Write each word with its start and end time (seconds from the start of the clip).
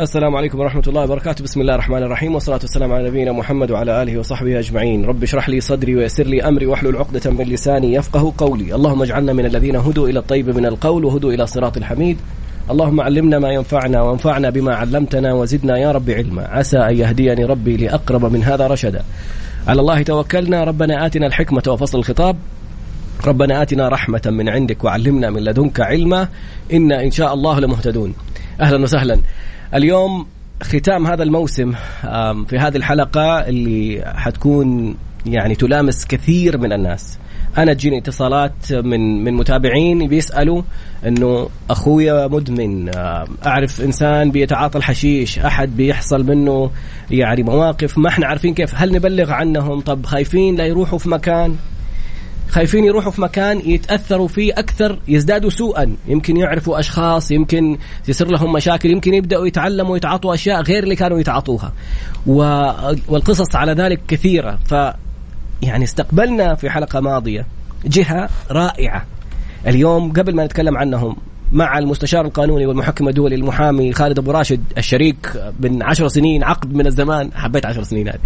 السلام 0.00 0.36
عليكم 0.36 0.60
ورحمة 0.60 0.82
الله 0.86 1.02
وبركاته. 1.02 1.44
بسم 1.44 1.60
الله 1.60 1.74
الرحمن 1.74 2.02
الرحيم 2.02 2.34
والصلاة 2.34 2.58
والسلام 2.62 2.92
على 2.92 3.08
نبينا 3.08 3.32
محمد 3.32 3.70
وعلى 3.70 4.02
آله 4.02 4.18
وصحبه 4.18 4.58
أجمعين. 4.58 5.04
رب 5.04 5.22
اشرح 5.22 5.48
لي 5.48 5.60
صدري 5.60 5.96
ويسر 5.96 6.26
لي 6.26 6.42
أمري 6.42 6.66
واحلل 6.66 6.96
عقدة 6.96 7.30
من 7.30 7.44
لساني 7.44 7.94
يفقه 7.94 8.32
قولي. 8.38 8.74
اللهم 8.74 9.02
اجعلنا 9.02 9.32
من 9.32 9.46
الذين 9.46 9.76
هدوا 9.76 10.08
إلى 10.08 10.18
الطيب 10.18 10.50
من 10.50 10.66
القول 10.66 11.04
وهدوا 11.04 11.32
إلى 11.32 11.46
صراط 11.46 11.76
الحميد. 11.76 12.18
اللهم 12.70 13.00
علمنا 13.00 13.38
ما 13.38 13.52
ينفعنا 13.52 14.02
وانفعنا 14.02 14.50
بما 14.50 14.74
علمتنا 14.74 15.32
وزدنا 15.32 15.78
يا 15.78 15.92
رب 15.92 16.10
علما. 16.10 16.48
عسى 16.48 16.78
أن 16.78 16.96
يهديني 16.96 17.44
ربي 17.44 17.76
لأقرب 17.76 18.32
من 18.32 18.42
هذا 18.42 18.66
رشدا. 18.66 19.02
على 19.68 19.80
الله 19.80 20.02
توكلنا. 20.02 20.64
ربنا 20.64 21.06
آتنا 21.06 21.26
الحكمة 21.26 21.62
وفصل 21.68 21.98
الخطاب. 21.98 22.36
ربنا 23.26 23.62
آتنا 23.62 23.88
رحمة 23.88 24.22
من 24.26 24.48
عندك 24.48 24.84
وعلمنا 24.84 25.30
من 25.30 25.44
لدنك 25.44 25.80
علما. 25.80 26.28
إنا 26.72 27.02
إن 27.02 27.10
شاء 27.10 27.34
الله 27.34 27.60
لمهتدون. 27.60 28.14
أهلا 28.60 28.82
وسهلا. 28.82 29.18
اليوم 29.74 30.26
ختام 30.62 31.06
هذا 31.06 31.22
الموسم 31.22 31.72
في 32.48 32.58
هذه 32.58 32.76
الحلقة 32.76 33.48
اللي 33.48 34.12
حتكون 34.16 34.96
يعني 35.26 35.54
تلامس 35.54 36.06
كثير 36.06 36.58
من 36.58 36.72
الناس. 36.72 37.18
أنا 37.58 37.72
تجيني 37.72 37.98
اتصالات 37.98 38.72
من 38.72 39.24
من 39.24 39.34
متابعين 39.34 40.08
بيسألوا 40.08 40.62
إنه 41.06 41.48
أخويا 41.70 42.26
مدمن 42.26 42.90
أعرف 43.46 43.80
إنسان 43.80 44.30
بيتعاطى 44.30 44.78
الحشيش 44.78 45.38
أحد 45.38 45.76
بيحصل 45.76 46.26
منه 46.26 46.70
يعني 47.10 47.42
مواقف 47.42 47.98
ما 47.98 48.08
إحنا 48.08 48.26
عارفين 48.26 48.54
كيف. 48.54 48.74
هل 48.74 48.92
نبلغ 48.92 49.30
عنهم؟ 49.32 49.80
طب 49.80 50.06
خايفين 50.06 50.56
لا 50.56 50.64
يروحوا 50.66 50.98
في 50.98 51.08
مكان؟ 51.08 51.56
خايفين 52.48 52.84
يروحوا 52.84 53.12
في 53.12 53.20
مكان 53.20 53.60
يتأثروا 53.64 54.28
فيه 54.28 54.52
أكثر 54.52 54.98
يزدادوا 55.08 55.50
سوءا. 55.50 55.96
يمكن 56.08 56.36
يعرفوا 56.36 56.78
أشخاص 56.78 57.30
يمكن 57.30 57.78
يصير 58.08 58.28
لهم 58.28 58.52
مشاكل 58.52 58.90
يمكن 58.90 59.14
يبدأوا 59.14 59.46
يتعلموا 59.46 59.96
يتعاطوا 59.96 60.34
أشياء 60.34 60.62
غير 60.62 60.82
اللي 60.82 60.96
كانوا 60.96 61.20
يتعاطوها. 61.20 61.72
والقصص 63.08 63.56
على 63.56 63.72
ذلك 63.72 64.00
كثيرة. 64.08 64.58
ف 64.64 64.74
يعني 65.62 65.84
استقبلنا 65.84 66.54
في 66.54 66.70
حلقة 66.70 67.00
ماضية 67.00 67.46
جهة 67.84 68.28
رائعة. 68.50 69.04
اليوم 69.66 70.12
قبل 70.12 70.34
ما 70.34 70.44
نتكلم 70.44 70.76
عنهم 70.76 71.16
مع 71.56 71.78
المستشار 71.78 72.24
القانوني 72.24 72.66
والمحكم 72.66 73.08
الدولي 73.08 73.34
المحامي 73.34 73.92
خالد 73.92 74.18
أبو 74.18 74.30
راشد 74.30 74.60
الشريك 74.78 75.52
من 75.60 75.82
عشر 75.82 76.08
سنين 76.08 76.44
عقد 76.44 76.74
من 76.74 76.86
الزمان. 76.86 77.30
حبيت 77.34 77.66
عشر 77.66 77.82
سنين 77.82 78.08
هذه. 78.08 78.18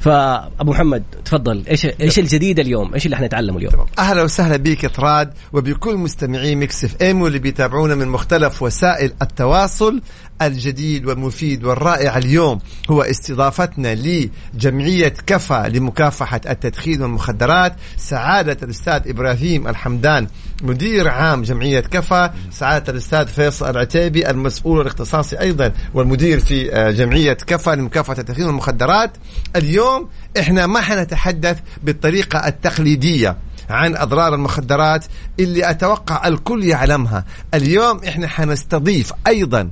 فأبو 0.00 0.70
محمد 0.70 1.02
تفضل. 1.24 1.64
إيش 1.70 1.86
إيش 1.86 2.18
الجديد 2.18 2.60
اليوم؟ 2.60 2.94
إيش 2.94 3.04
اللي 3.04 3.14
إحنا 3.14 3.26
نتعلمه 3.26 3.58
اليوم؟ 3.58 3.72
أهلا 3.98 4.22
وسهلا 4.22 4.56
بك 4.56 4.86
طراد 4.86 5.32
وبكل 5.52 5.96
مستمعي 5.96 6.54
Mix 6.54 6.84
FM 6.84 7.22
واللي 7.22 7.38
بيتابعونا 7.38 7.94
من 7.94 8.08
مختلف 8.08 8.62
وسائل 8.62 9.12
التواصل. 9.22 10.00
الجديد 10.42 11.06
والمفيد 11.06 11.64
والرائع 11.64 12.18
اليوم 12.18 12.58
هو 12.90 13.02
استضافتنا 13.02 13.94
لجمعية 13.94 15.14
كفى 15.26 15.70
لمكافحة 15.74 16.40
التدخين 16.48 17.02
والمخدرات 17.02 17.76
سعادة 17.96 18.56
الأستاذ 18.62 19.00
إبراهيم 19.06 19.68
الحمدان 19.68 20.26
مدير 20.62 21.08
عام 21.08 21.42
جمعية 21.42 21.80
كفى 21.80 22.30
سعادة 22.50 22.92
الأستاذ 22.92 23.26
فيصل 23.26 23.70
العتيبي 23.70 24.30
المسؤول 24.30 24.80
الاختصاصي 24.80 25.40
أيضا 25.40 25.72
والمدير 25.94 26.40
في 26.40 26.74
آه، 26.74 26.90
جمعية 26.90 27.32
كفى 27.32 27.76
لمكافحة 27.76 28.18
التدخين 28.18 28.44
والمخدرات. 28.44 29.10
اليوم 29.56 30.08
إحنا 30.38 30.66
ما 30.66 30.80
حنتحدث 30.80 31.58
بالطريقة 31.82 32.46
التقليدية 32.48 33.36
عن 33.70 33.96
أضرار 33.96 34.34
المخدرات 34.34 35.04
اللي 35.40 35.70
أتوقع 35.70 36.28
الكل 36.28 36.64
يعلمها. 36.64 37.24
اليوم 37.54 38.00
إحنا 38.04 38.28
حنستضيف 38.28 39.12
أيضا 39.26 39.70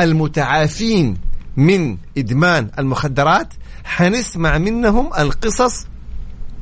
المتعافين 0.00 1.16
من 1.56 1.96
إدمان 2.18 2.68
المخدرات 2.78 3.54
حنسمع 3.84 4.58
منهم 4.58 5.10
القصص 5.18 5.86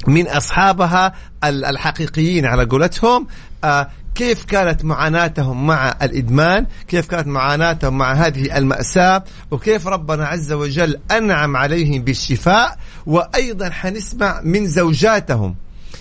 من 0.07 0.29
أصحابها 0.29 1.13
الحقيقيين 1.45 2.47
على 2.47 2.65
قولتهم 2.65 3.27
آه 3.65 3.91
كيف 4.15 4.45
كانت 4.45 4.85
معاناتهم 4.85 5.67
مع 5.67 5.95
الإدمان، 6.03 6.67
كيف 6.89 7.07
كانت 7.07 7.27
معاناتهم 7.27 7.99
مع 7.99 8.13
هذه 8.13 8.59
المأساة، 8.59 9.25
وكيف 9.51 9.87
ربنا 9.87 10.27
عز 10.27 10.53
وجل 10.53 11.01
أنعم 11.11 11.57
عليهم 11.57 12.03
بالشفاء، 12.03 12.79
وأيضا 13.07 13.71
حنسمع 13.71 14.41
من 14.45 14.67
زوجاتهم 14.67 15.57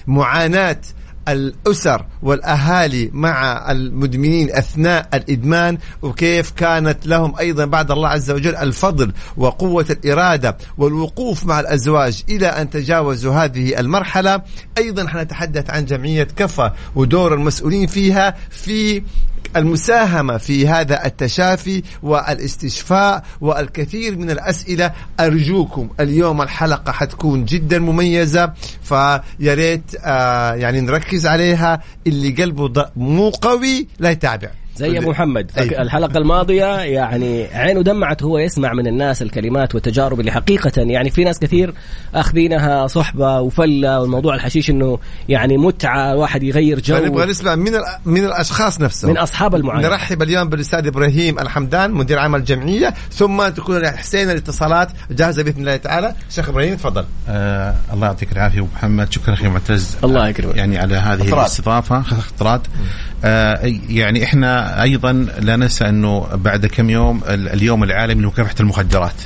معاناة 0.08 0.82
الأسر 1.30 2.06
والأهالي 2.22 3.10
مع 3.14 3.72
المدمنين 3.72 4.52
أثناء 4.52 5.10
الإدمان 5.14 5.78
وكيف 6.02 6.52
كانت 6.52 7.08
لهم 7.08 7.36
أيضا 7.40 7.66
بعد 7.66 7.92
الله 7.92 8.10
عز 8.10 8.32
وجل 8.32 8.56
الفضل 8.56 9.14
وقوة 9.38 9.86
الإرادة 9.90 10.58
والوقوف 10.78 11.46
مع 11.46 11.60
الأزواج 11.60 12.24
إلى 12.30 12.48
أن 12.48 12.70
تجاوزوا 12.70 13.34
هذه 13.34 13.80
المرحلة. 13.80 14.42
أيضا 14.78 15.08
حنتحدث 15.08 15.70
عن 15.70 15.86
جمعية 15.86 16.24
كفى 16.24 16.72
ودور 16.96 17.34
المسؤولين 17.34 17.88
فيها 17.88 18.36
في 18.50 19.04
المساهمة 19.56 20.38
في 20.38 20.68
هذا 20.68 21.06
التشافي 21.06 21.84
والاستشفاء 22.04 23.24
والكثير 23.42 24.18
من 24.18 24.32
الأسئلة 24.32 24.92
أرجوكم 25.20 25.90
اليوم 26.00 26.42
الحلقة 26.42 26.92
حتكون 26.92 27.46
جدا 27.46 27.80
مميزة 27.80 28.54
فيا 28.84 29.24
ريت 29.40 29.96
آه 30.04 30.54
يعني 30.54 30.82
نركز 30.82 31.28
عليها 31.28 31.82
اللي 32.08 32.32
قلبه 32.44 32.86
مو 32.96 33.30
قوي 33.30 33.88
لا 34.00 34.10
يتابع. 34.10 34.50
زي 34.76 34.98
أبو 34.98 35.10
محمد. 35.10 35.52
أيوة. 35.58 35.82
الحلقة 35.82 36.18
الماضية 36.18 36.80
يعني 36.80 37.48
عينه 37.54 37.82
دمعت 37.82 38.24
هو 38.24 38.38
يسمع 38.38 38.74
من 38.74 38.88
الناس 38.88 39.22
الكلمات 39.22 39.76
والتجارب 39.76 40.20
اللي 40.20 40.32
حقيقة 40.32 40.72
يعني 40.82 41.10
في 41.10 41.24
ناس 41.24 41.40
كثير 41.40 41.74
أخذينها 42.16 42.88
صحبة 42.88 43.40
وفلة 43.40 44.02
والموضوع 44.02 44.36
الحشيش 44.36 44.70
إنه 44.70 45.00
يعني 45.30 45.58
متعة 45.58 46.16
واحد 46.16 46.44
يغير 46.44 46.80
جو. 46.80 46.98
نبغى 46.98 47.26
نسمع 47.26 47.56
من 47.56 47.72
من 48.06 48.26
الأشخاص 48.26 48.82
نفسهم. 48.82 49.12
من 49.12 49.18
أصحاب 49.18 49.56
المعاناه 49.56 49.90
نرحب 49.90 50.22
اليوم 50.22 50.50
بالأستاذ 50.50 50.88
إبراهيم 50.88 51.40
الحمدان 51.40 51.92
مدير 51.92 52.20
عام 52.20 52.36
الجمعية 52.36 52.94
ثم 53.12 53.48
تكون 53.48 53.88
حسين 53.88 54.30
الاتصالات 54.30 54.90
جاهزة 55.12 55.44
بإذن 55.44 55.60
الله 55.60 55.76
تعالى. 55.76 56.16
شيخ 56.30 56.50
إبراهيم 56.50 56.76
تفضل. 56.76 57.06
آه 57.30 57.76
الله 57.94 58.08
يعطيك 58.08 58.32
العافية 58.32 58.60
أبو 58.60 58.68
محمد. 58.76 59.12
شكرا 59.14 59.34
أخي 59.34 59.48
معتز. 59.48 59.98
الله 60.04 60.28
يكرمك. 60.28 60.56
يعني 60.56 60.78
على 60.78 60.96
هذه 60.96 61.34
الاستضافة. 61.34 62.00
اختراط 62.00 62.62
آه 63.26 63.74
يعني 63.90 64.24
إحنا 64.24 64.65
أيضا 64.66 65.14
لا 65.40 65.56
ننسى 65.56 65.90
أنه 65.90 66.28
بعد 66.34 66.66
كم 66.66 66.90
يوم 66.90 67.22
اليوم 67.28 67.84
العالمي 67.84 68.24
لمكافحة 68.24 68.56
المخدرات. 68.60 69.22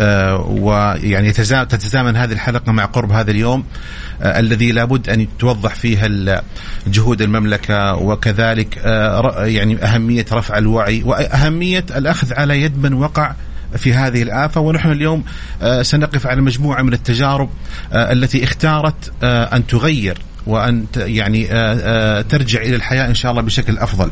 آه 0.00 0.36
ويعني 0.36 1.32
تتزامن 1.32 2.16
هذه 2.16 2.32
الحلقة 2.32 2.72
مع 2.72 2.84
قرب 2.84 3.12
هذا 3.12 3.30
اليوم 3.30 3.64
آه 4.22 4.40
الذي 4.40 4.72
لابد 4.72 5.10
أن 5.10 5.26
توضح 5.38 5.74
فيها 5.74 6.08
جهود 6.86 7.22
المملكة 7.22 7.94
وكذلك 7.94 8.78
آه 8.78 9.46
يعني 9.46 9.84
أهمية 9.84 10.26
رفع 10.32 10.58
الوعي 10.58 11.02
وأهمية 11.02 11.84
الأخذ 11.96 12.34
على 12.34 12.62
يد 12.62 12.78
من 12.82 12.94
وقع 12.94 13.34
في 13.76 13.94
هذه 13.94 14.22
الآفة. 14.22 14.60
ونحن 14.60 14.92
اليوم 14.92 15.24
آه، 15.62 15.82
سنقف 15.82 16.26
على 16.26 16.40
مجموعة 16.40 16.82
من 16.82 16.92
التجارب 16.92 17.50
آه، 17.92 18.12
التي 18.12 18.44
اختارت 18.44 19.12
آه، 19.22 19.56
أن 19.56 19.66
تغير 19.66 20.18
وأن 20.46 20.86
يعني 20.96 21.52
آه، 21.52 21.54
آه، 21.54 22.20
ترجع 22.22 22.62
إلى 22.62 22.76
الحياة 22.76 23.06
إن 23.06 23.14
شاء 23.14 23.30
الله 23.30 23.42
بشكل 23.42 23.78
أفضل. 23.78 24.10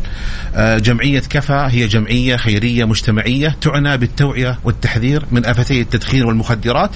آه، 0.54 0.78
جمعية 0.78 1.20
كفى 1.20 1.68
هي 1.70 1.86
جمعية 1.86 2.36
خيرية 2.36 2.84
مجتمعية 2.84 3.56
تعنى 3.60 3.96
بالتوعية 3.96 4.58
والتحذير 4.64 5.24
من 5.30 5.46
آفتي 5.46 5.80
التدخين 5.80 6.24
والمخدرات. 6.24 6.90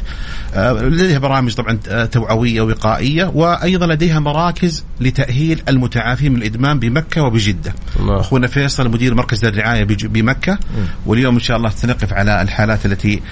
لديها 0.57 1.19
برامج 1.19 1.55
طبعا 1.55 1.79
توعوية 2.05 2.61
وقائيه 2.61 3.25
وأيضا 3.35 3.87
لديها 3.87 4.19
مراكز 4.21 4.85
لتأهيل 5.01 5.63
المتعافين 5.69 6.33
من 6.33 6.39
الإدمان 6.39 6.79
بمكة 6.79 7.23
وبجدة. 7.23 7.75
الله. 8.01 8.21
أخونا 8.21 8.47
فيصل 8.47 8.91
مدير 8.91 9.15
مركز 9.15 9.45
الرعايه 9.45 9.85
بمكة 9.85 10.59
واليوم 11.07 11.35
إن 11.35 11.41
شاء 11.41 11.57
الله 11.57 11.71
سنقف 11.71 12.13
على 12.13 12.43
الحالات 12.43 12.87
التي 12.87 13.23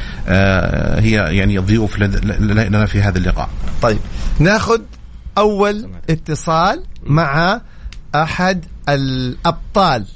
هي 0.99 1.37
يعني 1.37 1.59
ضيوف 1.59 1.99
لنا 1.99 2.87
في 2.87 3.03
هذا 3.03 3.19
اللقاء. 3.19 3.49
طيب 3.83 3.99
ناخذ 4.39 4.81
أول 5.39 5.91
اتصال 6.11 6.83
مع 7.03 7.61
أحد 8.15 8.65
الأبطال 8.89 10.07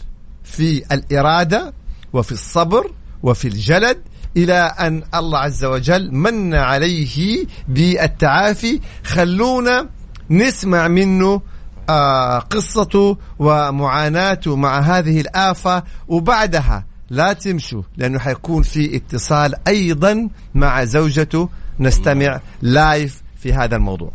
في 0.44 0.94
الإرادة 0.94 1.72
وفي 2.12 2.32
الصبر 2.32 2.92
وفي 3.22 3.48
الجلد 3.48 3.98
إلى 4.36 4.54
أن 4.54 5.02
الله 5.14 5.38
عز 5.38 5.64
وجل 5.64 6.14
من 6.14 6.54
عليه 6.54 7.46
بالتعافي. 7.68 8.80
خلونا 9.04 9.88
نسمع 10.30 10.88
منه 10.88 11.42
آه 11.88 12.38
قصته 12.38 13.18
ومعاناته 13.38 14.56
مع 14.56 14.80
هذه 14.80 15.20
الآفة. 15.20 15.82
وبعدها 16.08 16.86
لا 17.10 17.32
تمشوا 17.32 17.82
لأنه 17.96 18.18
حيكون 18.18 18.62
في 18.62 18.96
اتصال 18.96 19.54
أيضا 19.68 20.28
مع 20.54 20.84
زوجته. 20.84 21.48
نستمع 21.80 22.40
لايف 22.62 23.22
في 23.36 23.52
هذا 23.52 23.76
الموضوع. 23.76 24.12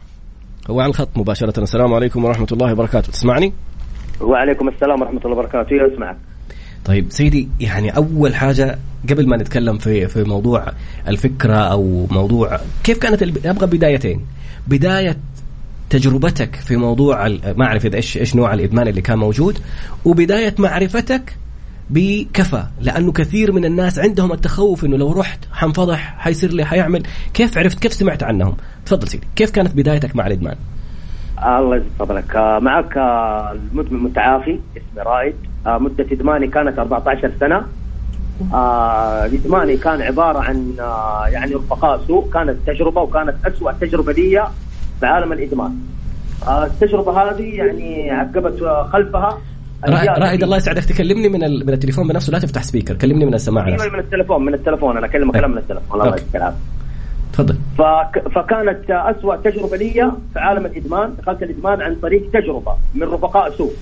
هو 0.69 0.79
على 0.79 0.89
الخط 0.89 1.09
مباشرة. 1.15 1.63
السلام 1.63 1.93
عليكم 1.93 2.25
ورحمة 2.25 2.47
الله 2.51 2.71
وبركاته. 2.71 3.11
تسمعني؟ 3.11 3.53
وعليكم 4.21 4.67
السلام 4.67 5.01
ورحمة 5.01 5.21
الله 5.25 5.37
وبركاته. 5.37 5.75
يسمعك 5.75 6.17
طيب 6.85 7.05
سيدي 7.09 7.49
يعني 7.59 7.95
أول 7.95 8.35
حاجة 8.35 8.77
قبل 9.09 9.27
ما 9.27 9.37
نتكلم 9.37 9.77
في 9.77 10.07
في 10.07 10.23
موضوع 10.23 10.65
الفكرة 11.07 11.55
أو 11.55 12.07
موضوع 12.11 12.59
كيف 12.83 12.97
كانت 12.97 13.23
أبغى 13.45 13.67
بدايتين. 13.67 14.25
بداية 14.67 15.17
تجربتك 15.89 16.55
في 16.55 16.75
موضوع 16.75 17.27
ما 17.27 17.65
اعرف 17.65 17.85
إيش 17.85 18.17
إيش 18.17 18.35
نوع 18.35 18.53
الإدمان 18.53 18.87
اللي 18.87 19.01
كان 19.01 19.17
موجود 19.17 19.59
وبداية 20.05 20.55
معرفتك 20.59 21.35
بكفى 21.89 22.63
لأنه 22.81 23.11
كثير 23.11 23.51
من 23.51 23.65
الناس 23.65 23.99
عندهم 23.99 24.31
التخوف 24.31 24.85
إنه 24.85 24.97
لو 24.97 25.11
رحت 25.11 25.39
حنفضح 25.53 26.15
حيصير 26.17 26.53
لي 26.53 26.65
حيعمل. 26.65 27.03
كيف 27.33 27.57
عرفت؟ 27.57 27.79
كيف 27.79 27.93
سمعت 27.93 28.23
عنهم؟ 28.23 28.57
تفضل 28.85 29.07
سيدي 29.07 29.27
كيف 29.35 29.51
كانت 29.51 29.75
بدايتك 29.75 30.15
مع 30.15 30.27
الإدمان؟ 30.27 30.55
الله 31.45 31.75
يجزاك 31.75 31.91
فضلك. 31.99 32.35
آه، 32.35 32.59
معك 32.59 32.97
آه، 32.97 33.51
المدمن 33.51 33.97
المتعافي 33.97 34.59
اسمي 34.77 35.03
رائد. 35.03 35.35
آه، 35.67 35.77
مدة 35.77 36.05
إدماني 36.11 36.47
كانت 36.47 36.79
14 36.79 37.31
سنة. 37.39 37.65
إدماني 39.25 39.77
كان 39.77 40.01
عبارة 40.01 40.39
عن 40.39 40.73
يعني 41.27 41.55
رفقاء 41.55 42.01
سوء. 42.07 42.29
كانت 42.33 42.57
تجربة 42.67 43.01
وكانت 43.01 43.35
أسوأ 43.45 43.71
تجربة 43.71 44.13
لي 44.13 44.47
في 44.99 45.05
عالم 45.05 45.33
الإدمان 45.33 45.75
التجربة 46.47 47.11
هذه 47.11 47.43
يعني 47.43 48.11
عقبت 48.11 48.63
خلفها. 48.93 49.37
رائد 49.89 50.43
الله 50.43 50.57
يسعدك. 50.57 50.85
تكلمني 50.85 51.29
من 51.29 51.39
من 51.39 51.73
التليفون 51.73 52.07
بنفسه 52.07 52.31
لا 52.31 52.39
تفتح 52.39 52.63
سبيكر 52.63 52.93
كلمني 52.93 53.25
من 53.25 53.33
السماعة 53.33 53.67
أيوه 53.67 53.93
من 53.93 53.99
التليفون 53.99 54.45
من 54.45 54.53
التليفون. 54.53 54.97
أنا 54.97 55.05
اكلمك 55.05 55.33
كلام 55.33 55.51
من 55.51 55.57
التليفون. 55.57 55.93
الله 55.93 56.05
يعطيك 56.05 56.35
العافية. 56.35 56.57
تفضل. 57.33 57.57
فك... 57.77 58.23
فكانت 58.35 58.91
أسوأ 58.91 59.35
تجربة 59.35 59.77
لي 59.77 60.11
في 60.33 60.39
عالم 60.39 60.65
الإدمان. 60.65 61.15
دخلت 61.19 61.43
الإدمان 61.43 61.81
عن 61.81 61.95
طريق 61.95 62.31
تجربة 62.33 62.75
من 62.95 63.03
رفقاء 63.03 63.49
سوء. 63.49 63.73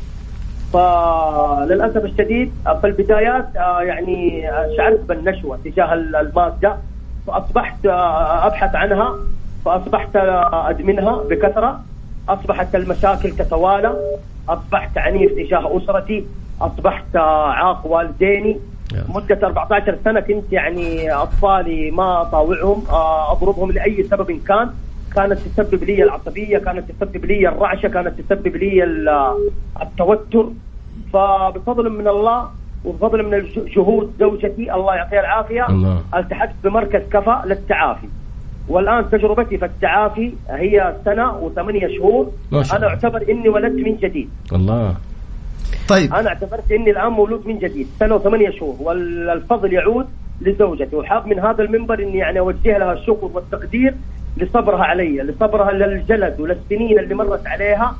فللأسف 0.74 2.06
الشديد 2.06 2.51
في 2.81 2.88
البدايات 2.88 3.56
آه، 3.57 3.81
يعني 3.81 4.44
شعرت 4.78 5.00
بالنشوة 5.10 5.60
تجاه 5.66 5.94
المادة. 5.94 6.78
فأصبحت 7.28 7.86
آه، 7.86 8.48
أبحث 8.48 8.75
عنها. 8.75 9.16
فأصبحت 9.66 10.16
آه، 10.16 10.69
أدمنها 10.69 11.24
بكثرة. 11.30 11.81
أصبحت 12.30 12.75
المشاكل 12.75 13.31
تتوالى. 13.31 13.96
أصبحت 14.54 14.98
عنيف 14.98 15.31
تجاه 15.31 15.78
أسرتي 15.78 16.25
أصبحت 16.62 17.16
عاق 17.16 17.86
والديني. 17.86 18.60
مدة 19.10 19.40
14 19.48 19.98
سنة 20.06 20.19
كنت 20.19 20.54
يعني 20.54 21.12
أطفالي 21.13 21.92
ما 21.92 22.22
أطاوعهم 22.22 22.84
آه، 22.90 23.31
أضربهم 23.31 23.72
لأي 23.72 24.04
سبب 24.04 24.31
كان. 24.48 24.69
كانت 25.16 25.40
تسبب 25.40 25.84
لي 25.84 26.04
العصبية 26.04 26.57
كانت 26.57 26.92
تسبب 26.92 27.25
لي 27.25 27.50
الرعشة 27.50 27.88
كانت 27.88 28.22
تسبب 28.22 28.56
لي 28.56 28.84
التوتر. 29.81 30.50
فبفضل 31.13 31.90
من 31.90 32.07
الله 32.07 32.48
وبفضل 32.86 33.24
من 33.25 33.46
جهود 33.75 34.13
زوجتي 34.19 34.74
الله 34.74 34.96
يعطيها 34.96 35.19
العافية. 35.19 35.68
الله. 35.69 36.01
التحقت 36.16 36.56
بمركز 36.63 37.01
كفا 37.12 37.44
للتعافي. 37.46 38.07
والآن 38.69 39.10
تجربتي 39.10 39.57
في 39.57 39.66
التعافي 39.66 40.31
هي 40.50 40.95
سنة 41.06 41.38
وثمانية 41.38 41.88
شهور. 41.98 42.31
أنا 42.54 42.88
أعتبر 42.88 43.25
إني 43.30 43.50
ولدت 43.50 43.86
من 43.88 43.95
جديد. 43.98 44.30
الله. 44.54 44.95
طيب. 45.89 46.13
أنا 46.13 46.30
اعتبرت 46.30 46.71
إني 46.71 46.92
الآن 46.92 47.12
مولود 47.12 47.48
من 47.48 47.60
جديد. 47.60 47.88
سنة 48.00 48.16
وثمانية 48.16 48.50
شهور. 48.50 48.75
والفضل 48.80 49.74
يعود 49.74 50.06
لزوجتي. 50.42 50.95
وحاب 50.95 51.27
من 51.27 51.39
هذا 51.39 51.63
المنبر 51.63 52.00
إني 52.00 52.18
يعني 52.18 52.39
أوجه 52.39 52.77
لها 52.77 52.94
الشكر 52.94 53.30
والتقدير 53.33 53.94
لصبرها 54.38 54.83
علي 54.83 55.22
لصبرها 55.22 55.72
للجلد 55.72 56.39
وللسنين 56.39 57.00
اللي 57.00 57.15
مرت 57.15 57.48
عليها. 57.48 57.95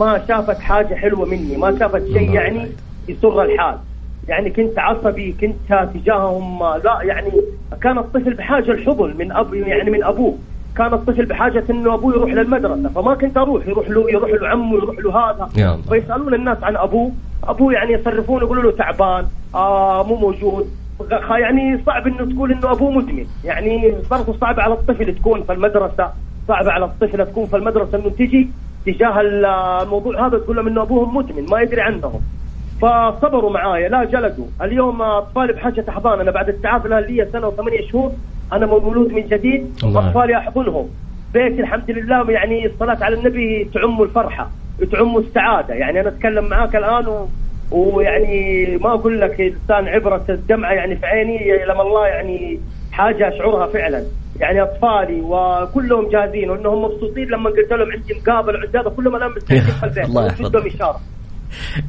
ما 0.00 0.22
شافت 0.28 0.58
حاجة 0.58 0.94
حلوة 0.94 1.26
مني 1.26 1.56
ما 1.56 1.78
شافت 1.78 2.06
شيء 2.06 2.30
يعني 2.30 2.66
يسر 3.08 3.42
الحال. 3.42 3.78
يعني 4.28 4.50
كنت 4.50 4.78
عصبي 4.78 5.32
كنت 5.40 5.88
تجاههم 5.94 6.64
لا 6.84 6.98
يعني 7.02 7.30
كان 7.82 7.98
الطفل 7.98 8.34
بحاجة 8.34 8.70
الحضن 8.70 9.16
من 9.18 9.32
اب 9.32 9.54
يعني 9.54 9.90
من 9.90 10.04
أبوه. 10.04 10.34
كان 10.76 10.94
الطفل 10.94 11.26
بحاجة 11.26 11.64
إنه 11.70 11.94
أبوه 11.94 12.14
يروح 12.14 12.32
للمدرسة 12.32 12.88
فما 12.88 13.14
كنت 13.14 13.36
أروح. 13.36 13.66
يروح 13.68 13.90
له 13.90 14.10
يروح 14.10 14.30
له 14.30 14.48
عمه 14.48 14.76
يروح 14.76 14.98
له 14.98 15.18
هذا. 15.18 15.48
فيسالون 15.88 16.34
الناس 16.34 16.58
عن 16.62 16.76
أبوه. 16.76 17.12
أبوه 17.44 17.72
يعني 17.72 17.92
يصرفون 17.92 18.42
يقولوا 18.42 18.62
له 18.62 18.70
تعبان 18.70 19.26
آه 19.54 20.02
مو 20.02 20.16
موجود. 20.16 20.70
يعني 21.30 21.82
صعب 21.86 22.06
إنه 22.06 22.34
تقول 22.34 22.52
إنه 22.52 22.72
أبوه 22.72 22.90
مدمن. 22.90 23.26
يعني 23.44 23.94
برضه 24.10 24.36
صعب 24.40 24.60
على 24.60 24.74
الطفل 24.74 25.14
تكون 25.14 25.42
في 25.42 25.52
المدرسة. 25.52 26.10
صعب 26.48 26.68
على 26.68 26.84
الطفله 26.84 27.24
تكون 27.24 27.46
في 27.46 27.56
المدرسة 27.56 27.98
إنه 27.98 28.10
تجي 28.10 28.50
تجاه 28.86 29.20
الموضوع 29.20 30.26
هذا 30.26 30.38
تقول 30.38 30.56
لهم 30.56 30.66
إنه 30.66 30.82
ابوهم 30.82 31.16
مدمن 31.16 31.46
ما 31.50 31.60
يدري 31.60 31.80
عنهم. 31.80 32.20
فصبروا 32.82 33.50
معايا 33.50 33.88
لا 33.88 34.04
جلدوا. 34.04 34.46
اليوم 34.62 35.02
اطفالي 35.02 35.52
بحاجه 35.52 35.84
احضان 35.88 36.20
أنا 36.20 36.30
بعد 36.30 36.48
التعافي 36.48 36.88
لي 36.88 37.28
سنة 37.32 37.48
وثمانية 37.48 37.88
شهور 37.88 38.12
أنا 38.52 38.66
مولود 38.66 39.12
من 39.12 39.22
جديد 39.28 39.72
أطفالي 39.84 40.36
أحضنهم. 40.38 40.88
بيتي 41.34 41.60
الحمد 41.60 41.90
لله 41.90 42.30
يعني 42.30 42.66
الصلاة 42.66 43.04
على 43.04 43.16
النبي 43.16 43.64
تعم 43.74 44.02
الفرحة 44.02 44.50
تعم 44.92 45.16
السعادة. 45.16 45.74
يعني 45.74 46.00
أنا 46.00 46.08
أتكلم 46.08 46.44
معاك 46.48 46.76
الآن 46.76 47.06
و... 47.08 47.28
ويعني 47.70 48.66
ما 48.76 48.94
أقول 48.94 49.20
لك 49.20 49.40
انسان 49.40 49.88
عبرة 49.88 50.24
الدمعة 50.28 50.72
يعني 50.72 50.96
في 50.96 51.06
عيني 51.06 51.64
لما 51.64 51.82
الله 51.82 52.06
يعني 52.06 52.60
حاجة 52.92 53.28
أشعرها 53.28 53.66
فعلا. 53.66 54.02
يعني 54.40 54.62
أطفالي 54.62 55.20
وكلهم 55.20 56.08
جاهزين 56.08 56.50
وإنهم 56.50 56.82
مبسوطين 56.84 57.28
لما 57.28 57.50
قلت 57.50 57.72
لهم 57.72 57.92
عندي 57.92 58.14
مقابله 58.14 58.58
عندي 58.58 58.78
هذا 58.78 58.88
كلهم 58.96 59.16
الآن 59.16 59.30
مستعدين 59.30 59.62
في 59.62 59.84
البيت 59.86 60.04
الله 60.04 60.26
يحفظك 60.26 60.66
إشارة. 60.66 61.00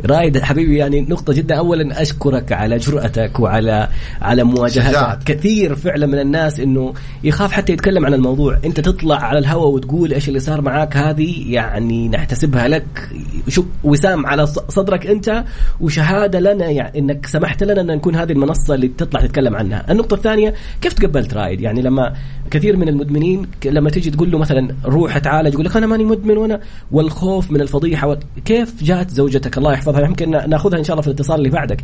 رايد 0.06 0.38
حبيبي 0.38 0.78
يعني 0.78 1.02
نقطة 1.02 1.34
جدا. 1.34 1.56
أولا 1.56 2.02
أشكرك 2.02 2.52
على 2.52 2.78
جرأتك 2.78 3.40
وعلى 3.40 3.88
على 4.22 4.44
مواجهتك. 4.44 5.24
كثير 5.25 5.75
فعلا 5.75 6.06
من 6.06 6.19
الناس 6.19 6.60
إنه 6.60 6.94
يخاف 7.24 7.52
حتى 7.52 7.74
يتكلم 7.74 8.06
عن 8.06 8.13
الموضوع. 8.13 8.60
أنت 8.66 8.80
تطلع 8.80 9.16
على 9.16 9.40
الهواء 9.40 9.68
وتقول 9.68 10.13
إيش 10.13 10.28
اللي 10.28 10.40
صار 10.40 10.62
معاك 10.62 10.98
هذه 10.98 11.54
يعني 11.54 12.10
نحتسبها 12.10 12.68
لك. 12.68 13.10
شو 13.48 13.63
وسام 13.84 14.25
على 14.25 14.48
صدرك 14.48 15.08
أنت 15.08 15.44
وشهادة 15.80 16.40
لنا 16.40 16.69
يعني 16.69 17.00
إنك 17.00 17.25
سمحت 17.25 17.63
لنا 17.63 17.81
أن 17.81 17.88
نكون 17.88 18.16
هذه 18.16 18.31
المنصة 18.31 18.75
اللي 18.75 18.88
تطلع 18.88 19.22
تتكلم 19.22 19.56
عنها. 19.56 19.92
النقطة 19.92 20.13
الثانية 20.13 20.54
كيف 20.81 20.94
تقبلت 20.94 21.34
رايد؟ 21.34 21.62
يعني 21.62 21.81
لما 21.81 22.13
كثير 22.52 22.78
من 22.78 22.90
المدمنين 22.90 23.48
لما 23.66 23.90
تيجي 23.90 24.12
تقول 24.12 24.31
له 24.31 24.38
مثلا 24.38 24.75
روح 24.86 25.16
اتعالج 25.16 25.54
يقول 25.54 25.66
لك 25.66 25.78
أنا 25.78 25.88
ماني 25.88 26.06
مدمن 26.06 26.38
وأنا 26.38 26.60
والخوف 26.92 27.52
من 27.52 27.62
الفضيحة 27.62 28.18
كيف 28.46 28.84
جات 28.84 29.10
زوجتك 29.10 29.50
حضرتك 29.51 29.57
الله 29.57 29.74
يحفظها 29.74 30.01
يمكن 30.01 30.50
ناخذها 30.50 30.80
إن 30.80 30.83
شاء 30.83 30.94
الله 30.94 31.01
في 31.01 31.07
الاتصال 31.07 31.38
اللي 31.38 31.50
بعدك. 31.50 31.81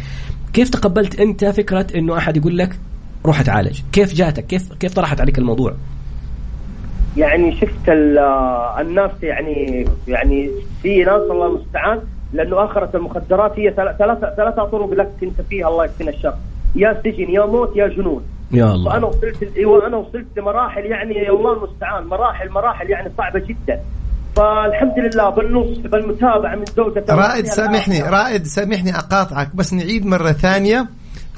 كيف 0.53 0.69
تقبلت 0.69 1.19
أنت 1.19 1.45
فكرة 1.45 1.87
إنه 1.95 2.17
أحد 2.17 2.37
يقول 2.37 2.57
لك 2.57 2.79
روح 3.25 3.39
أتعالج؟ 3.39 3.81
كيف 3.91 4.13
جاتك؟ 4.13 4.45
كيف 4.45 4.73
كيف 4.73 4.93
طرحت 4.93 5.21
عليك 5.21 5.37
الموضوع؟ 5.37 5.73
يعني 7.17 7.55
شفت 7.55 7.89
الناس 8.79 9.11
يعني 9.23 9.87
يعني 10.07 10.49
في 10.81 11.03
ناس 11.03 11.21
الله 11.31 11.47
المستعان 11.47 11.99
لأنه 12.33 12.65
آخرة 12.65 12.89
المخدرات 12.97 13.59
هي 13.59 13.73
ثلاثة 13.73 14.35
ثلاثة 14.35 14.65
طرق 14.65 14.93
لك 14.93 15.11
انت 15.23 15.41
فيها 15.49 15.67
الله 15.67 15.85
يكفينا 15.85 16.09
الشر. 16.09 16.33
يا 16.75 17.01
سجن 17.03 17.29
يا 17.29 17.45
موت 17.45 17.75
يا 17.75 17.87
جنون. 17.87 18.23
يا 18.51 18.71
الله. 18.71 18.91
فانا 18.91 19.05
وصلت 19.05 19.57
أيوه 19.57 19.87
أنا 19.87 19.97
وصلت 19.97 20.27
لمراحل 20.37 20.85
يعني 20.85 21.29
الله 21.29 21.53
المستعان 21.53 22.07
مراحل 22.07 22.49
مراحل 22.49 22.89
يعني 22.89 23.11
صعبة 23.17 23.39
جدا. 23.39 23.79
فالحمد 24.37 24.99
لله 24.99 25.29
بالنص 25.29 25.77
بالمتابعة 25.77 26.55
من 26.55 26.65
زوجة 26.65 27.05
رائد 27.09 27.45
سامحني 27.45 28.01
رائد 28.01 28.45
سامحني 28.45 28.95
أقاطعك 28.95 29.55
بس 29.55 29.73
نعيد 29.73 30.05
مرة 30.05 30.31
ثانية. 30.31 30.87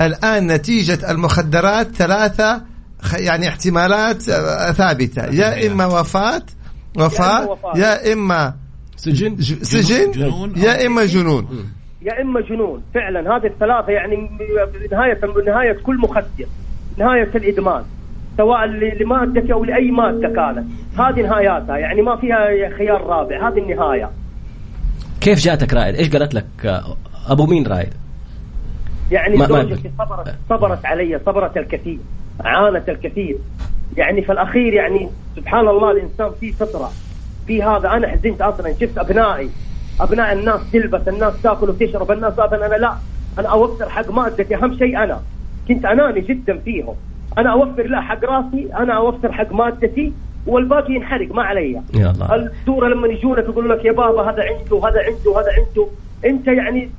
الآن 0.01 0.47
نتيجة 0.47 1.11
المخدرات 1.11 1.87
ثلاثة 1.87 2.61
يعني 3.13 3.47
احتمالات 3.47 4.21
ثابتة. 4.71 5.25
يا 5.25 5.67
إما 5.67 5.85
وفاة 5.85 6.41
وفاة 6.97 7.57
يا 7.75 8.13
إما 8.13 8.53
سجن؟ 8.95 9.41
سجن 9.41 10.11
جنون. 10.11 10.53
يا 10.57 10.85
إما 10.87 11.05
جنون. 11.05 11.69
يا 12.01 12.21
إما 12.21 12.41
جنون. 12.41 12.83
فعلا 12.93 13.19
هذه 13.19 13.47
الثلاثة 13.47 13.91
يعني 13.91 14.29
نهايه 14.91 15.19
نهاية 15.45 15.77
كل 15.83 15.97
مخدر 15.97 16.47
نهاية 16.97 17.31
الإدمان. 17.35 17.83
سواء 18.39 18.65
لمادة 19.01 19.53
أو 19.53 19.63
لأي 19.63 19.91
مادة 19.91 20.27
كانت. 20.27 20.67
هذه 20.99 21.21
نهاياتها. 21.21 21.77
يعني 21.77 22.01
ما 22.01 22.15
فيها 22.15 22.69
خيار 22.77 23.01
رابع. 23.01 23.47
هذه 23.47 23.57
النهاية. 23.57 24.09
كيف 25.21 25.39
جاتك 25.39 25.73
رائد؟ 25.73 25.95
إيش 25.95 26.09
قالت 26.15 26.33
لك؟ 26.33 26.45
أبو 27.29 27.45
مين 27.45 27.67
رائد؟ 27.67 27.93
يعني 29.11 29.37
ما 29.37 29.45
زوجتي 29.45 29.91
صبرت 29.97 30.35
صبرت 30.49 30.85
علي 30.85 31.19
صبرت 31.25 31.57
الكثير 31.57 31.99
عانت 32.39 32.89
الكثير. 32.89 33.37
يعني 33.97 34.21
في 34.21 34.31
الأخير 34.31 34.73
يعني 34.73 35.09
سبحان 35.35 35.67
الله 35.67 35.91
الإنسان 35.91 36.31
فيه 36.39 36.51
فطرة. 36.51 36.91
في 37.47 37.63
هذا 37.63 37.89
أنا 37.89 38.07
حزنت 38.07 38.41
أصلا. 38.41 38.73
شفت 38.73 38.97
أبنائي. 38.97 39.49
أبناء 39.99 40.33
الناس 40.33 40.71
تلبس 40.71 41.07
الناس 41.07 41.41
تاكل 41.41 41.69
وتشرب 41.69 42.11
الناس 42.11 42.39
هذا 42.39 42.65
أنا 42.65 42.75
لا. 42.75 42.93
أنا 43.39 43.49
أوفر 43.49 43.89
حق 43.89 44.11
مادتي. 44.11 44.55
أهم 44.55 44.77
شيء 44.77 45.03
أنا. 45.03 45.21
كنت 45.67 45.85
أناني 45.85 46.21
جدا 46.21 46.57
فيهم. 46.57 46.95
أنا 47.37 47.51
أوفر 47.51 47.87
له 47.87 48.01
حق 48.01 48.25
راسي 48.25 48.69
أنا 48.77 48.93
أوفر 48.93 49.31
حق 49.31 49.53
مادتي 49.53 50.13
والباقي 50.47 50.93
ينحرق 50.93 51.35
ما 51.35 51.43
علي. 51.43 51.81
الدورة 52.31 52.87
لما 52.87 53.07
يجونك 53.07 53.43
يقولوا 53.43 53.75
لك 53.75 53.85
يا 53.85 53.91
بابا 53.91 54.21
هذا 54.21 54.43
عنده 54.43 54.75
وهذا 54.75 54.99
عنده 54.99 55.31
وهذا 55.31 55.47
عنده. 55.57 55.87
أنت 56.25 56.47
يعني 56.47 56.89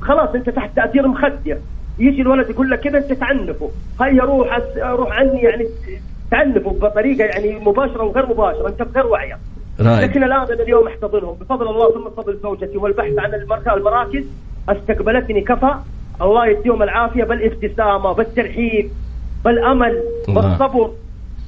خلاص 0.00 0.34
أنت 0.34 0.50
تحت 0.50 0.76
تأثير 0.76 1.08
مخدر. 1.08 1.58
يجي 1.98 2.22
الولد 2.22 2.50
يقول 2.50 2.70
لك 2.70 2.80
كذا 2.80 2.98
أنت 2.98 3.12
تعنفه. 3.12 3.70
هيا 4.00 4.22
روح 4.22 4.60
روح 4.78 5.18
عني 5.18 5.42
يعني 5.42 5.66
تعنفه 6.30 6.70
بطريقة 6.70 7.24
يعني 7.24 7.58
مباشرة 7.58 8.04
وغير 8.04 8.26
مباشرة. 8.26 8.68
أنت 8.68 8.82
بغير 8.82 9.06
وعيه 9.06 9.38
لكن 9.78 10.24
الآن 10.24 10.40
أنا 10.40 10.62
اليوم 10.62 10.86
أحتضنهم. 10.86 11.34
بفضل 11.40 11.68
الله 11.68 11.92
ثم 11.92 12.04
بفضل 12.04 12.38
زوجتي 12.42 12.76
والبحث 12.76 13.18
عن 13.18 13.34
المراكز 13.76 14.24
أستقبلتني 14.68 15.40
كفى. 15.40 15.74
الله 16.22 16.46
يديهم 16.46 16.82
العافية 16.82 17.24
بالابتسامه 17.24 18.12
بالترحيب. 18.12 18.90
بالامل 19.46 20.02
بالصبر 20.28 20.90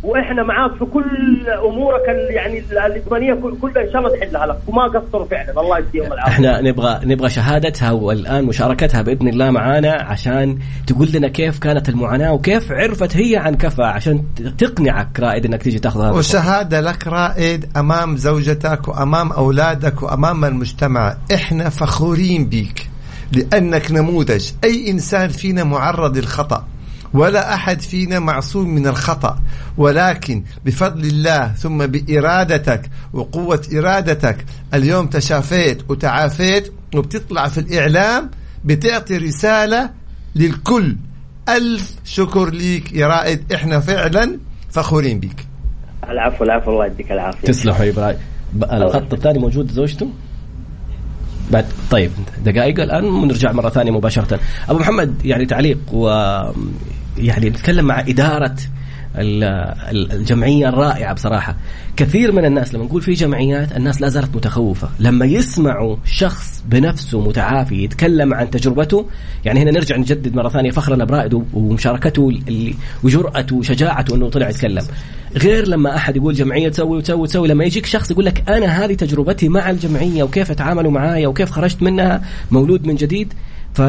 وإحنا 0.02 0.42
معاك 0.42 0.72
في 0.78 0.84
كل 0.84 1.02
أمورك 1.50 2.30
يعني 2.30 2.62
الإدمانية 2.86 3.34
كلها 3.34 3.84
إن 3.86 3.92
شاء 3.92 3.98
الله 3.98 4.18
تحلها 4.18 4.46
لك. 4.46 4.58
وما 4.66 4.82
قصروا 4.82 5.26
فعلا. 5.26 5.60
الله 5.60 5.78
يديهم 5.78 6.12
العافية. 6.12 6.32
إحنا 6.32 6.60
نبغى 6.60 7.00
نبغى 7.04 7.28
شهادتها 7.28 7.90
والآن 7.90 8.44
مشاركتها 8.44 9.02
بإذن 9.02 9.28
الله 9.28 9.50
معانا 9.50 9.92
عشان 9.92 10.58
تقول 10.86 11.08
لنا 11.12 11.28
كيف 11.28 11.58
كانت 11.58 11.88
المعاناة 11.88 12.32
وكيف 12.32 12.72
عرفت 12.72 13.16
هي 13.16 13.36
عن 13.36 13.54
كفى 13.54 13.82
عشان 13.82 14.24
تقنعك 14.58 15.20
رائد 15.20 15.46
إنك 15.46 15.62
تيجي 15.62 15.78
تأخذ 15.78 16.00
هذا 16.00 16.10
وشهادة 16.10 16.80
لك 16.80 17.06
رائد 17.06 17.66
أمام 17.76 18.16
زوجتك 18.16 18.88
وأمام 18.88 19.32
أولادك 19.32 20.02
وأمام 20.02 20.44
المجتمع. 20.44 21.16
إحنا 21.34 21.68
فخورين 21.68 22.48
بيك 22.48 22.90
لأنك 23.32 23.92
نموذج. 23.92 24.50
أي 24.64 24.90
إنسان 24.90 25.28
فينا 25.28 25.64
معرض 25.64 26.16
للخطأ. 26.16 26.64
ولا 27.14 27.54
أحد 27.54 27.80
فينا 27.80 28.18
معصوم 28.18 28.68
من 28.68 28.86
الخطأ. 28.86 29.38
ولكن 29.76 30.44
بفضل 30.64 31.04
الله 31.04 31.52
ثم 31.52 31.86
بإرادتك 31.86 32.90
وقوة 33.12 33.62
إرادتك 33.74 34.44
اليوم 34.74 35.06
تشافيت 35.06 35.90
وتعافيت 35.90 36.72
وبتطلع 36.94 37.48
في 37.48 37.58
الإعلام 37.58 38.30
بتعطي 38.64 39.16
رسالة 39.16 39.90
للكل. 40.36 40.96
ألف 41.48 41.94
شكر 42.04 42.50
ليك 42.50 42.92
يا 42.92 43.06
رائد 43.06 43.52
إحنا 43.52 43.80
فعلا 43.80 44.38
فخورين 44.70 45.20
بك 45.20 45.46
العفو 46.08 46.44
العفو 46.44 46.70
الله 46.70 46.86
يديك 46.86 47.12
العافية. 47.12 47.48
تسلم 47.48 47.72
حبيبي 47.72 47.90
إبراهيم. 47.90 48.18
الخط 48.62 49.14
الثاني 49.14 49.38
موجود 49.38 49.70
زوجته؟ 49.70 50.10
بعد 51.50 51.66
طيب 51.90 52.10
دقائق 52.44 52.80
الآن 52.80 53.04
ونرجع 53.04 53.52
مرة 53.52 53.68
ثانية 53.68 53.90
مباشرة. 53.90 54.40
أبو 54.68 54.78
محمد 54.78 55.24
يعني 55.24 55.46
تعليق 55.46 55.78
و 55.92 56.08
يعني 57.18 57.50
نتكلم 57.50 57.84
مع 57.84 58.00
إدارة 58.00 58.56
الجمعية 60.12 60.68
الرائعة 60.68 61.14
بصراحة. 61.14 61.56
كثير 61.96 62.32
من 62.32 62.44
الناس 62.44 62.74
لما 62.74 62.84
نقول 62.84 63.02
في 63.02 63.12
جمعيات 63.12 63.76
الناس 63.76 64.00
لا 64.00 64.08
زالت 64.08 64.36
متخوفة. 64.36 64.88
لما 64.98 65.26
يسمعوا 65.26 65.96
شخص 66.04 66.64
بنفسه 66.68 67.20
متعافي 67.20 67.84
يتكلم 67.84 68.34
عن 68.34 68.50
تجربته 68.50 69.06
يعني 69.44 69.62
هنا 69.62 69.70
نرجع 69.70 69.96
نجدد 69.96 70.34
مرة 70.34 70.48
ثانية 70.48 70.70
فخرنا 70.70 71.04
برائد 71.04 71.44
ومشاركته 71.54 72.28
اللي 72.48 72.74
وجرأته 73.02 73.56
وشجاعته 73.56 74.14
إنه 74.14 74.28
طلع 74.28 74.48
يتكلم. 74.48 74.84
غير 75.36 75.68
لما 75.68 75.96
أحد 75.96 76.16
يقول 76.16 76.34
جمعية 76.34 76.68
تسوي 76.68 76.96
وتسوي 76.96 77.20
وتسوي 77.20 77.48
لما 77.48 77.64
يجيك 77.64 77.86
شخص 77.86 78.10
يقول 78.10 78.24
لك 78.24 78.48
أنا 78.48 78.66
هذه 78.66 78.94
تجربتي 78.94 79.48
مع 79.48 79.70
الجمعية 79.70 80.22
وكيف 80.22 80.52
تعاملوا 80.52 80.90
معايا 80.90 81.28
وكيف 81.28 81.50
خرجت 81.50 81.82
منها 81.82 82.22
مولود 82.50 82.86
من 82.86 82.94
جديد 82.94 83.32
ف 83.74 83.82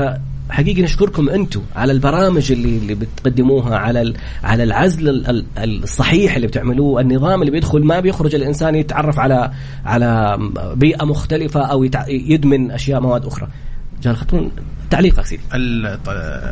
حقيقي 0.50 0.82
نشكركم 0.82 1.30
أنتم 1.30 1.62
على 1.76 1.92
البرامج 1.92 2.52
اللي 2.52 2.78
اللي 2.78 2.96
بتقدموها 2.96 3.78
على 3.78 4.14
على 4.44 4.64
العزل 4.64 5.44
الصحيح 5.58 6.36
اللي 6.36 6.48
بتعملوه 6.48 7.02
النظام 7.02 7.42
اللي 7.42 7.52
بيدخل 7.52 7.84
ما 7.84 8.00
بيخرج 8.00 8.36
الإنسان 8.36 8.76
يتعرف 8.76 9.20
على 9.20 9.52
على 9.86 10.38
بيئة 10.76 11.06
مختلفة 11.06 11.62
أو 11.62 11.84
يدمن 12.08 12.72
أشياء 12.72 13.02
مواد 13.02 13.26
أخرى. 13.26 13.48
جان 14.04 14.16
خطون 14.16 14.52
تعليقك 14.90 15.26
سيدي 15.26 15.44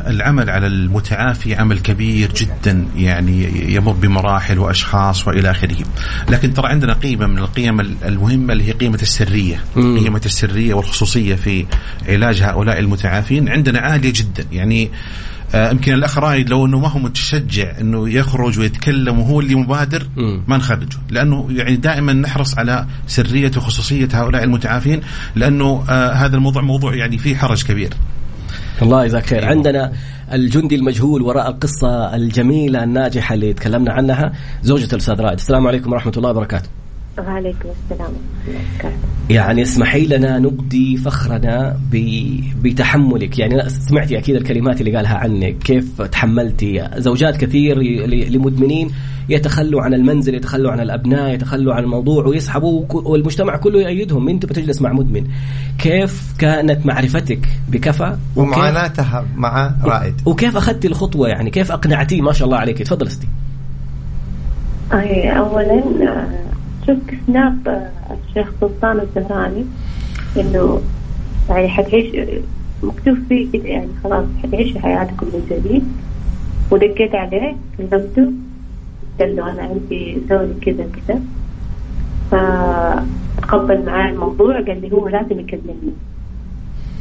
العمل 0.06 0.50
على 0.50 0.66
المتعافي 0.66 1.54
عمل 1.54 1.78
كبير 1.78 2.32
جدا 2.32 2.86
يعني 2.96 3.72
يمر 3.74 3.92
بمراحل 3.92 4.58
وأشخاص 4.58 5.28
وإلى 5.28 5.50
آخره. 5.50 5.76
لكن 6.28 6.54
ترى 6.54 6.68
عندنا 6.68 6.92
قيمة 6.92 7.26
من 7.26 7.38
القيم 7.38 7.80
المهمة 7.80 8.52
اللي 8.52 8.64
هي 8.68 8.72
قيمة 8.72 8.98
السرية. 9.02 9.64
مم. 9.76 9.98
قيمة 9.98 10.20
السرية 10.26 10.74
والخصوصية 10.74 11.34
في 11.34 11.66
علاج 12.08 12.42
هؤلاء 12.42 12.78
المتعافين 12.78 13.48
عندنا 13.48 13.80
عالية 13.80 14.12
جدا. 14.14 14.44
يعني 14.52 14.84
آه، 14.84 14.90
يمكن 15.54 15.92
الأخ 15.92 16.18
رايد 16.18 16.50
لو 16.50 16.66
إنه 16.66 16.78
ما 16.78 16.88
هو 16.88 16.98
متشجع 16.98 17.80
إنه 17.80 18.10
يخرج 18.10 18.58
ويتكلم 18.58 19.18
وهو 19.18 19.40
اللي 19.40 19.54
مبادر 19.54 20.06
ما 20.46 20.56
نخرجه. 20.56 20.98
لأنه 21.10 21.48
يعني 21.50 21.76
دائما 21.76 22.12
نحرص 22.12 22.58
على 22.58 22.86
سرية 23.06 23.50
وخصوصية 23.56 24.08
هؤلاء 24.12 24.44
المتعافين 24.44 25.00
لأنه 25.34 25.84
آه 25.88 26.12
هذا 26.12 26.36
الموضوع 26.36 26.62
موضوع 26.62 26.94
يعني 26.94 27.18
فيه 27.18 27.36
حرج 27.36 27.64
كبير. 27.64 27.90
الله 28.82 29.04
يجزاك 29.04 29.26
خير. 29.26 29.38
أيوة. 29.38 29.50
عندنا 29.50 29.92
الجندي 30.32 30.74
المجهول 30.74 31.22
وراء 31.22 31.50
القصة 31.50 32.16
الجميلة 32.16 32.84
الناجحة 32.84 33.34
اللي 33.34 33.52
تكلمنا 33.52 33.92
عنها 33.92 34.32
زوجة 34.62 34.88
الأستاذ 34.92 35.20
رائد 35.20 35.38
السلام 35.38 35.66
عليكم 35.66 35.92
ورحمة 35.92 36.12
الله 36.16 36.30
وبركاته. 36.30 36.68
وعليكم 37.18 37.68
السلام 37.68 38.12
يعني 39.30 39.62
اسمحي 39.62 40.06
لنا 40.06 40.38
نبدي 40.38 40.96
فخرنا 40.96 41.76
بتحملك. 42.62 43.38
يعني 43.38 43.68
سمعتي 43.68 44.18
أكيد 44.18 44.36
الكلمات 44.36 44.80
اللي 44.80 44.96
قالها 44.96 45.16
عنك. 45.16 45.58
كيف 45.58 46.02
تحملتي؟ 46.02 46.88
زوجات 46.96 47.36
كثير 47.36 47.78
لمدمنين 48.06 48.90
يتخلوا 49.28 49.82
عن 49.82 49.94
المنزل 49.94 50.34
يتخلوا 50.34 50.72
عن 50.72 50.80
الأبناء 50.80 51.34
يتخلوا 51.34 51.74
عن 51.74 51.82
الموضوع 51.82 52.26
ويسحبوا 52.26 52.84
والمجتمع 52.90 53.56
كله 53.56 53.80
يأيدهم. 53.80 54.28
أنت 54.28 54.46
بتجلس 54.46 54.82
مع 54.82 54.92
مدمن. 54.92 55.26
كيف 55.78 56.34
كانت 56.38 56.86
معرفتك 56.86 57.48
بكفى 57.68 58.16
ومعاناتها 58.36 59.26
مع 59.36 59.74
رائد. 59.84 60.14
وكيف 60.26 60.56
أخذتي 60.56 60.88
الخطوة؟ 60.88 61.28
يعني 61.28 61.50
كيف 61.50 61.72
أقنعتيه؟ 61.72 62.22
ما 62.22 62.32
شاء 62.32 62.46
الله 62.46 62.58
عليك. 62.58 62.82
تفضل 62.82 63.06
استي 63.06 63.28
اولا 64.92 65.82
شفت 66.88 67.14
سناب 67.26 67.90
الشيخ 68.10 68.52
سلطان 68.60 69.00
الزهراني 69.00 69.64
إنه 70.36 70.82
يعني 71.48 71.68
حتعيش 71.68 72.28
مكتوب 72.82 73.18
فيه 73.28 73.52
كده 73.52 73.68
يعني 73.68 73.88
خلاص 74.04 74.24
حتعيشي 74.42 74.78
حياتكم 74.78 75.26
من 75.26 75.46
جديد. 75.50 75.84
ودقيت 76.70 77.14
عليه 77.14 77.56
كلمته 77.78 78.32
قال 79.20 79.36
له 79.36 79.50
أنا 79.52 79.62
عندي 79.62 80.18
سوي 80.28 80.54
كذا 80.62 80.86
كذا. 80.96 81.20
فتقبل 82.30 83.84
معاه 83.86 84.10
الموضوع 84.10 84.60
قال 84.60 84.80
لي 84.80 84.92
هو 84.92 85.08
لازم 85.08 85.40
يكلمني. 85.40 85.92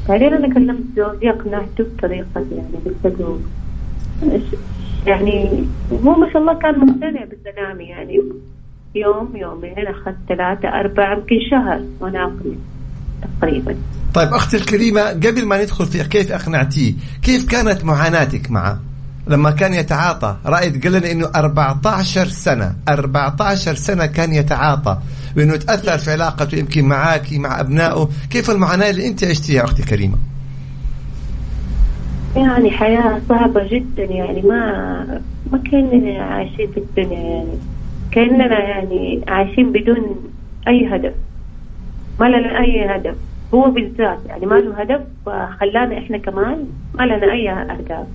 بعدين 0.10 0.34
أنا 0.34 0.54
كلمت 0.54 0.84
زوجي 0.96 1.30
أقنعته 1.30 1.84
بطريقة 1.98 2.46
يعني 2.52 2.78
قلت 2.86 3.20
له 3.20 3.40
يعني 5.08 5.64
هو 6.06 6.16
ما 6.16 6.30
شاء 6.34 6.42
الله 6.42 6.54
كان 6.54 6.80
مقتنع 6.80 7.24
بكلامي 7.26 7.84
يعني. 7.84 8.22
يوم 9.00 9.36
يومين 9.36 9.88
أخذت 9.88 10.18
ثلاثة 10.30 10.70
أربعة 10.70 11.14
يمكن 11.14 11.36
شهر 11.52 11.82
وأنا 12.00 12.24
أقنع 12.24 12.56
تقريبا. 13.42 13.76
طيب 14.14 14.34
أختي 14.34 14.58
الكريمة 14.58 15.02
قبل 15.02 15.46
ما 15.46 15.64
ندخل 15.64 15.86
في 15.86 16.04
كيف 16.04 16.32
أقنعتيه 16.32 16.94
كيف 17.22 17.50
كانت 17.50 17.86
معاناتك 17.86 18.52
معه؟ 18.52 18.80
لما 19.28 19.52
كان 19.52 19.74
يتعاطى 19.74 20.38
رائد 20.46 20.84
قال 20.84 20.94
لنا 20.94 21.12
إنه 21.12 21.30
14 21.36 22.28
سنة 22.28 22.76
14 22.90 23.76
سنة 23.76 24.06
كان 24.06 24.34
يتعاطى 24.34 24.98
وإنه 25.38 25.56
تأثر 25.56 25.98
في 25.98 26.12
علاقته 26.12 26.56
يمكن 26.56 26.86
معك 26.86 27.34
مع 27.34 27.60
أبنائه. 27.60 28.10
كيف 28.30 28.50
المعاناة 28.50 28.90
اللي 28.90 29.08
أنت 29.08 29.24
عشتيها 29.24 29.64
أختي 29.64 29.84
كريمه 29.84 30.18
يعني 32.36 32.72
حياة 32.72 33.22
صعبة 33.30 33.68
جدا 33.68 34.04
يعني 34.04 34.42
ما 34.42 35.22
ما 35.52 35.58
كنا 35.58 36.24
عايشين 36.24 36.72
في 36.72 36.78
الدنيا 36.78 37.20
يعني. 37.20 37.60
كأننا 38.12 38.60
يعني 38.60 39.22
عايشين 39.28 39.72
بدون 39.72 40.18
أي 40.68 40.88
هدف. 40.88 41.14
ما 42.20 42.26
لنا 42.26 42.60
أي 42.60 42.86
هدف. 42.86 43.16
هو 43.54 43.72
بالذات 43.72 44.20
يعني 44.26 44.46
ما 44.46 44.56
له 44.56 44.82
هدف 44.82 45.02
وخلانا 45.26 45.98
إحنا 45.98 46.18
كمان 46.18 46.66
ما 46.96 47.04
لنا 47.04 47.32
أي 47.32 47.50
أهداف. 47.50 48.08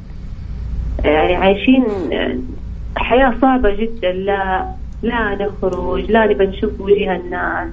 يعني 1.04 1.34
عايشين 1.34 1.84
حياة 2.96 3.34
صعبة 3.40 3.70
جدا. 3.76 4.12
لا 4.12 4.66
لا 5.02 5.34
نخرج 5.34 6.10
لا 6.10 6.26
نبى 6.26 6.46
نشوف 6.46 6.80
وجه 6.80 7.16
الناس. 7.16 7.68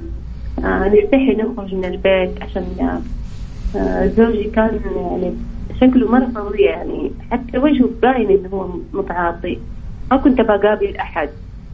آه 0.63 0.87
نستحي 0.87 1.35
نخرج 1.35 1.73
من 1.75 1.85
البيت 1.85 2.43
عشان 2.43 2.63
آه 3.75 4.07
زوجي 4.17 4.43
كان 4.43 4.79
يعني 4.95 5.33
شكله 5.81 6.11
مرة 6.11 6.25
فظيع. 6.35 6.71
يعني 6.71 7.11
حتى 7.31 7.57
وجهه 7.57 7.89
باين 8.01 8.29
إنه 8.29 8.49
هو 8.53 8.67
متعاطي. 8.93 9.57
ما 10.11 10.17
كنت 10.17 10.41
بقابل 10.41 10.95
أحد. 10.95 11.29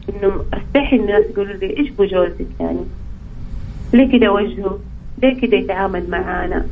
إنه 0.08 0.44
استحي 0.52 0.96
الناس 0.96 1.24
يقولوا 1.30 1.54
لي 1.54 1.78
إيش 1.78 1.90
بجوزك 1.90 2.46
يعني؟ 2.60 2.80
ليه 3.92 4.18
كده 4.18 4.32
وجهه؟ 4.32 4.78
ليه 5.22 5.40
كده 5.40 5.56
يتعامل 5.56 6.10
معانا؟ 6.10 6.66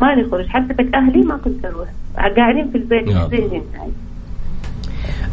ما 0.00 0.14
نخرج 0.14 0.46
حتى 0.46 0.74
بيت 0.74 0.94
أهلي 0.94 1.22
ما 1.22 1.36
كنت 1.36 1.64
أروح. 1.64 1.88
قاعدين 2.36 2.70
في 2.70 2.78
البيت 2.78 3.08
زين 3.08 3.62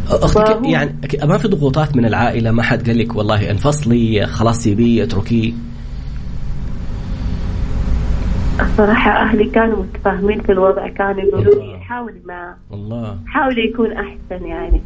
أختك 0.09 0.59
يعني 0.65 0.95
ما 1.23 1.37
في 1.37 1.47
ضغوطات 1.47 1.95
من 1.95 2.05
العائلة 2.05 2.51
ما 2.51 2.63
حد 2.63 2.87
قال 2.87 2.97
لك 2.99 3.15
والله 3.15 3.51
انفصلي 3.51 4.27
خلاص 4.27 4.57
سيبيه 4.57 5.03
اتركيه. 5.03 5.53
صراحة 8.77 9.11
أهلي 9.11 9.49
كانوا 9.49 9.83
متفاهمين 9.83 10.41
في 10.41 10.51
الوضع 10.51 10.87
كانوا 10.87 11.21
يقولوا 11.21 11.63
لي 11.63 11.79
حاول 11.79 12.13
ما 12.25 12.55
الله 12.73 13.17
حاول 13.27 13.59
يكون 13.59 13.91
أحسن 13.91 14.45
يعني. 14.45 14.81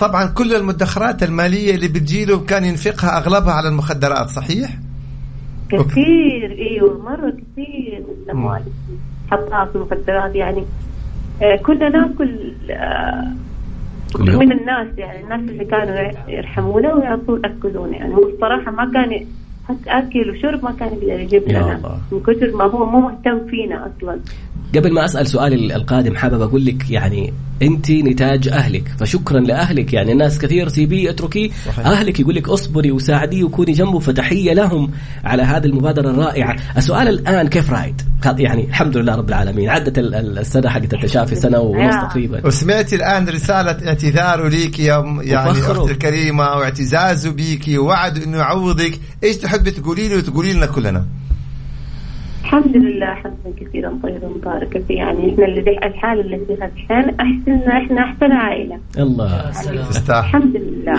طبعا 0.00 0.26
كل 0.26 0.54
المدخرات 0.54 1.22
المالية 1.22 1.74
اللي 1.74 1.88
بتجيله 1.88 2.44
كان 2.44 2.64
ينفقها 2.64 3.18
أغلبها 3.18 3.52
على 3.52 3.68
المخدرات 3.68 4.26
صحيح؟ 4.28 4.70
كثير 5.70 6.58
إيوه 6.58 7.02
مرة 7.02 7.30
كثير 7.30 8.04
من 8.08 8.24
الأموال. 8.24 8.62
حطها 9.30 9.64
في 9.64 9.76
المخدرات 9.76 10.34
يعني. 10.34 10.64
آه، 11.42 11.56
كنا 11.56 11.88
نأكل 11.88 12.54
آه، 12.70 13.32
من 14.18 14.52
الناس 14.52 14.98
يعني 14.98 15.22
الناس 15.24 15.40
اللي 15.40 15.64
كانوا 15.64 16.28
يرحمونا 16.28 16.94
ويعطوا 16.94 17.38
ياكلونا 17.44 17.96
يعني. 17.96 18.14
هو 18.14 18.28
الصراحه 18.28 18.70
ما 18.70 18.92
كان 18.92 19.26
حتى 19.68 19.90
أكل 19.90 20.30
وشرب 20.30 20.64
ما 20.64 20.72
كان 20.72 20.88
يقدر 20.88 21.20
يجيب 21.20 21.48
لنا. 21.48 22.00
من 22.12 22.20
كثر 22.20 22.56
ما 22.56 22.64
هو 22.64 22.86
مو 22.86 23.00
مهتم 23.00 23.46
فينا 23.50 23.86
أصلا. 23.86 24.20
قبل 24.74 24.94
ما 24.94 25.04
أسأل 25.04 25.26
سؤالي 25.26 25.76
القادم 25.76 26.16
حابب 26.16 26.40
أقول 26.40 26.64
لك 26.64 26.90
يعني 26.90 27.32
أنت 27.62 27.90
نتاج 27.90 28.48
أهلك 28.48 28.88
فشكرا 28.98 29.40
لأهلك. 29.40 29.92
يعني 29.92 30.12
الناس 30.12 30.38
كثير 30.38 30.68
سيبيه 30.68 31.10
اتركي 31.10 31.52
صحيح. 31.66 31.86
أهلك 31.86 32.20
يقول 32.20 32.34
لك 32.34 32.48
اصبري 32.48 32.90
وساعديه 32.90 33.44
وكوني 33.44 33.72
جنبه 33.72 33.98
فتحية 33.98 34.52
لهم 34.52 34.90
على 35.24 35.42
هذه 35.42 35.64
المبادرة 35.64 36.10
الرائعة. 36.10 36.56
السؤال 36.76 37.08
الآن 37.08 37.48
كيف 37.48 37.72
رايد 37.72 38.02
يعني 38.38 38.64
الحمد 38.64 38.96
لله 38.96 39.16
رب 39.16 39.28
العالمين. 39.28 39.68
عدت 39.68 39.98
السنة 39.98 40.68
حقت 40.68 40.94
التشافي 40.94 41.34
سنه 41.34 41.60
ونص 41.60 41.94
تقريبا. 41.94 42.46
وسمعتي 42.46 42.96
الآن 42.96 43.28
رسالة 43.28 43.88
اعتذاره 43.88 44.48
ليك 44.48 44.80
يا 44.80 45.20
يعني 45.22 45.50
أختي 45.50 45.92
الكريمة 45.92 46.44
واعتزازه 46.44 47.32
بيك 47.32 47.64
ووعد 47.68 48.22
إنه 48.22 48.38
يعوضك. 48.38 49.00
إيش 49.24 49.36
تحبي 49.52 49.70
تقولي 49.70 50.08
له 50.08 50.16
وتقولي 50.16 50.52
لنا 50.52 50.66
كلنا. 50.66 51.04
الحمد 52.40 52.76
لله 52.76 53.06
حمدا 53.06 53.52
كثيرا 53.60 53.98
طيبا 54.02 54.28
مباركا. 54.28 54.80
فيه 54.80 54.96
يعني 54.96 55.32
إحنا 55.32 55.44
اللي 55.44 55.78
الحالة 55.86 56.20
اللي 56.20 56.38
فيها 56.46 56.66
الحين 56.66 57.20
احسن 57.20 57.70
إحنا 57.70 58.00
أحسن 58.00 58.32
عائلة. 58.32 58.78
الله. 58.98 59.50
الحمد 60.08 60.56
لله. 60.56 60.98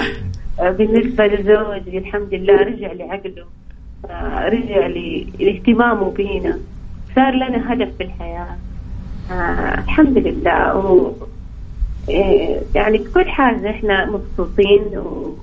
بالنسبة 0.72 1.28
لزوجي 1.28 1.98
الحمد 1.98 2.34
لله 2.34 2.56
رجع 2.56 2.92
لعقله 2.92 3.46
رجع 4.50 4.88
لاهتمامه 5.40 6.12
بينا. 6.12 6.60
صار 7.16 7.36
لنا 7.36 7.74
هدف 7.74 7.90
في 7.98 8.04
الحياة. 8.04 8.58
آه، 9.32 9.80
الحمد 9.84 10.18
لله. 10.18 10.78
و 10.78 11.14
إيه، 12.10 12.60
يعني 12.76 12.98
كل 12.98 13.26
حاجة 13.30 13.70
إحنا 13.70 14.06
مبسوطين 14.06 14.98
و 14.98 15.36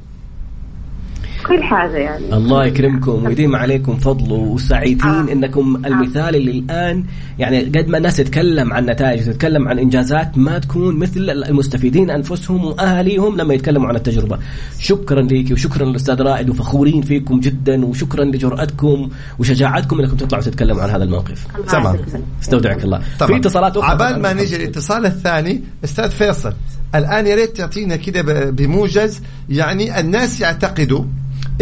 كل 1.47 1.63
حاجة 1.63 1.97
يعني 1.97 2.35
الله 2.35 2.67
يكرمكم 2.67 3.25
ويديم 3.27 3.57
عليكم 3.57 3.97
فضله 3.97 4.35
وسعيدين 4.35 5.11
آه. 5.11 5.33
إنكم 5.33 5.83
المثال 5.87 6.37
اللي 6.37 6.51
الآن 6.51 7.05
يعني 7.39 7.61
قد 7.61 7.89
ما 7.89 7.99
الناس 7.99 8.17
تتكلم 8.17 8.73
عن 8.73 8.87
نتائج 8.87 9.29
وتتكلم 9.29 9.69
عن 9.69 9.79
إنجازات 9.79 10.39
ما 10.39 10.59
تكون 10.59 10.97
مثل 10.97 11.31
المستفيدين 11.31 12.11
أنفسهم 12.11 12.65
وأهاليهم 12.65 13.37
لما 13.37 13.55
يتكلموا 13.55 13.89
عن 13.89 13.97
التجربة. 13.97 14.39
شكرا 14.79 15.23
ليك 15.23 15.51
وشكرا 15.51 15.85
للأستاذ 15.85 16.23
رائد 16.23 16.51
وفخورين 16.51 17.03
فيكم 17.03 17.41
جدا 17.41 17.87
وشكرا 17.87 18.25
لجرأتكم 18.25 19.09
وشجاعتكم 19.39 20.01
إنكم 20.01 20.17
تطلعوا 20.17 20.45
تتكلموا 20.45 20.83
عن 20.83 20.91
هذا 20.91 21.05
الموقف. 21.05 21.47
تمام 21.69 21.97
استودعك 22.43 22.85
الله. 22.85 23.01
طبعا. 23.19 23.33
في 23.33 23.37
اتصالات 23.37 23.77
أخرى 23.77 23.91
عبال 23.91 24.23
ما 24.23 24.33
نجي 24.33 24.57
الاتصال 24.57 25.07
الثاني 25.07 25.61
أستاذ 25.85 26.11
فيصل 26.11 26.53
الآن 26.95 27.27
يا 27.27 27.35
ريت 27.35 27.57
تعطينا 27.57 27.97
كده 27.97 28.51
بموجز 28.51 29.21
يعني 29.49 30.01
الناس 30.01 30.41
يعتقدوا 30.41 31.05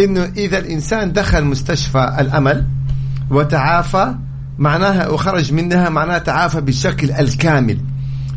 إنه 0.01 0.25
إذا 0.37 0.59
الإنسان 0.59 1.13
دخل 1.13 1.45
مستشفى 1.45 2.17
الأمل 2.21 2.67
وتعافى 3.31 4.15
معناها 4.59 5.09
وخرج 5.09 5.53
منها 5.53 5.89
معناها 5.89 6.19
تعافى 6.19 6.61
بالشكل 6.61 7.11
الكامل. 7.11 7.79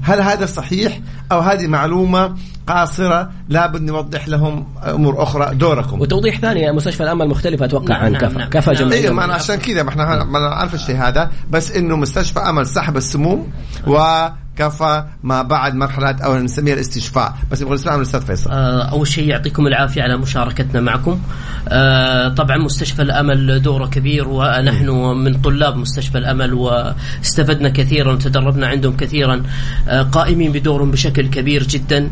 هل 0.01 0.21
هذا 0.21 0.45
صحيح؟ 0.45 0.99
أو 1.31 1.39
هذه 1.39 1.67
معلومة 1.67 2.35
قاصرة 2.67 3.29
لابد 3.49 3.81
نوضح 3.81 4.27
لهم 4.27 4.67
أمور 4.83 5.23
أخرى 5.23 5.55
دوركم. 5.55 6.01
وتوضيح 6.01 6.39
ثاني 6.39 6.71
مستشفى 6.71 7.03
الأمل 7.03 7.27
مختلف 7.27 7.63
أتوقع 7.63 7.93
نعم 7.93 8.05
عن 8.05 8.11
نعم 8.11 8.21
كفى 8.21 8.37
نعم. 8.37 8.50
كفى 8.50 8.71
نعم 8.71 8.91
أيوه 8.91 9.13
ما 9.13 9.33
عشان 9.33 9.55
كذا 9.55 9.83
ما 9.83 9.89
إحنا 9.89 10.24
ما 10.24 10.39
نعرف 10.39 10.74
الشيء 10.74 10.95
هذا. 10.95 11.31
بس 11.50 11.71
إنه 11.71 11.95
مستشفى 11.95 12.39
أمل 12.39 12.67
سحب 12.67 12.97
السموم 12.97 13.51
و 13.87 14.27
كفى 14.57 15.03
ما 15.24 15.42
بعد 15.42 15.75
مرحلة 15.75 16.16
أو 16.24 16.37
نسميها 16.37 16.74
الاستشفاء. 16.74 17.33
بس 17.51 17.61
نبغى 17.61 17.74
نسمع 17.74 17.94
من 17.94 17.98
الاستاذ 17.98 18.22
فيصل. 18.22 18.51
آه، 18.51 18.83
أول 18.83 19.07
شيء 19.07 19.29
يعطيكم 19.29 19.68
العافية 19.68 20.01
على 20.01 20.18
مشاركتنا 20.18 20.81
معكم. 20.81 21.20
آه، 21.68 22.27
طبعا 22.29 22.57
مستشفى 22.57 23.01
الأمل 23.01 23.61
دوره 23.61 23.85
كبير 23.87 24.27
ونحن 24.27 24.90
من 25.25 25.42
طلاب 25.42 25.75
مستشفى 25.77 26.18
الأمل 26.18 26.53
واستفدنا 26.53 27.70
كثيرا 27.70 28.14
وتدربنا 28.14 28.68
عندهم 28.68 28.98
كثيرا. 28.98 29.44
آه، 29.87 30.01
قائمين 30.01 30.51
بدورهم 30.51 30.92
بشكل 30.92 31.27
كبير 31.27 31.64
جدا. 31.64 32.09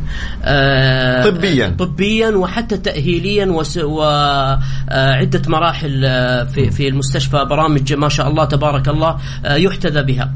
طبيا. 1.26 1.76
طبيا 1.80 2.30
وحتى 2.30 2.78
تاهيليا 2.78 3.46
وعده 3.84 5.42
مراحل 5.48 6.02
في 6.54 6.72
في 6.72 6.88
المستشفى. 6.88 7.46
برامج 7.46 7.94
ما 7.94 8.10
شاء 8.10 8.28
الله 8.28 8.46
تبارك 8.46 8.90
الله 8.90 9.18
يحتذى 9.46 10.04
بها. 10.04 10.34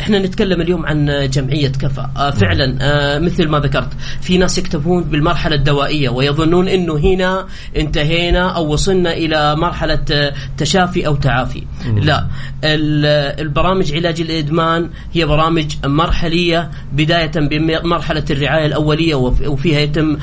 إحنا 0.00 0.18
نتكلم 0.18 0.60
اليوم 0.60 0.86
عن 0.86 0.91
جمعية 1.26 1.68
كفى 1.68 2.06
آه، 2.16 2.30
فعلا 2.30 2.78
آه، 2.80 3.18
مثل 3.18 3.48
ما 3.48 3.58
ذكرت 3.58 3.88
في 4.20 4.38
ناس 4.38 4.58
يكتفون 4.58 5.04
بالمرحلة 5.04 5.56
الدوائية 5.56 6.08
ويظنون 6.08 6.68
إنه 6.68 6.98
هنا 6.98 7.46
انتهينا 7.76 8.56
أو 8.56 8.72
وصلنا 8.72 9.12
إلى 9.12 9.56
مرحلة 9.56 10.04
آه، 10.12 10.34
تشافي 10.56 11.06
أو 11.06 11.16
تعافي. 11.16 11.62
لا 11.96 12.26
البرامج 12.64 13.94
علاج 13.94 14.20
الإدمان 14.20 14.90
هي 15.12 15.24
برامج 15.24 15.74
مرحلية 15.84 16.70
بداية 16.92 17.30
بمرحلة 17.36 18.24
الرعاية 18.30 18.66
الأولية 18.66 19.14
وفيها 19.14 19.80
يتم 19.80 20.16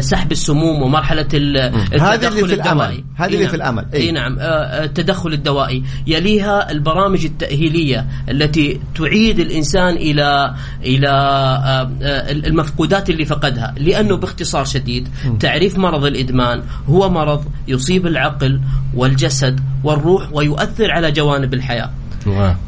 سحب 0.00 0.32
السموم 0.32 0.82
ومرحلة 0.82 1.26
التدخل 1.32 2.52
الدوائي. 2.52 3.04
هذه 3.16 3.34
اللي 3.34 3.48
في 3.48 3.56
الأمل. 3.56 3.86
إي. 3.94 4.12
نعم. 4.12 4.36
التدخل 4.40 5.32
الدوائي. 5.32 5.82
يليها 6.06 6.70
البرامج 6.70 7.24
التأهيلية 7.24 8.06
التي 8.30 8.80
تعيد 8.94 9.38
الإنسان 9.38 9.96
إلى 10.10 10.54
إلى 10.82 11.08
آه، 11.08 11.90
آه، 12.02 12.32
المفقودات 12.32 13.10
اللي 13.10 13.24
فقدها. 13.24 13.74
لأنه 13.78 14.16
باختصار 14.16 14.64
شديد 14.64 15.08
تعريف 15.40 15.78
مرض 15.78 16.04
الإدمان 16.04 16.62
هو 16.88 17.10
مرض 17.10 17.44
يصيب 17.68 18.06
العقل 18.06 18.60
والجسد 18.94 19.60
والروح 19.84 20.28
ويؤثر 20.32 20.90
على 20.90 21.12
جوانب 21.12 21.54
الحياة. 21.54 21.90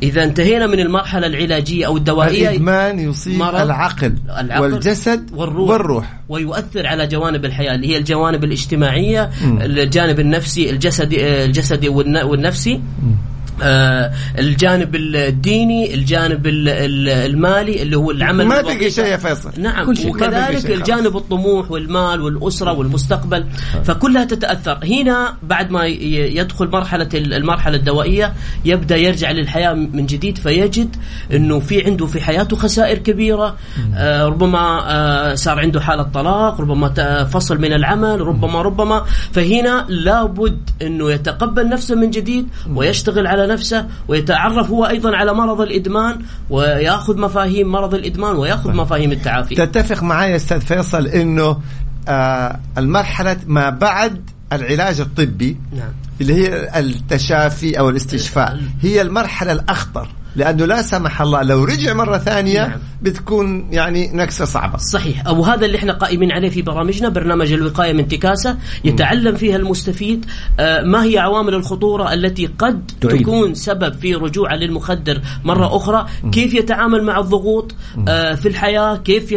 إذا 0.03 0.25
انتهينا 0.25 0.67
من 0.67 0.81
المرحلة 0.81 1.27
العلاجية 1.27 1.87
أو 1.87 1.97
الدوائية 1.97 2.49
الإدمان 2.49 2.99
يصيب 2.99 3.43
العقل, 3.43 4.15
العقل 4.39 4.63
والجسد 4.63 5.31
والروح, 5.33 5.71
والروح. 5.71 6.21
ويؤثر 6.29 6.87
على 6.87 7.07
جوانب 7.07 7.45
الحياة 7.45 7.75
اللي 7.75 7.89
هي 7.89 7.97
الجوانب 7.97 8.45
الاجتماعية 8.45 9.31
م. 9.45 9.59
الجانب 9.61 10.21
النفسي 10.21 10.71
الجسدي 10.71 11.45
الجسدي 11.45 11.89
والنفسي. 11.89 12.75
م. 12.75 13.34
آه 13.63 14.13
الجانب 14.39 14.95
الديني 14.95 15.95
الجانب 15.95 16.47
المالي 16.47 17.83
اللي 17.83 17.97
هو 17.97 18.11
العمل 18.11 18.47
ما 18.47 18.61
بقي 18.61 18.91
شيء 18.91 19.05
يا 19.05 19.17
فيصل. 19.17 19.51
نعم 19.59 19.89
وكذلك 20.07 20.71
الجانب 20.71 21.17
الطموح 21.17 21.71
والمال 21.71 22.21
والأسرة 22.21 22.73
والمستقبل 22.73 23.47
فكلها 23.85 24.25
تتأثر. 24.25 24.79
هنا 24.85 25.35
بعد 25.43 25.71
ما 25.71 25.87
يدخل 25.87 26.69
مرحلة 26.69 27.09
المرحلة 27.15 27.77
الدوائية 27.77 28.33
يبدأ 28.65 28.97
يرجع 28.97 29.31
للحياة 29.31 29.73
من 29.73 30.07
جديد 30.07 30.39
فيجد 30.39 30.97
أنه 31.33 31.61
في 31.61 31.85
عنده 31.85 32.07
في 32.07 32.21
حياته 32.21 32.57
خسائر 32.57 32.99
كبيرة. 32.99 33.57
آه 33.95 34.27
ربما 34.27 34.83
آه 34.87 35.35
صار 35.35 35.59
عنده 35.59 35.81
حالة 35.81 36.03
طلاق 36.03 36.61
ربما 36.61 37.25
فصل 37.25 37.59
من 37.59 37.73
العمل 37.73 38.21
ربما 38.21 38.63
ربما. 38.63 39.05
فهنا 39.33 39.87
لابد 39.89 40.71
أنه 40.83 41.11
يتقبل 41.11 41.69
نفسه 41.69 41.95
من 41.95 42.11
جديد 42.11 42.49
ويشتغل 42.75 43.27
على 43.27 43.44
نفسه 43.47 43.87
ويتعرف 44.09 44.71
هو 44.71 44.87
أيضا 44.87 45.17
على 45.17 45.35
مرض 45.35 45.61
الإدمان 45.61 46.19
ويأخذ 46.51 47.21
مفاهيم 47.21 47.73
مرض 47.73 47.95
الإدمان 47.95 48.37
ويأخذ 48.37 48.73
مفاهيم 48.73 49.13
التعافي. 49.13 49.55
تتفق 49.55 50.03
معي 50.03 50.37
أستاذ 50.37 50.61
فيصل 50.61 51.07
إنه 51.07 51.61
آه 52.09 52.61
المرحلة 52.79 53.37
ما 53.47 53.71
بعد 53.71 54.31
العلاج 54.53 55.01
الطبي 55.01 55.57
نعم. 55.73 55.93
اللي 56.21 56.35
هي 56.35 56.79
التشافي 56.81 57.79
أو 57.79 57.89
الاستشفاء 57.89 58.61
هي 58.83 59.03
المرحلة 59.03 59.53
الأخطر. 59.53 60.09
لأنه 60.37 60.67
لا 60.67 60.83
سمح 60.83 61.21
الله 61.23 61.43
لو 61.43 61.65
رجع 61.65 61.93
مرة 61.93 62.19
ثانية 62.19 62.67
نعم. 62.67 62.79
بتكون 63.03 63.69
يعني 63.73 64.11
نكسة 64.13 64.45
صعبة. 64.45 64.77
صحيح. 64.79 65.27
أو 65.27 65.45
هذا 65.45 65.67
اللي 65.67 65.79
إحنا 65.79 65.93
قائمين 65.93 66.33
عليه 66.33 66.51
في 66.51 66.63
برامجنا 66.63 67.09
برنامج 67.09 67.53
الوقاية 67.53 67.93
من 67.93 68.09
تكاسه 68.09 68.57
يتعلم 68.85 69.37
فيها 69.37 69.57
المستفيد. 69.57 70.27
آه، 70.61 70.83
ما 70.83 71.05
هي 71.05 71.19
عوامل 71.19 71.55
الخطورة 71.55 72.13
التي 72.13 72.47
قد 72.47 72.91
تعيد. 73.01 73.21
تكون 73.23 73.55
سبب 73.55 73.95
في 73.95 74.15
رجوعه 74.15 74.55
للمخدر 74.55 75.21
مرة 75.45 75.77
أخرى؟ 75.77 76.07
كيف 76.33 76.55
يتعامل 76.55 77.03
مع 77.03 77.19
الضغوط 77.19 77.75
آه، 78.09 78.35
في 78.35 78.49
الحياة؟ 78.49 78.97
كيف 78.97 79.33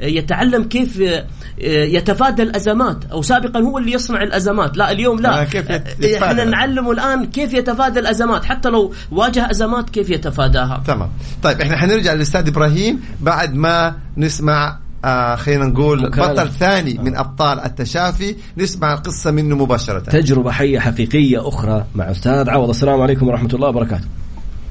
يتعلم 0.00 0.64
كيف 0.64 1.00
آه، 1.02 1.24
يتفادى 1.84 2.42
الأزمات؟ 2.42 3.04
أو 3.12 3.22
سابقا 3.22 3.60
هو 3.60 3.78
اللي 3.78 3.92
يصنع 3.92 4.22
الأزمات. 4.22 4.76
لا 4.76 4.90
اليوم 4.90 5.20
لا. 5.20 5.44
كيف 5.44 5.70
إحنا 6.22 6.44
نعلمه 6.44 6.92
الآن 6.92 7.26
كيف 7.26 7.54
يتفادى 7.54 8.00
الأزمات. 8.00 8.44
حتى 8.44 8.68
لو 8.68 8.92
واجه 9.10 9.50
أزمات 9.50 9.90
كيف 9.90 10.10
يتفاداها 10.30 10.82
تمام. 10.86 11.08
طيب 11.42 11.60
إحنا 11.60 11.76
حنرجع 11.76 12.12
للأستاذ 12.12 12.48
إبراهيم 12.48 13.00
بعد 13.20 13.54
ما 13.54 13.94
نسمع 14.16 14.78
آه 15.04 15.36
خلينا 15.36 15.66
نقول 15.66 16.02
مكالة. 16.02 16.32
بطل 16.32 16.50
ثاني 16.50 16.98
من 16.98 17.16
أبطال 17.16 17.60
التشافي. 17.60 18.36
نسمع 18.58 18.92
القصة 18.92 19.30
منه 19.30 19.56
مباشرة. 19.56 19.98
تجربة 19.98 20.50
حية 20.50 20.78
حقيقية 20.78 21.48
أخرى 21.48 21.84
مع 21.94 22.10
أستاذ 22.10 22.50
عوض. 22.50 22.68
السلام 22.68 23.00
عليكم 23.00 23.28
ورحمة 23.28 23.50
الله 23.54 23.68
وبركاته. 23.68 24.04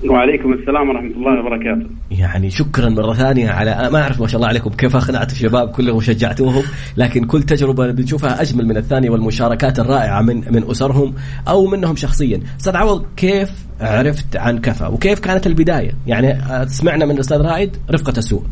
وعليكم 0.06 0.54
السلام 0.54 0.90
ورحمة 0.90 1.12
الله 1.12 1.40
وبركاته. 1.40 1.90
يعني 2.12 2.50
شكرا 2.50 2.90
مرة 2.90 3.14
ثانية 3.14 3.50
على 3.50 3.90
ما 3.92 4.02
أعرف 4.02 4.22
ما 4.22 4.28
شاء 4.28 4.36
الله 4.36 4.48
عليكم 4.48 4.70
كيف 4.70 4.96
أقنعت 4.96 5.32
الشباب 5.32 5.70
كلهم 5.70 5.96
وشجعتوهم؟ 5.96 6.64
لكن 6.98 7.26
كل 7.26 7.44
تجربة 7.44 7.92
بنشوفها 7.92 8.42
أجمل 8.42 8.66
من 8.66 8.78
الثانية 8.78 9.10
والمشاركات 9.10 9.80
الرائعة 9.80 10.22
من 10.22 10.36
من 10.36 10.70
أسرهم 10.70 11.14
أو 11.48 11.68
منهم 11.68 11.96
شخصيا. 11.96 12.40
أستاذ 12.60 12.76
عوض 12.76 13.06
كيف 13.18 13.52
عرفت 13.82 14.38
عن 14.38 14.58
كفى 14.58 14.86
وكيف 14.86 15.20
كانت 15.20 15.48
البداية؟ 15.48 15.92
يعني 16.08 16.38
سمعنا 16.66 17.06
من 17.06 17.12
الأستاذ 17.12 17.42
رائد 17.42 17.78
رفقة 17.92 18.14
السوء. 18.18 18.44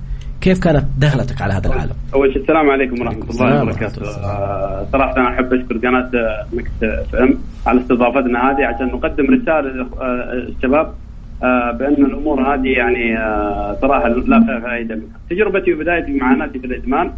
كيف 0.42 0.60
كانت 0.60 0.86
دخلتك 0.98 1.42
على 1.42 1.54
هذا 1.54 1.68
العالم؟ 1.68 1.94
أول 2.14 2.34
شيء 2.34 2.42
السلام 2.42 2.70
عليكم 2.70 3.02
ورحمة 3.02 3.30
الله 3.30 3.64
وبركاته. 3.64 4.02
آه، 4.02 4.86
صراحة 4.92 5.18
أنا 5.18 5.30
أحب 5.30 5.54
أشكر 5.54 5.78
قناة 5.78 6.12
Mix 6.54 6.72
FM 6.84 7.38
على 7.68 7.82
استضافتنا 7.82 8.40
هذه 8.40 8.66
عشان 8.66 8.88
نقدم 8.88 9.26
رسالة 9.26 9.62
للشباب 9.62 10.86
آه، 10.86 10.94
بأن 11.42 12.06
الأمور 12.06 12.54
هذه 12.54 12.68
يعني 12.68 13.18
آه، 13.18 13.78
صراحة 13.82 14.10
لا 14.10 14.60
فائدة 14.64 14.96
منها. 14.96 15.20
تجربتي 15.30 15.74
وبدايتي 15.74 16.12
معاناتي 16.14 16.60
في 16.60 16.68
الادمان 16.68 17.12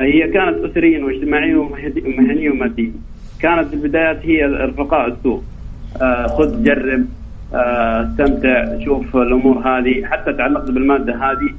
هي 0.00 0.28
كانت 0.28 0.56
اسريا 0.64 1.04
واجتماعيا 1.04 1.56
ومهنيا 1.56 2.50
وماديا. 2.50 2.92
كانت 3.40 3.74
البدايات 3.74 4.26
هي 4.26 4.44
رفقاء 4.44 5.06
السوء. 5.06 5.42
خذ 6.26 6.64
جرب 6.64 7.04
استمتع 7.52 8.78
شوف 8.84 9.16
الأمور 9.16 9.58
هذه 9.58 10.04
حتى 10.04 10.32
تعلقت 10.32 10.70
بالمادة 10.70 11.14
هذه 11.14 11.54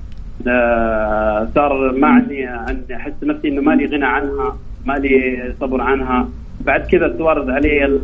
آه، 0.48 1.48
صار 1.56 1.92
ما 1.92 2.08
عندي 2.08 2.96
أحس 2.96 3.14
نفسي 3.24 3.48
إنه 3.48 3.62
مالي 3.62 3.86
غنى 3.86 4.06
عنها 4.06 4.58
مالي 4.86 5.54
صبر 5.60 5.82
عنها 5.82 6.30
بعد 6.68 6.82
كذا 6.82 7.08
تورد 7.08 7.50
علي 7.50 8.00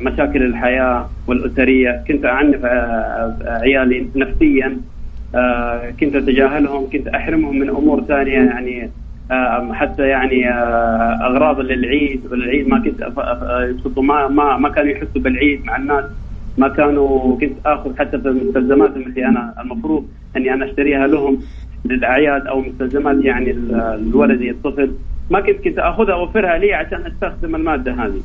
مشاكل 0.00 0.42
الحياة 0.42 1.08
والأسرية. 1.26 2.04
كنت 2.08 2.24
أعنف 2.24 2.64
آه، 2.64 3.36
عيالي 3.46 4.06
نفسيا 4.16 4.76
آه، 5.34 5.90
كنت 6.00 6.16
أتجاهلهم 6.16 6.90
كنت 6.90 7.08
أحرمهم 7.08 7.58
من 7.58 7.68
أمور 7.68 8.04
ثانية 8.04 8.32
يعني 8.32 8.90
حتى 9.72 10.02
يعني 10.02 10.50
أغراض 11.28 11.60
للعيد. 11.60 12.20
والعيد 12.30 12.68
ما 12.68 12.78
كنت 12.78 13.12
ما 13.96 14.28
ما 14.28 14.56
ما 14.56 14.68
كانوا 14.68 14.90
يحسوا 14.90 15.22
بالعيد 15.22 15.64
مع 15.64 15.76
الناس. 15.76 16.04
ما 16.58 16.68
كانوا 16.68 17.38
كنت 17.40 17.52
آخذ 17.66 17.98
حتى 17.98 18.18
في 18.18 18.28
مستلزماتهم 18.28 19.02
اللي 19.02 19.26
أنا. 19.26 19.54
المفروض 19.60 20.06
أني 20.36 20.54
أنا 20.54 20.64
أشتريها 20.64 21.06
لهم 21.06 21.38
للأعياد 21.84 22.46
أو 22.46 22.60
مستلزمات 22.60 23.24
يعني 23.24 23.50
الولدي 23.50 24.50
الطفل. 24.50 24.90
ما 25.30 25.40
كنت 25.40 25.64
كنت 25.64 25.78
أخذها 25.78 26.14
اوفرها 26.14 26.58
لي 26.58 26.74
عشان 26.74 27.06
أستخدم 27.06 27.54
المادة 27.54 27.92
هذه. 27.92 28.20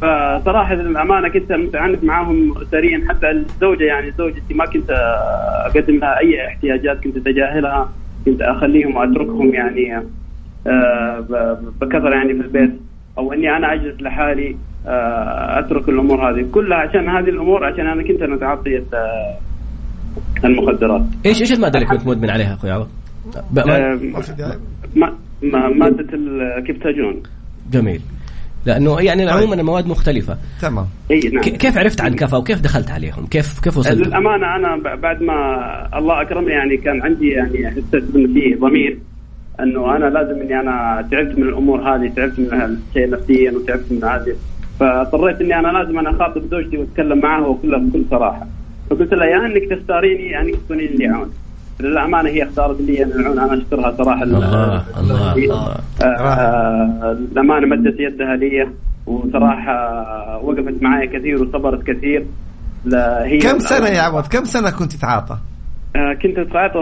فصراحة 0.00 0.74
للامانه 0.74 1.28
كنت 1.28 1.52
متعنت 1.52 2.04
معاهم 2.04 2.54
اسريا 2.58 3.04
حتى 3.08 3.30
الزوجة 3.30 3.84
يعني 3.84 4.10
زوجتي 4.10 4.54
ما 4.54 4.64
كنت 4.66 4.90
أقدم 5.66 5.96
لها 5.96 6.18
أي 6.18 6.46
احتياجات 6.46 7.04
كنت 7.04 7.16
اتجاهلها 7.16 7.88
كنت 8.24 8.42
أخليهم 8.42 8.96
وأتركهم 8.96 9.54
يعني 9.54 10.02
آه، 10.66 11.20
بكثرة 11.80 12.14
يعني 12.14 12.34
في 12.34 12.40
البيت 12.40 12.80
أو 13.18 13.32
إني 13.32 13.56
أنا 13.56 13.72
أجلس 13.72 14.02
لحالي 14.02 14.56
آه، 14.86 15.58
أترك 15.58 15.88
الأمور 15.88 16.30
هذه. 16.30 16.46
كلها 16.52 16.78
عشان 16.78 17.08
هذه 17.08 17.28
الأمور 17.28 17.64
عشان 17.64 17.86
أنا 17.86 18.02
كنت 18.02 18.22
متعاطي 18.22 18.82
المخدرات. 20.44 21.02
إيش 21.26 21.40
إيش 21.40 21.52
المادة 21.52 21.78
اللي 21.78 21.90
كنت 21.90 22.06
مدمن 22.06 22.30
عليها 22.30 22.54
أخوي؟ 22.54 22.70
عوض؟ 22.70 22.88
آه، 25.44 25.68
ماده 25.68 26.06
الكبتاجون 26.14 27.22
جميل. 27.72 28.00
لأنه 28.66 29.00
يعني 29.00 29.26
طيب. 29.26 29.36
عموما 29.36 29.54
المواد 29.54 29.86
مختلفة. 29.86 30.38
تمام. 30.62 30.86
إي 31.10 31.20
نعم. 31.20 31.42
كيف 31.42 31.78
عرفت 31.78 32.00
عن 32.00 32.14
كفا 32.14 32.36
وكيف 32.36 32.60
دخلت 32.60 32.90
عليهم؟ 32.90 33.26
كيف 33.26 33.60
كيف 33.60 33.78
وصلت؟ 33.78 34.06
للأمانة 34.06 34.56
أنا 34.56 34.96
بعد 34.96 35.22
ما 35.22 35.34
الله 35.98 36.22
أكرمني 36.22 36.52
يعني 36.52 36.76
كان 36.76 37.02
عندي 37.02 37.28
يعني 37.28 37.70
حسيت 37.70 37.94
انه 37.94 38.34
في 38.34 38.54
ضمير 38.54 38.98
إنه 39.60 39.96
أنا 39.96 40.04
لازم 40.04 40.40
إني 40.40 40.60
أنا 40.60 41.08
تعبت 41.10 41.38
من 41.38 41.42
الأمور 41.42 41.80
هذه 41.80 42.12
تعبت 42.16 42.38
من 42.38 42.46
الشيء 42.46 43.10
نفسيا 43.10 43.50
وتعبت 43.52 43.92
من 43.92 44.04
هذه. 44.04 44.36
فاضطريت 44.80 45.40
إني 45.40 45.58
أنا 45.58 45.68
لازم 45.68 45.98
أنا 45.98 46.10
أخاطب 46.10 46.42
زوجتي 46.50 46.78
وأتكلم 46.78 47.18
معها 47.18 47.46
وكلها 47.46 47.78
بكل 47.78 48.04
صراحة. 48.10 48.46
فقلت 48.90 49.14
لها 49.14 49.26
يا 49.26 49.46
إنك 49.46 49.62
تختاريني 49.70 50.30
يا 50.30 50.40
إنك 50.40 50.54
تكونين 50.54 50.90
لي 50.90 51.06
عون 51.06 51.30
للأمانة 51.80 52.28
هي 52.28 52.42
اختارت 52.42 52.80
لي 52.80 53.04
أن 53.04 53.10
العون 53.10 53.38
أنا 53.38 53.54
أشكرها 53.54 53.96
صراحة. 53.96 54.22
الله 54.22 54.84
الله, 55.00 55.34
الله. 55.34 55.76
الأمانة 57.12 57.66
مدت 57.66 58.00
يدها 58.00 58.36
لي 58.36 58.68
وصراحة 59.06 59.76
وقفت 60.42 60.82
معي 60.82 61.06
كثير 61.06 61.42
وصبرت 61.42 61.82
كثير. 61.82 62.26
هي 63.24 63.38
كم 63.38 63.58
سنة 63.58 63.88
يا 63.88 64.00
عوض؟ 64.00 64.26
كم 64.26 64.44
سنة 64.44 64.70
كنت 64.70 64.92
تعاطى؟ 64.92 65.38
آه، 65.96 66.12
كنت 66.22 66.38
اتعاطى 66.38 66.78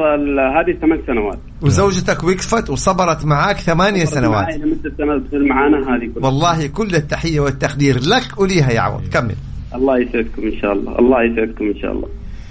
هذه 0.57 0.79
ثمان 0.81 0.99
سنوات. 1.07 1.39
وزوجتك 1.63 2.25
وقفت 2.25 2.71
وصبرت 2.71 3.25
معك 3.25 3.57
ثمانية 3.57 4.05
سنوات. 4.05 4.45
معي 4.45 4.59
لمدة 4.59 4.93
سنة 4.99 5.23
المعاناة 5.33 5.79
هذه 5.79 6.11
كلها. 6.15 6.27
والله 6.27 6.67
كل 6.67 6.95
التحية 6.95 7.41
والتقدير 7.41 7.97
لك 7.97 8.41
وليها 8.41 8.71
يا 8.71 8.81
عوض. 8.81 9.03
كمل. 9.13 9.35
الله 9.75 9.99
يسعدكم 9.99 10.43
إن 10.43 10.61
شاء 10.63 10.73
الله. 10.73 10.99
الله 10.99 11.23
يسعدكم 11.23 11.65
إن 11.65 11.79
شاء 11.83 11.93
الله. 11.93 12.09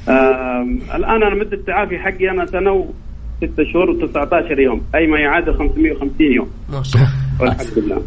الآن 0.10 1.24
أنا 1.24 1.36
مدة 1.36 1.58
التعافي 1.58 2.00
حقي 2.00 2.30
أنا 2.30 2.46
سنة 2.46 2.72
وستة 3.42 3.64
شهور 3.74 4.08
و19 4.08 4.60
يوم. 4.60 4.82
أي 4.96 5.08
ما 5.08 5.20
يعادل 5.20 5.54
550 5.54 6.12
يوم. 6.20 6.50
ما 6.70 6.84
شاء 6.84 7.02
الله. 7.02 7.26
والحمد 7.42 7.78
لله. 7.78 8.02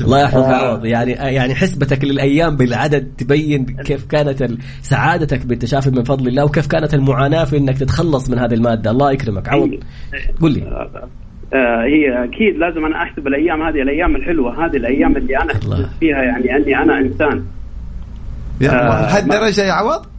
الله 0.00 0.20
يحفظك 0.22 0.54
عوض 0.54 0.84
يعني 0.84 1.12
يعني 1.12 1.54
حسبتك 1.54 2.04
للأيام 2.04 2.56
بالعدد 2.56 3.12
تبين 3.18 3.64
كيف 3.64 4.06
كانت 4.06 4.50
سعادتك 4.82 5.46
بالتشافي 5.46 5.90
من 5.90 6.02
فضل 6.02 6.28
الله 6.28 6.44
وكيف 6.44 6.66
كانت 6.66 6.94
المعاناة 6.94 7.44
في 7.44 7.56
إنك 7.56 7.78
تتخلص 7.78 8.30
من 8.30 8.38
هذه 8.38 8.54
المادة. 8.54 8.90
الله 8.90 9.12
يكرمك. 9.12 9.48
عوض. 9.48 9.70
قل 10.40 10.52
لي. 10.52 10.62
آه، 11.54 11.84
هي 11.84 12.24
أكيد 12.24 12.56
لازم 12.56 12.84
أنا 12.84 13.02
أحسب 13.02 13.26
الأيام 13.26 13.62
هذه 13.62 13.82
الأيام 13.82 14.16
الحلوة 14.16 14.66
هذه 14.66 14.76
الأيام 14.76 15.16
اللي 15.16 15.36
أنا 15.36 15.52
فيها 16.00 16.22
يعني 16.22 16.56
أني 16.56 16.76
أنا 16.78 16.98
إنسان. 16.98 17.44
هالدرجه 18.62 19.62
آه، 19.62 19.66
يا 19.66 19.72
عوض؟ 19.72 20.13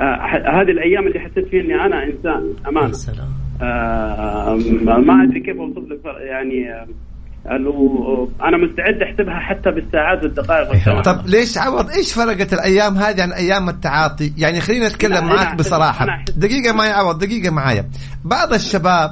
آه 0.00 0.60
هذه 0.60 0.70
الأيام 0.70 1.06
اللي 1.06 1.20
حسيت 1.20 1.48
فيها 1.48 1.60
إني 1.60 1.74
أنا 1.74 2.04
إنسان 2.04 2.54
أمانة. 2.68 2.92
سلام. 2.92 3.28
آه 3.62 4.54
ما 4.98 5.24
أدري 5.24 5.40
كيف 5.40 5.56
أوصف 5.56 5.88
لك 5.90 6.00
يعني 6.30 6.72
آه 6.72 8.28
أنا 8.42 8.56
مستعد 8.56 9.02
أحسبها 9.02 9.34
حتى 9.34 9.70
بالساعات 9.70 10.22
والدقائق 10.22 10.70
والساعات. 10.70 11.04
طب 11.04 11.26
ليش 11.26 11.58
عوض؟ 11.58 11.90
إيش 11.90 12.12
فرقت 12.12 12.52
الأيام 12.52 12.94
هذه 12.94 13.22
عن 13.22 13.32
أيام 13.32 13.68
التعاطي؟ 13.68 14.32
يعني 14.38 14.60
خلينا 14.60 14.88
نتكلم 14.88 15.26
معك 15.26 15.54
بصراحة. 15.54 16.24
دقيقة 16.36 16.72
معي 16.72 16.90
عوض 16.90 17.18
دقيقة 17.18 17.50
معايا 17.50 17.84
بعض 18.24 18.52
الشباب 18.52 19.10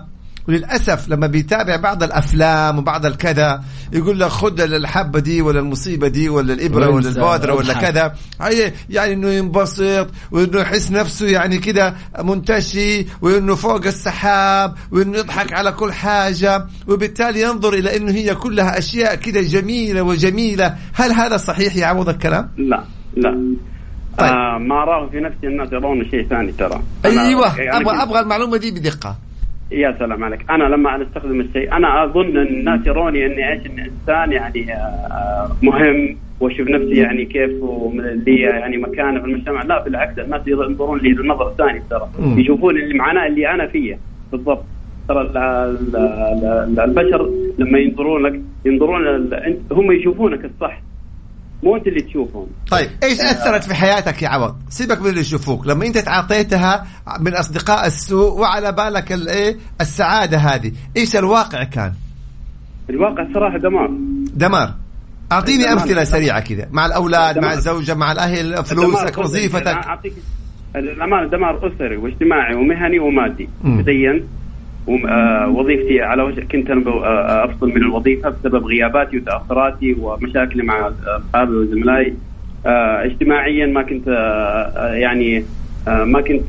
وللأسف 0.49 1.09
لما 1.09 1.27
بيتابع 1.27 1.77
بعض 1.77 2.03
الأفلام 2.03 2.79
وبعض 2.79 3.07
الكذا 3.07 3.63
يقول 3.93 4.21
لك 4.21 4.29
خذ 4.29 4.61
الحبة 4.61 5.19
دي 5.21 5.43
ولا 5.43 5.61
المصيبة 5.61 6.09
دي 6.09 6.29
ولا 6.29 6.53
الإبرة 6.53 6.89
ولا 6.89 7.09
البودرة 7.09 7.55
ولا 7.55 7.75
كذا. 7.75 8.15
يعني 8.91 9.13
إنه 9.13 9.29
ينبسط 9.29 10.11
وإنه 10.31 10.61
يحس 10.61 10.91
نفسه 10.91 11.27
يعني 11.27 11.59
كذا 11.59 11.97
منتشي 12.25 13.07
وإنه 13.23 13.55
فوق 13.55 13.87
السحاب 13.87 14.75
وإنه 14.93 15.19
يضحك 15.19 15.53
على 15.53 15.73
كل 15.73 15.93
حاجة. 15.93 16.67
وبالتالي 16.89 17.41
ينظر 17.41 17.75
إلى 17.75 17.97
إنه 17.97 18.13
هي 18.13 18.35
كلها 18.35 18.79
أشياء 18.79 19.15
كذا 19.15 19.43
جميلة 19.43 20.03
وجميلة. 20.03 20.77
هل 20.95 21.13
هذا 21.13 21.37
صحيح 21.37 21.77
يا 21.77 21.87
عوض 21.87 22.09
الكلام؟ 22.09 22.51
لا 22.57 22.85
لا. 23.17 23.31
طيب. 24.19 24.33
آه 24.33 24.59
ما 24.59 24.83
أراه 24.83 25.09
في 25.11 25.21
نفسي 25.21 25.47
الناس 25.47 25.73
يرون 25.73 26.11
شيء 26.11 26.29
ثاني 26.29 26.53
ترى. 26.53 26.83
أيوه. 27.05 27.47
أبغى 27.59 28.03
أبغى 28.03 28.21
المعلومة 28.21 28.57
دي 28.57 28.71
بدقة. 28.71 29.28
يا 29.73 29.97
سلام 29.99 30.25
عليك. 30.25 30.51
أنا 30.51 30.65
لما 30.65 30.95
أنا 30.95 31.05
أستخدم 31.05 31.41
الشيء 31.41 31.73
أنا 31.77 32.05
أظن 32.05 32.37
أن 32.37 32.47
الناس 32.47 32.87
يروني 32.87 33.27
أني 33.27 33.53
إيش 33.53 33.67
أني 33.67 33.83
إنسان 33.91 34.33
يعني 34.33 34.73
آه، 34.75 35.51
مهم 35.63 36.17
وأشوف 36.41 36.69
نفسي 36.69 36.95
يعني 36.95 37.25
كيف 37.25 37.51
لي 38.27 38.41
يعني 38.41 38.77
مكانه 38.77 39.21
في 39.21 39.27
المجتمع. 39.27 39.63
لا 39.63 39.85
بالعكس 39.85 40.19
الناس 40.19 40.41
ينظرون 40.47 40.99
لي 40.99 41.13
بنظره 41.13 41.55
ثانية 41.59 41.83
ترى. 41.91 42.09
يشوفون 42.37 42.77
المعاناه 42.77 43.27
اللي 43.27 43.51
أنا 43.55 43.67
فيها 43.67 43.99
بالضبط. 44.33 44.65
ترى 45.09 45.21
البشر 46.85 47.31
لما 47.59 47.79
ينظرون 47.79 48.23
لك 48.23 48.41
ينظرون 48.65 49.31
هم 49.73 49.93
يشوفونك 49.93 50.45
الصح. 50.45 50.83
مو 51.63 51.77
انت 51.77 51.87
اللي 51.87 52.01
تشوفهم. 52.01 52.47
طيب 52.71 52.91
إيش 53.03 53.21
أثرت 53.21 53.65
في 53.65 53.75
حياتك 53.75 54.23
يا 54.23 54.29
عوض؟ 54.29 54.57
سيبك 54.69 55.01
من 55.01 55.07
اللي 55.07 55.21
يشوفوك، 55.21 55.67
لما 55.67 55.87
أنت 55.87 55.99
تعاطيتها 55.99 56.87
من 57.21 57.35
أصدقاء 57.35 57.87
السوء 57.87 58.41
وعلى 58.41 58.73
بالك 58.73 59.13
الايه 59.13 59.57
السعادة 59.81 60.39
هذه، 60.39 60.73
إيش 60.97 61.17
الواقع 61.17 61.65
كان؟ 61.65 61.93
الواقع 62.91 63.27
صراحة 63.35 63.59
دمار. 63.59 63.91
دمار. 64.35 64.75
أعطيني 65.33 65.73
أمثلة 65.73 66.05
سريعة 66.05 66.41
كذا 66.41 66.69
مع 66.71 66.87
الأولاد 66.87 67.35
دمار. 67.35 67.49
مع 67.49 67.55
الزوجة 67.55 67.95
مع 67.95 68.13
الأهل 68.13 68.65
فلوسك 68.65 69.19
وظيفتك. 69.19 69.67
أعطيك 69.67 70.13
الأمانة 70.77 71.31
دمار 71.31 71.75
أسري 71.75 71.97
واجتماعي 71.97 72.55
ومهني 72.55 72.99
ومادي. 72.99 73.49
آه، 73.65 73.69
وظيفتي 75.49 76.01
على 76.01 76.23
وجه 76.23 76.41
كنت 76.41 76.71
أنا 76.71 76.91
آه، 76.91 77.45
أفصل 77.45 77.69
من 77.69 77.77
الوظيفة 77.77 78.29
بسبب 78.31 78.65
غياباتي 78.65 79.17
وتأخراتي 79.17 79.97
ومشاكلي 80.01 80.63
مع 80.63 80.91
أصحابي 81.07 81.53
وزملائي. 81.53 82.15
آه، 82.67 83.05
اجتماعيا 83.05 83.67
ما 83.67 83.83
كنت 83.83 84.09
يعني 84.95 85.45
ما 85.87 86.21
كنت 86.21 86.49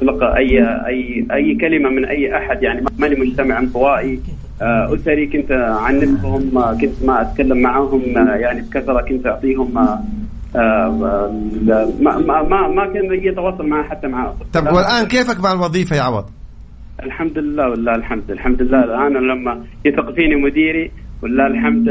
تلقى 0.00 0.36
اي 0.36 0.64
اي 0.86 1.26
أي 1.32 1.54
كلمة 1.54 1.88
من 1.88 2.04
أي 2.04 2.36
أحد 2.36 2.62
يعني 2.62 2.84
ماني 2.98 3.20
مجتمع 3.20 3.58
انطوائي. 3.58 4.20
أسري 4.62 5.26
كنت 5.26 5.52
عنفهم 5.52 6.50
كنت 6.80 7.04
ما 7.04 7.22
أتكلم 7.22 7.58
معهم 7.58 8.02
يعني 8.16 8.62
بكثرة 8.62 9.00
كنت 9.00 9.26
أعطيهم 9.26 9.74
ما 9.74 10.04
ما 12.48 12.68
ما 12.68 12.86
كان 12.94 13.12
يتواصل 13.12 13.66
معه 13.66 13.88
حتى 13.88 14.06
مع 14.06 14.32
طيب 14.52 14.66
والآن 14.66 15.06
كيفك 15.06 15.40
مع 15.40 15.52
الوظيفة 15.52 15.96
يا 15.96 16.02
عوض؟ 16.02 16.24
الحمد 17.04 17.38
لله 17.38 17.68
والله 17.70 17.94
الحمد. 17.94 18.30
الحمد 18.30 18.62
لله 18.62 18.84
الآن 18.84 19.12
لما 19.12 19.64
يثق 19.84 20.12
فيني 20.12 20.36
مديري 20.36 20.90
والله 21.22 21.46
الحمد 21.46 21.86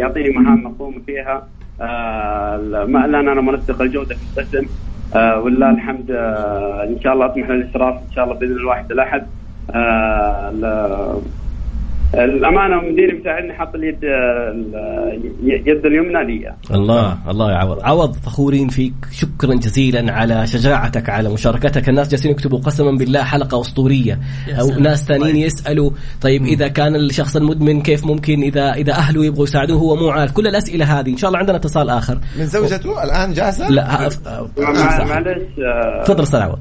يعطيني 0.00 0.30
مهام 0.30 0.66
أقوم 0.66 1.02
فيها. 1.06 1.48
آه 1.80 2.56
الآن 3.04 3.28
أنا 3.28 3.40
منسق 3.40 3.82
الجودة 3.82 4.14
في 4.14 4.22
القسم. 4.40 4.66
آه 5.16 5.40
والله 5.40 5.70
الحمد 5.70 6.10
آه 6.10 6.84
إن 6.84 7.00
شاء 7.00 7.12
الله 7.12 7.26
أطمح 7.26 7.50
للاشراف 7.50 7.94
إن 7.94 8.12
شاء 8.14 8.24
الله 8.24 8.36
بإذن 8.36 8.52
الواحد 8.52 8.92
الأحد. 8.92 9.26
آه 9.70 11.20
الأمانة 12.14 12.76
مديري 12.92 13.18
مساعدني 13.20 13.52
حاط 13.52 13.74
اليد 13.74 13.98
يد 15.42 15.86
اليمنى 15.86 16.24
لي. 16.24 16.54
الله 16.70 17.18
الله 17.28 17.52
يا 17.52 17.56
عوض 17.56 17.84
عوض 17.84 18.16
فخورين 18.16 18.68
فيك. 18.68 18.94
شكرا 19.12 19.54
جزيلا 19.54 20.12
على 20.12 20.46
شجاعتك 20.46 21.10
على 21.10 21.28
مشاركتك. 21.28 21.88
الناس 21.88 22.10
جالسين 22.10 22.30
يكتبوا 22.30 22.58
قسما 22.58 22.90
بالله 22.90 23.22
حلقة 23.22 23.60
أسطورية. 23.60 24.18
أو 24.60 24.68
ناس 24.80 25.04
ثانيين 25.04 25.32
طيب. 25.32 25.44
يسألوا 25.44 25.90
طيب 26.22 26.42
إذا 26.42 26.68
كان 26.68 26.96
الشخص 26.96 27.36
المدمن 27.36 27.82
كيف 27.82 28.06
ممكن؟ 28.06 28.42
إذا 28.42 28.72
إذا 28.72 28.92
أهله 28.92 29.24
يبغوا 29.24 29.44
يساعدوه 29.44 29.78
هو 29.78 29.96
مو 29.96 30.10
عارف. 30.10 30.32
كل 30.32 30.46
الأسئلة 30.46 31.00
هذه 31.00 31.10
إن 31.10 31.16
شاء 31.16 31.28
الله 31.28 31.38
عندنا 31.38 31.56
اتصال 31.56 31.90
آخر. 31.90 32.18
من 32.38 32.46
زوجته؟ 32.46 33.04
الآن 33.04 33.32
جاهزة؟ 33.32 33.68
لا 33.68 34.08
معلش 35.04 35.44
تفضل 36.04 36.22
أستاذ 36.22 36.40
عوض. 36.40 36.58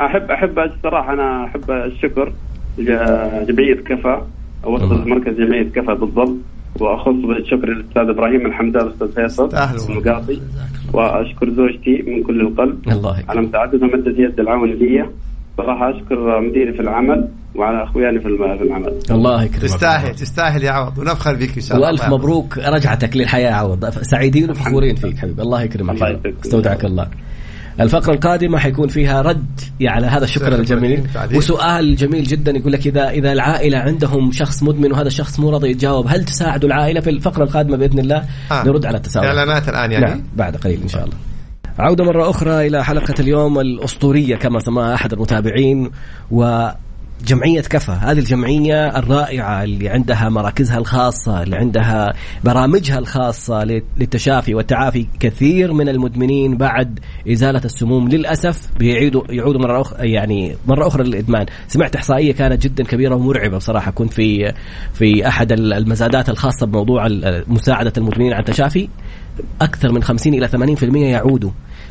أحب 0.00 0.30
أحب 0.30 0.58
الصراحة 0.58 1.12
أنا 1.12 1.44
أحب 1.44 1.70
الشكر 1.70 2.32
جمعيه 3.48 3.74
كفا 3.74 4.26
اوصل 4.64 5.08
مركز 5.08 5.34
جمعية 5.34 5.68
كفى 5.68 5.94
بالضبط. 6.00 6.36
وأخص 6.80 7.08
بالشكر 7.08 7.68
للأستاذ 7.68 8.02
إبراهيم 8.02 8.46
الحمدان 8.46 8.86
الاستاذ 8.86 9.08
فيصل 9.12 9.50
المقاطي. 9.90 10.40
وأشكر 10.92 11.50
زوجتي 11.50 12.04
من 12.06 12.22
كل 12.22 12.40
القلب. 12.40 12.88
الله 12.88 13.22
على 13.28 13.40
مساعدتها 13.40 13.86
ومدة 13.86 14.14
يد 14.18 14.40
العون 14.40 14.70
لي. 14.70 15.08
صراحة 15.56 15.90
أشكر 15.90 16.40
مديري 16.40 16.72
في 16.72 16.80
العمل 16.80 17.28
وعلى 17.54 17.84
اخواني 17.84 18.20
في 18.20 18.26
العمل. 18.26 18.98
الله 19.10 19.44
يكرمك. 19.44 19.62
تستاهل 19.62 20.14
تستاهل 20.14 20.64
يا 20.64 20.70
عوض. 20.70 20.98
ونفخر 20.98 21.34
بك 21.34 21.54
إن 21.56 21.62
شاء 21.62 21.76
الله. 21.76 21.88
وألف 21.88 22.08
مبروك. 22.08 22.58
رجعتك 22.58 23.16
للحياة 23.16 23.50
يا 23.50 23.54
عوض. 23.54 23.84
سعيدين 23.84 24.50
وفخورين 24.50 24.94
فيك 24.94 25.18
حبيبي. 25.18 25.42
الله 25.42 25.62
يكرمك. 25.62 25.94
الله 25.94 26.08
يكرمك 26.08 26.34
استودعك 26.44 26.84
الله. 26.84 27.06
الفقرة 27.80 28.12
القادمة 28.12 28.58
حيكون 28.58 28.88
فيها 28.88 29.22
رد 29.22 29.60
على 29.82 30.06
هذا 30.06 30.24
الشكر 30.24 30.54
الجميل 30.54 31.06
وسؤال 31.34 31.96
جميل 31.96 32.24
جدا 32.24 32.52
يقول 32.52 32.72
لك 32.72 32.86
إذا 32.86 33.10
إذا 33.10 33.32
العائلة 33.32 33.78
عندهم 33.78 34.32
شخص 34.32 34.62
مدمن 34.62 34.92
وهذا 34.92 35.06
الشخص 35.06 35.40
مو 35.40 35.50
راضي 35.50 35.70
يتجاوب 35.70 36.06
هل 36.08 36.24
تساعدوا 36.24 36.68
العائلة 36.68 37.00
في 37.00 37.10
الفقرة 37.10 37.44
القادمة 37.44 37.76
بإذن 37.76 37.98
الله؟ 37.98 38.24
آه. 38.52 38.64
نرد 38.64 38.86
على 38.86 38.96
التساؤل. 38.96 39.26
إعلانات 39.26 39.68
الآن 39.68 39.92
يعني؟ 39.92 40.04
نعم 40.04 40.22
بعد 40.36 40.56
قليل 40.56 40.82
إن 40.82 40.88
شاء 40.88 41.04
الله. 41.04 41.16
عودة 41.78 42.04
مرة 42.04 42.30
أخرى 42.30 42.66
إلى 42.66 42.84
حلقة 42.84 43.14
اليوم 43.20 43.60
الأسطورية 43.60 44.36
كما 44.36 44.60
سماها 44.60 44.94
أحد 44.94 45.12
المتابعين 45.12 45.90
و 46.30 46.68
جمعية 47.26 47.60
كفى 47.60 47.92
هذه 47.92 48.18
الجمعية 48.18 48.98
الرائعة 48.98 49.64
اللي 49.64 49.88
عندها 49.88 50.28
مراكزها 50.28 50.78
الخاصة 50.78 51.42
اللي 51.42 51.56
عندها 51.56 52.12
برامجها 52.44 52.98
الخاصة 52.98 53.64
للتشافي 53.64 54.54
والتعافي 54.54 55.06
كثير 55.20 55.72
من 55.72 55.88
المدمنين 55.88 56.56
بعد 56.56 56.98
إزالة 57.32 57.60
السموم 57.64 58.08
للأسف 58.08 58.68
بيعيدوا 58.78 59.22
يعودوا 59.30 59.60
مرة 59.60 59.80
أخرى 59.80 60.12
يعني 60.12 60.56
مرة 60.66 60.86
أخرى 60.86 61.04
للإدمان. 61.04 61.46
سمعت 61.68 61.96
إحصائية 61.96 62.32
كانت 62.32 62.62
جدا 62.62 62.84
كبيرة 62.84 63.14
ومرعبة 63.14 63.56
بصراحة 63.56 63.90
كنت 63.90 64.12
في 64.12 64.52
في 64.94 65.28
أحد 65.28 65.52
المزادات 65.52 66.28
الخاصة 66.28 66.66
بموضوع 66.66 67.08
مساعدة 67.46 67.92
المدمنين 67.98 68.32
على 68.32 68.40
التشافي 68.40 68.88
أكثر 69.60 69.92
من 69.92 70.02
50 70.02 70.34
إلى 70.34 70.76
80% 70.76 70.96
يعودوا. 70.96 71.50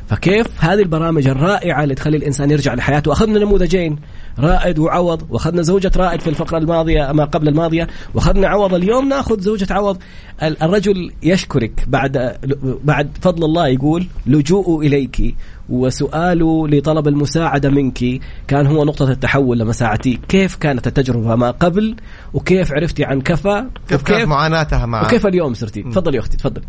فكيف؟ 0.10 0.48
هذه 0.60 0.80
البرامج 0.80 1.28
الرائعة 1.28 1.84
اللي 1.84 1.95
تخلي 1.95 2.17
الإنسان 2.17 2.52
يرجع 2.52 2.74
لحياته. 2.74 3.12
أخذنا 3.12 3.39
نموذجين 3.39 4.00
رائد 4.39 4.80
وعوض 4.80 5.26
وأخذنا 5.30 5.62
زوجة 5.62 5.91
رائد 5.98 6.22
في 6.22 6.30
الفقرة 6.30 6.58
الماضية 6.58 7.12
ما 7.12 7.26
قبل 7.26 7.48
الماضية 7.48 7.88
وأخذنا 8.13 8.48
عوض. 8.48 8.74
اليوم 8.74 9.10
نأخذ 9.10 9.39
زوجة 9.39 9.74
عوض. 9.74 9.98
الرجل 10.43 11.12
يشكرك 11.24 11.84
بعد 11.88 12.38
بعد 12.84 13.10
فضل 13.22 13.43
الله 13.43 13.67
يقول 13.67 14.08
لجوء 14.28 14.86
إليك 14.86 15.36
وسؤاله 15.69 16.67
لطلب 16.67 17.08
المساعدة 17.08 17.69
منك. 17.69 18.22
كان 18.48 18.67
هو 18.67 18.86
نقطة 18.86 19.12
التحول 19.12 19.60
لما 19.60 19.72
ساعدتيه. 19.72 20.17
كيف 20.28 20.56
كانت 20.56 20.88
التجربة 20.88 21.36
ما 21.36 21.52
قبل؟ 21.52 21.95
وكيف 22.34 22.74
عرفتي 22.74 23.04
عن 23.04 23.22
كفى؟ 23.22 23.65
كيف 23.89 24.02
كانت 24.02 24.28
معاناتها 24.28 24.86
معه 24.86 25.06
وكيف 25.06 25.28
اليوم 25.28 25.54
صرتي؟ 25.54 25.84
تفضلي 25.84 26.15
يا 26.17 26.22
أختي 26.22 26.38
تفضلي 26.38 26.65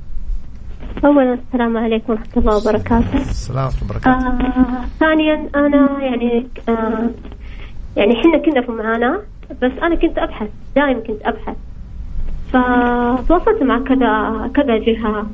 أولا 1.05 1.35
السلام 1.35 1.77
عليكم 1.77 2.13
ورحمة 2.13 2.27
الله 2.37 2.57
وبركاته. 2.57 3.17
السلام 3.17 3.65
ورحمة 3.65 3.81
الله 3.83 3.91
وبركاته. 3.91 4.29
آه 4.29 4.85
ثانيا 5.01 5.49
أنا 5.57 6.03
يعني 6.03 6.47
آه 6.69 7.11
يعني 7.97 8.21
إحنا 8.21 8.39
كنا 8.39 8.61
في 8.61 8.73
معاناة 8.73 9.21
بس 9.63 9.73
أنا 9.83 9.95
كنت 9.95 10.19
أبحث 10.19 10.49
دائما 10.77 11.01
كنت 11.01 11.23
أبحث. 11.23 11.57
فتواصلت 12.53 13.63
مع 13.63 13.79
كذا 13.79 14.51
كذا 14.55 14.77
جهة. 14.79 15.27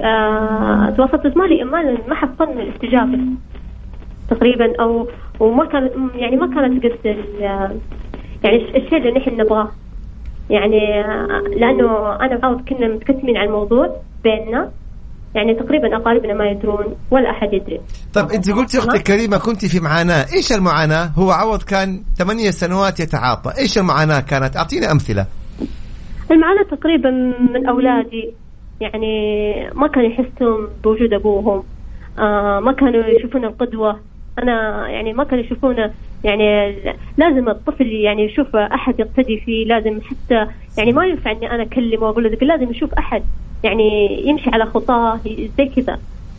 آه 0.00 0.90
تواصلت 0.90 1.26
بس 1.26 1.36
ما 1.36 1.44
لي 1.44 1.64
ما 1.64 1.98
ما 2.08 2.14
حصلنا 2.14 2.62
الاستجابة 2.62 3.18
تقريبا 4.30 4.80
أو 4.80 5.08
وما 5.40 5.64
كانت 5.64 5.92
يعني 6.14 6.36
ما 6.36 6.46
كانت 6.54 6.84
قد 6.84 7.16
يعني 8.42 8.76
الشيء 8.76 8.96
اللي 8.98 9.12
نحن 9.12 9.40
نبغاه. 9.40 9.68
يعني 10.50 11.00
آه، 11.00 11.42
لأنه 11.56 12.16
أنا 12.16 12.36
وعوض 12.42 12.60
كنا 12.68 12.88
متكتمين 12.88 13.36
على 13.36 13.46
الموضوع 13.46 13.96
بيننا. 14.24 14.70
يعني 15.34 15.54
تقريبا 15.54 15.96
أقاربنا 15.96 16.34
ما 16.34 16.50
يدرون 16.50 16.96
ولا 17.10 17.30
أحد 17.30 17.52
يدري. 17.52 17.80
طيب 18.14 18.30
إنت 18.30 18.50
قلتي 18.50 18.78
أختي 18.78 18.98
كريمة 18.98 19.38
كنت 19.38 19.64
في 19.64 19.80
معاناة. 19.80 20.26
إيش 20.32 20.52
المعاناة؟ 20.52 21.06
هو 21.06 21.30
عوض 21.30 21.62
كان 21.62 22.02
ثمانية 22.16 22.50
سنوات 22.50 23.00
يتعاطى. 23.00 23.52
إيش 23.58 23.78
المعاناة 23.78 24.20
كانت؟ 24.20 24.56
أعطيني 24.56 24.92
أمثلة. 24.92 25.26
المعاناة 26.30 26.62
تقريبا 26.70 27.10
من 27.54 27.66
أولادي. 27.68 28.34
يعني 28.80 29.14
ما 29.74 29.88
كانوا 29.88 30.08
يحسون 30.08 30.68
بوجود 30.84 31.12
أبوهم. 31.12 31.62
آه 32.18 32.60
ما 32.60 32.72
كانوا 32.72 33.04
يشوفون 33.04 33.44
القدوة. 33.44 34.00
أنا 34.42 34.88
يعني 34.88 35.12
ما 35.12 35.24
كانوا 35.24 35.44
يشوفونه 35.44 35.92
يعني 36.24 36.76
لازم 37.16 37.48
الطفل 37.48 37.86
يعني 37.86 38.24
يشوف 38.24 38.56
أحد 38.56 39.00
يقتدي 39.00 39.40
فيه 39.40 39.64
لازم 39.64 40.00
حتى 40.00 40.46
يعني 40.78 40.92
ما 40.92 41.06
ينفع 41.06 41.30
إني 41.30 41.50
أنا 41.50 41.62
أكلمه 41.62 42.02
وأقول 42.02 42.24
له 42.24 42.30
لازم 42.46 42.70
يشوف 42.70 42.94
أحد 42.94 43.22
يعني 43.64 44.18
يمشي 44.28 44.50
على 44.50 44.64
خطاه 44.64 45.20
زي 45.58 45.68
كذا. 45.76 45.98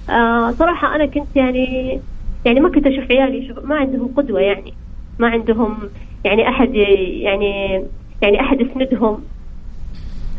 آه 0.09 0.51
صراحة 0.51 0.95
أنا 0.95 1.05
كنت 1.05 1.35
يعني 1.35 1.99
يعني 2.45 2.59
ما 2.59 2.69
كنت 2.69 2.87
أشوف 2.87 3.11
عيالي 3.11 3.47
شوف 3.47 3.65
ما 3.65 3.75
عندهم 3.75 4.13
قدوة 4.17 4.39
يعني 4.39 4.73
ما 5.19 5.27
عندهم 5.27 5.77
يعني 6.25 6.49
أحد 6.49 6.75
يعني 6.75 7.83
يعني 8.21 8.41
أحد 8.41 8.61
يسندهم. 8.61 9.23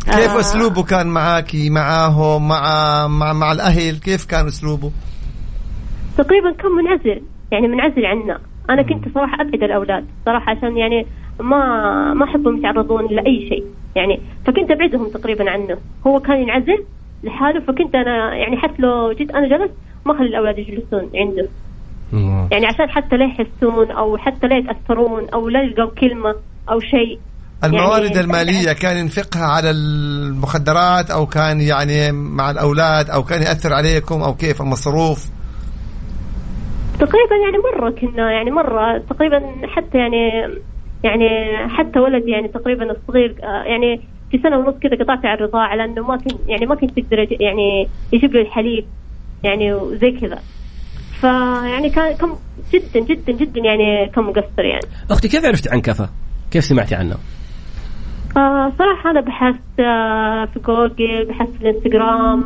كيف 0.05 0.31
آه. 0.31 0.40
أسلوبه 0.40 0.83
كان 0.83 1.07
معاكي 1.07 1.70
معاهم 1.70 2.48
مع 2.48 3.07
مع 3.09 3.33
مع 3.33 3.53
الأهل؟ 3.53 3.98
كيف 3.98 4.24
كان 4.24 4.46
أسلوبه؟ 4.46 4.90
تقريبا 6.18 6.53
كان 6.53 6.72
منعزل 6.72 7.22
يعني 7.53 7.68
منعزل 7.68 8.07
عنا. 8.07 8.38
أنا 8.70 8.83
كنت 8.83 9.14
صراحة 9.14 9.35
أبعد 9.40 9.62
الأولاد 9.62 10.04
صراحة 10.26 10.50
عشان 10.50 10.76
يعني 10.76 11.06
ما 11.40 12.14
ما 12.14 12.24
أحبهم 12.24 12.59
يتعرضون 12.59 13.06
لأي 13.06 13.48
شيء. 13.48 13.64
يعني 13.96 14.20
فكنت 14.46 14.70
أبعدهم 14.70 15.09
تقريبا 15.09 15.50
عنه. 15.50 15.78
هو 16.06 16.20
كان 16.20 16.37
ينعزل 16.42 16.85
لحاله 17.24 17.61
فكنت 17.61 17.94
أنا 17.94 18.35
يعني 18.35 18.56
حتى 18.56 18.83
لو 18.83 19.12
جيت 19.12 19.30
أنا 19.30 19.48
جلست 19.48 19.74
ما 20.06 20.14
أخلي 20.14 20.26
الأولاد 20.26 20.59
يجلسون 20.59 21.11
عنده. 21.14 21.48
يعني 22.52 22.66
عشان 22.66 22.90
حتى 22.90 23.16
لا 23.16 23.24
يحسون 23.24 23.90
أو 23.90 24.16
حتى 24.16 24.46
لا 24.46 24.56
يتأثرون 24.56 25.28
أو 25.35 25.48
لا 25.48 25.62
يلقوا 25.62 25.90
كلمة 25.90 26.35
أو 26.70 26.80
شيء. 26.80 27.18
الموارد 27.64 28.04
يعني 28.04 28.20
المالية 28.20 28.72
كان 28.72 28.96
ينفقها 28.96 29.46
على 29.46 29.70
المخدرات 29.70 31.11
أو 31.11 31.26
كان 31.26 31.61
يعني 31.61 32.12
مع 32.12 32.50
الأولاد 32.50 33.11
أو 33.11 33.22
كان 33.22 33.42
يأثر 33.42 33.72
عليكم 33.72 34.22
أو 34.22 34.35
كيف 34.35 34.61
المصروف؟ 34.62 35.39
تقريبا 37.00 37.36
يعني 37.44 37.58
مرة 37.58 37.90
كنا 37.90 38.32
يعني 38.32 38.50
مرة 38.50 38.98
تقريبا 38.98 39.40
حتى 39.66 39.98
يعني 39.98 40.48
يعني 41.04 41.28
حتى 41.68 41.98
ولدي 41.98 42.30
يعني 42.30 42.48
تقريبا 42.48 42.90
الصغير 42.92 43.34
يعني 43.42 44.00
في 44.30 44.38
سنة 44.38 44.58
ونص 44.58 44.74
كذا 44.82 45.04
قطعت 45.04 45.26
على 45.26 45.34
الرضاعة 45.34 45.76
لأنه 45.76 46.02
ما 46.02 46.16
كنت 46.16 46.48
يعني 46.48 46.66
ما 46.66 46.74
كنت 46.74 47.00
تقدر 47.00 47.26
يعني 47.40 47.88
يجيب 48.12 48.34
له 48.34 48.40
الحليب 48.40 48.84
يعني 49.44 49.72
وزي 49.72 50.10
كذا 50.10 50.38
فيعني 51.20 51.90
كان 51.90 52.16
كم 52.16 52.36
جدا 52.72 53.00
جدا 53.00 53.32
جدا 53.32 53.60
يعني 53.60 54.08
كان 54.08 54.24
مقصر 54.24 54.64
يعني 54.64 54.86
أختي 55.10 55.28
كيف 55.28 55.44
عرفتي 55.44 55.70
عن 55.70 55.80
كفا؟ 55.80 56.08
كيف 56.50 56.64
سمعتي 56.64 56.94
عنه؟ 56.94 57.16
آه 58.36 58.72
صراحة 58.78 59.10
أنا 59.10 59.20
بحثت 59.20 59.80
آه 59.80 60.44
في 60.44 60.60
جوجل 60.60 61.24
بحثت 61.24 61.50
في 61.50 61.60
الإنستغرام 61.62 62.44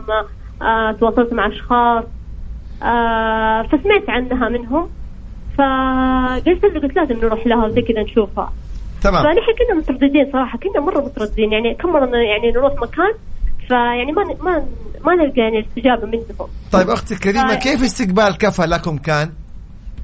آه 0.63 0.93
تواصلت 0.93 1.33
مع 1.33 1.47
أشخاص 1.47 2.05
آه 2.83 3.63
فسمعت 3.63 4.11
عنها 4.11 4.49
منهم. 4.49 4.89
فقلت 5.59 6.65
له 6.65 6.81
قلت 6.81 6.97
لازم 6.97 7.17
نروح 7.21 7.47
لها 7.47 7.67
وزي 7.67 7.83
كذا 7.83 8.03
نشوفها. 8.03 8.53
تمام. 9.03 9.23
فنحن 9.23 9.53
كنا 9.59 9.79
مترددين 9.79 10.33
صراحة 10.33 10.59
كنا 10.59 10.81
مرة 10.81 11.05
مترددين 11.05 11.53
يعني 11.53 11.75
كم 11.75 11.89
مرة 11.89 12.17
يعني 12.17 12.51
نروح 12.51 12.73
مكان 12.73 13.15
فيعني 13.69 14.13
ما 14.13 14.25
ما 14.25 14.67
ما 15.07 15.15
نلقى 15.15 15.41
يعني 15.41 15.61
استجابة 15.61 16.07
منهم. 16.07 16.49
طيب 16.73 16.91
أختي 16.91 17.15
الكريمة 17.15 17.55
ف... 17.55 17.63
كيف 17.63 17.83
استقبال 17.83 18.39
كفى 18.39 18.63
لكم 18.63 18.99
كان؟ 18.99 19.31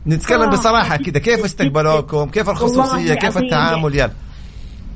نتكلم 0.07 0.43
آه 0.43 0.51
بصراحة 0.51 0.97
كذا. 0.97 1.19
كيف 1.19 1.45
استقبلوكم؟ 1.45 2.25
كيف 2.25 2.51
الخصوصية؟ 2.51 3.15
كيف 3.15 3.39
التعامل؟ 3.39 3.95
يلا. 3.95 4.11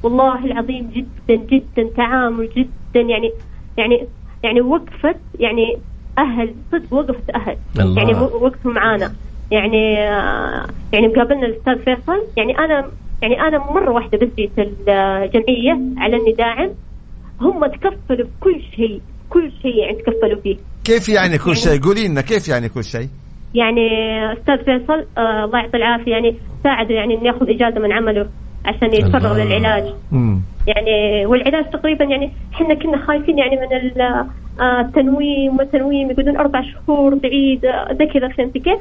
والله 0.02 0.44
العظيم 0.44 0.90
جدا 0.90 1.42
جدا. 1.44 1.90
تعامل 1.96 2.48
جدا. 2.56 3.00
يعني 3.00 3.32
يعني 3.78 4.06
يعني 4.42 4.60
وقفت 4.60 5.20
يعني 5.38 5.78
أهل 6.18 6.54
صدق 6.72 6.92
وقفت 6.92 7.30
أهل. 7.34 7.56
الله. 7.80 8.02
يعني 8.02 8.14
وقفوا 8.14 8.72
معانا. 8.72 9.12
يعني 9.50 9.92
يعني 10.92 11.08
مقابلنا 11.08 11.46
الأستاذ 11.46 11.78
فيصل 11.78 12.22
يعني 12.36 12.58
أنا 12.58 12.90
يعني 13.22 13.40
أنا 13.40 13.58
مرة 13.58 13.90
واحدة 13.90 14.18
بس 14.18 14.28
جيت 14.36 14.58
الجمعية 14.58 15.80
على 15.96 16.16
إني 16.16 16.32
داعم. 16.32 16.70
هم 17.40 17.66
تكفلوا 17.66 18.28
بكل 18.40 18.62
شيء 18.76 19.00
كل 19.30 19.52
شيء 19.62 19.76
يعني 19.76 19.96
تكفلوا 19.96 20.40
فيه. 20.42 20.56
كيف 20.84 21.08
يعني 21.08 21.38
كل 21.38 21.44
يعني 21.46 21.60
شيء 21.60 21.80
قولي 21.82 22.08
لنا 22.08 22.20
كيف 22.20 22.48
يعني 22.48 22.68
كل 22.68 22.84
شيء؟ 22.84 23.08
يعني 23.54 23.88
أستاذ 24.32 24.56
فيصل 24.64 25.04
آه 25.18 25.44
الله 25.44 25.58
يعطيه 25.58 25.78
العافية 25.78 26.10
يعني 26.10 26.36
ساعده 26.64 26.94
يعني 26.94 27.14
انه 27.14 27.26
ياخذ 27.26 27.50
إجازة 27.50 27.80
من 27.80 27.92
عمله. 27.92 28.28
عشان 28.64 28.94
يتفرغ 28.94 29.42
للعلاج. 29.42 29.84
مم. 30.12 30.40
يعني 30.66 31.26
والعلاج 31.26 31.70
تقريبا 31.70 32.04
يعني 32.04 32.32
إحنا 32.54 32.74
كنا 32.74 33.06
خايفين 33.06 33.38
يعني 33.38 33.56
من 33.56 34.00
آه، 34.60 34.80
التنويم 34.80 35.56
والتنويم 35.58 36.10
يقولون 36.10 36.36
أربع 36.36 36.62
شهور 36.62 37.14
بعيد 37.14 37.64
آه، 37.64 37.92
زي 37.98 38.06
كذا 38.06 38.28
فهمتي 38.28 38.58
كيف؟ 38.58 38.78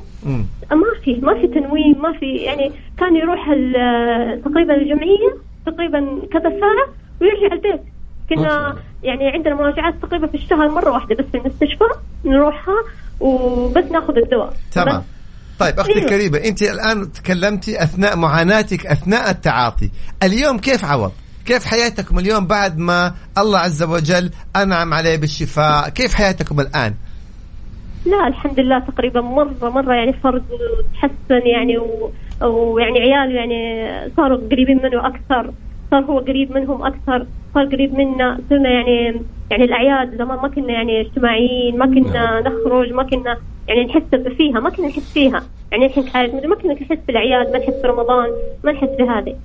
ما 0.72 0.88
في 1.04 1.19
ما 1.22 1.34
في 1.34 1.48
تنويم 1.48 2.02
ما 2.02 2.13
في 2.19 2.36
يعني 2.36 2.72
كان 3.00 3.15
يروح 3.15 3.46
تقريبا 4.46 4.76
الجمعية 4.76 5.34
تقريبا 5.65 6.00
كذا 6.32 6.50
ساعة 6.50 6.88
ويرجع 7.22 7.56
البيت. 7.56 7.82
كنا 8.30 8.76
يعني 9.04 9.28
عندنا 9.28 9.56
مراجعات 9.56 9.93
تقريبا 10.02 10.28
في 10.28 10.36
الشهر 10.36 10.69
مرة 10.69 10.91
واحدة 10.91 11.15
بس 11.15 11.26
في 11.26 11.38
المستشفى 11.38 11.84
نروحها 12.26 12.76
وبس 13.19 13.91
ناخذ 13.91 14.17
الدواء. 14.17 14.54
تمام. 14.72 15.04
طيب 15.60 15.80
أختي 15.80 15.94
إيه؟ 15.94 16.04
الكريمة 16.04 16.38
أنت 16.38 16.62
الآن 16.62 17.12
تكلمتي 17.12 17.84
أثناء 17.84 18.18
معاناتك 18.18 18.86
أثناء 18.86 19.30
التعاطي. 19.30 19.89
اليوم 20.24 20.58
كيف 20.58 20.86
عوض؟ 20.86 21.12
كيف 21.46 21.66
حياتكم 21.66 22.20
اليوم 22.20 22.48
بعد 22.48 22.78
ما 22.78 23.13
الله 23.38 23.60
عز 23.60 23.84
وجل 23.84 24.32
أنعم 24.56 24.94
عليه 24.94 25.18
بالشفاء؟ 25.18 25.89
كيف 25.89 26.13
حياتكم 26.16 26.60
الآن؟ 26.60 26.94
لا 28.06 28.28
الحمد 28.28 28.60
لله 28.60 28.80
تقريبا 28.80 29.22
مرة 29.22 29.70
مرة 29.70 29.94
يعني 29.94 30.13
فرق 30.13 30.44
تحسن 30.94 31.48
يعني 31.56 31.78
ويعني 32.42 33.00
عيال 33.00 33.36
يعني 33.36 33.60
صاروا 34.18 34.38
قريبين 34.38 34.78
منه 34.84 35.08
أكثر. 35.08 35.54
صار 35.93 36.03
هو 36.03 36.19
قريب 36.19 36.51
منهم 36.51 36.84
أكثر 36.84 37.25
صار 37.53 37.65
قريب 37.65 37.93
منا. 37.93 38.39
صرنا 38.49 38.69
يعني 38.69 39.21
يعني 39.51 39.63
الأعياد 39.63 40.17
زمان 40.17 40.38
ما 40.38 40.47
كنا 40.47 40.73
يعني 40.73 41.01
اجتماعيين 41.01 41.77
ما 41.77 41.86
كنا 41.86 42.41
نعم. 42.41 42.43
نخرج 42.43 42.93
ما 42.93 43.03
كنا 43.03 43.38
يعني 43.67 43.84
نحس 43.86 44.15
فيها 44.38 44.60
ما 44.60 44.69
كنا 44.69 44.88
نحس 44.88 45.13
فيها. 45.13 45.43
يعني 45.71 45.86
الحين 45.86 46.03
كانت 46.03 46.45
ما 46.45 46.56
كنا 46.56 46.73
نحس 46.73 46.97
بالأعياد 47.08 47.51
ما 47.53 47.60
نحس 47.60 47.82
برمضان 47.84 48.29
ما 48.63 48.71
نحس 48.71 48.89
بهذه. 48.99 49.36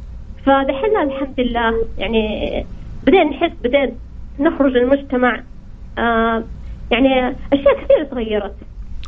فدحين 0.44 0.96
الحمد 0.96 1.40
لله. 1.40 1.74
يعني 1.98 2.22
بدينا 3.06 3.24
نحس 3.24 3.52
بدينا 3.64 3.92
نخرج 4.40 4.76
المجتمع. 4.76 5.42
آه 5.98 6.44
يعني 6.90 7.36
أشياء 7.52 7.84
كثيرة 7.84 8.04
تغيرت. 8.04 8.56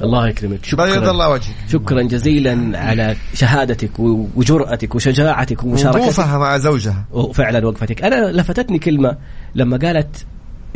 الله 0.03 0.29
يكرمك. 0.29 0.65
شكرا. 0.65 0.85
بيض 0.85 1.09
الله 1.09 1.29
وجهك. 1.29 1.55
شكرا 1.69 2.03
جزيلا 2.03 2.79
على 2.79 3.17
شهادتك 3.35 3.91
وجرأتك 4.37 4.95
وشجاعتك 4.95 5.65
ومشاركتك. 5.65 6.01
وقوفها 6.01 6.39
مع 6.39 6.59
زوجها. 6.59 7.05
وفعلا 7.13 7.67
وقفتك. 7.67 8.05
أنا 8.05 8.33
لفتتني 8.33 8.79
كلمة 8.79 9.17
لما 9.55 9.77
قالت 9.77 10.27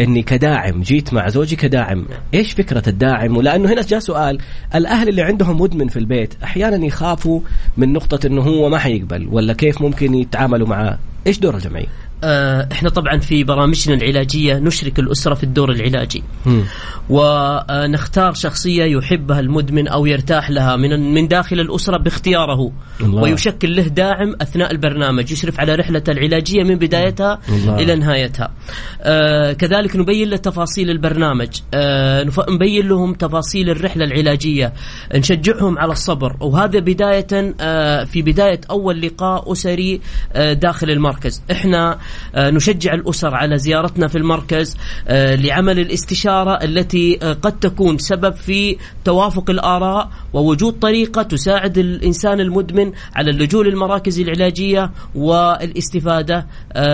إني 0.01 0.23
كداعم 0.23 0.83
جيت 0.83 1.13
مع 1.13 1.29
زوجي 1.29 1.57
كداعم. 1.57 2.07
إيش 2.35 2.53
فكرة 2.53 2.89
الداعم؟ 2.89 3.37
ولأنه 3.37 3.73
هنا 3.73 3.83
جاء 3.83 3.99
سؤال 3.99 4.39
الأهل 4.75 5.09
اللي 5.09 5.23
عندهم 5.23 5.61
مدمن 5.61 5.89
في 5.89 5.99
البيت 5.99 6.35
أحيانا 6.45 6.87
يخافوا 6.87 7.41
من 7.77 7.93
نقطة 7.93 8.27
إنه 8.27 8.43
هو 8.43 8.69
ما 8.69 8.79
حيقبل 8.79 9.29
ولا 9.31 9.53
كيف 9.53 9.83
ممكن 9.83 10.15
يتعاملوا 10.15 10.69
معاه؟ 10.69 10.99
إيش 11.27 11.39
دور 11.39 11.55
الجمعيه 11.55 11.87
إحنا 12.73 12.89
طبعا 12.89 13.19
في 13.19 13.45
برامجنا 13.45 13.95
العلاجية 13.95 14.59
نشرك 14.59 14.99
الأسرة 14.99 15.35
في 15.35 15.45
الدور 15.45 15.73
العلاجي. 15.73 16.23
م. 16.47 16.61
ونختار 17.11 18.35
شخصية 18.35 18.85
يحبها 18.85 19.41
المدمن 19.41 19.89
أو 19.89 20.07
يرتاح 20.07 20.51
لها 20.51 20.77
من 20.77 21.15
من 21.15 21.29
داخل 21.29 21.61
الأسرة 21.61 21.97
باختياره. 21.97 22.73
الله. 23.01 23.23
ويشكل 23.23 23.77
له 23.77 23.83
داعم 23.83 24.37
أثناء 24.41 24.71
البرنامج 24.71 25.33
يشرف 25.33 25.61
على 25.61 25.75
رحلته 25.75 26.11
العلاجية 26.11 26.63
من 26.63 26.75
بدايتها 26.75 27.41
الله. 27.49 27.79
إلى 27.79 27.95
نهايتها. 27.97 28.51
آه 29.03 29.53
كذلك 29.53 29.97
نبين 29.97 30.31
له 30.31 30.37
تفاصيل 30.37 30.91
البرنامج. 30.91 31.49
آه 31.75 32.27
نبين 32.49 32.89
لهم 32.89 33.15
تفاصيل 33.15 33.71
الرحلة 33.71 34.05
العلاجية. 34.05 34.73
نشجعهم 35.15 35.79
على 35.79 35.93
الصبر. 35.93 36.37
وهذا 36.41 36.79
بداية 36.79 37.55
آه 37.61 38.05
في 38.05 38.23
بداية 38.23 38.61
أول 38.71 39.01
لقاء 39.01 39.53
أسري 39.53 40.01
آه 40.33 40.53
داخل 40.53 40.91
المركز. 40.91 41.43
إحنا 41.51 41.75
آه، 41.93 41.99
نشجع 42.37 42.95
الأسر 42.95 43.35
على 43.35 43.59
زيارتنا 43.59 44.09
في 44.09 44.19
المركز 44.19 44.77
آه، 45.09 45.35
لعمل 45.35 45.79
الاستشارة 45.79 46.65
التي 46.65 47.19
آه، 47.23 47.33
قد 47.33 47.59
تكون 47.59 47.99
سبب 47.99 48.35
في 48.35 48.77
توافق 49.05 49.51
الآراء 49.51 50.11
ووجود 50.33 50.73
طريقة 50.73 51.23
تساعد 51.23 51.79
الإنسان 51.79 52.41
المدمن 52.41 52.93
على 53.17 53.31
اللجوء 53.31 53.65
للمراكز 53.65 54.21
العلاجية 54.21 54.91
والاستفادة 55.15 56.47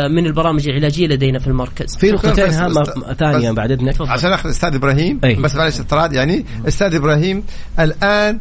من 0.08 0.26
البرامج 0.26 0.68
العلاجية 0.68 1.06
لدينا 1.06 1.38
في 1.38 1.46
المركز. 1.46 1.96
في 1.96 2.12
نقطتين 2.12 2.50
هامة 2.50 2.84
ثانية 3.18 3.50
بعد 3.50 3.70
إذنك. 3.70 4.00
عشان 4.00 4.32
أخذ 4.32 4.48
أستاذ 4.48 4.74
إبراهيم 4.74 5.20
أي. 5.24 5.34
بس 5.34 5.54
معلش 5.54 5.78
اعتراض 5.78 6.12
يعني. 6.12 6.44
أستاذ 6.68 6.94
إبراهيم 6.94 7.44
الآن 7.80 8.40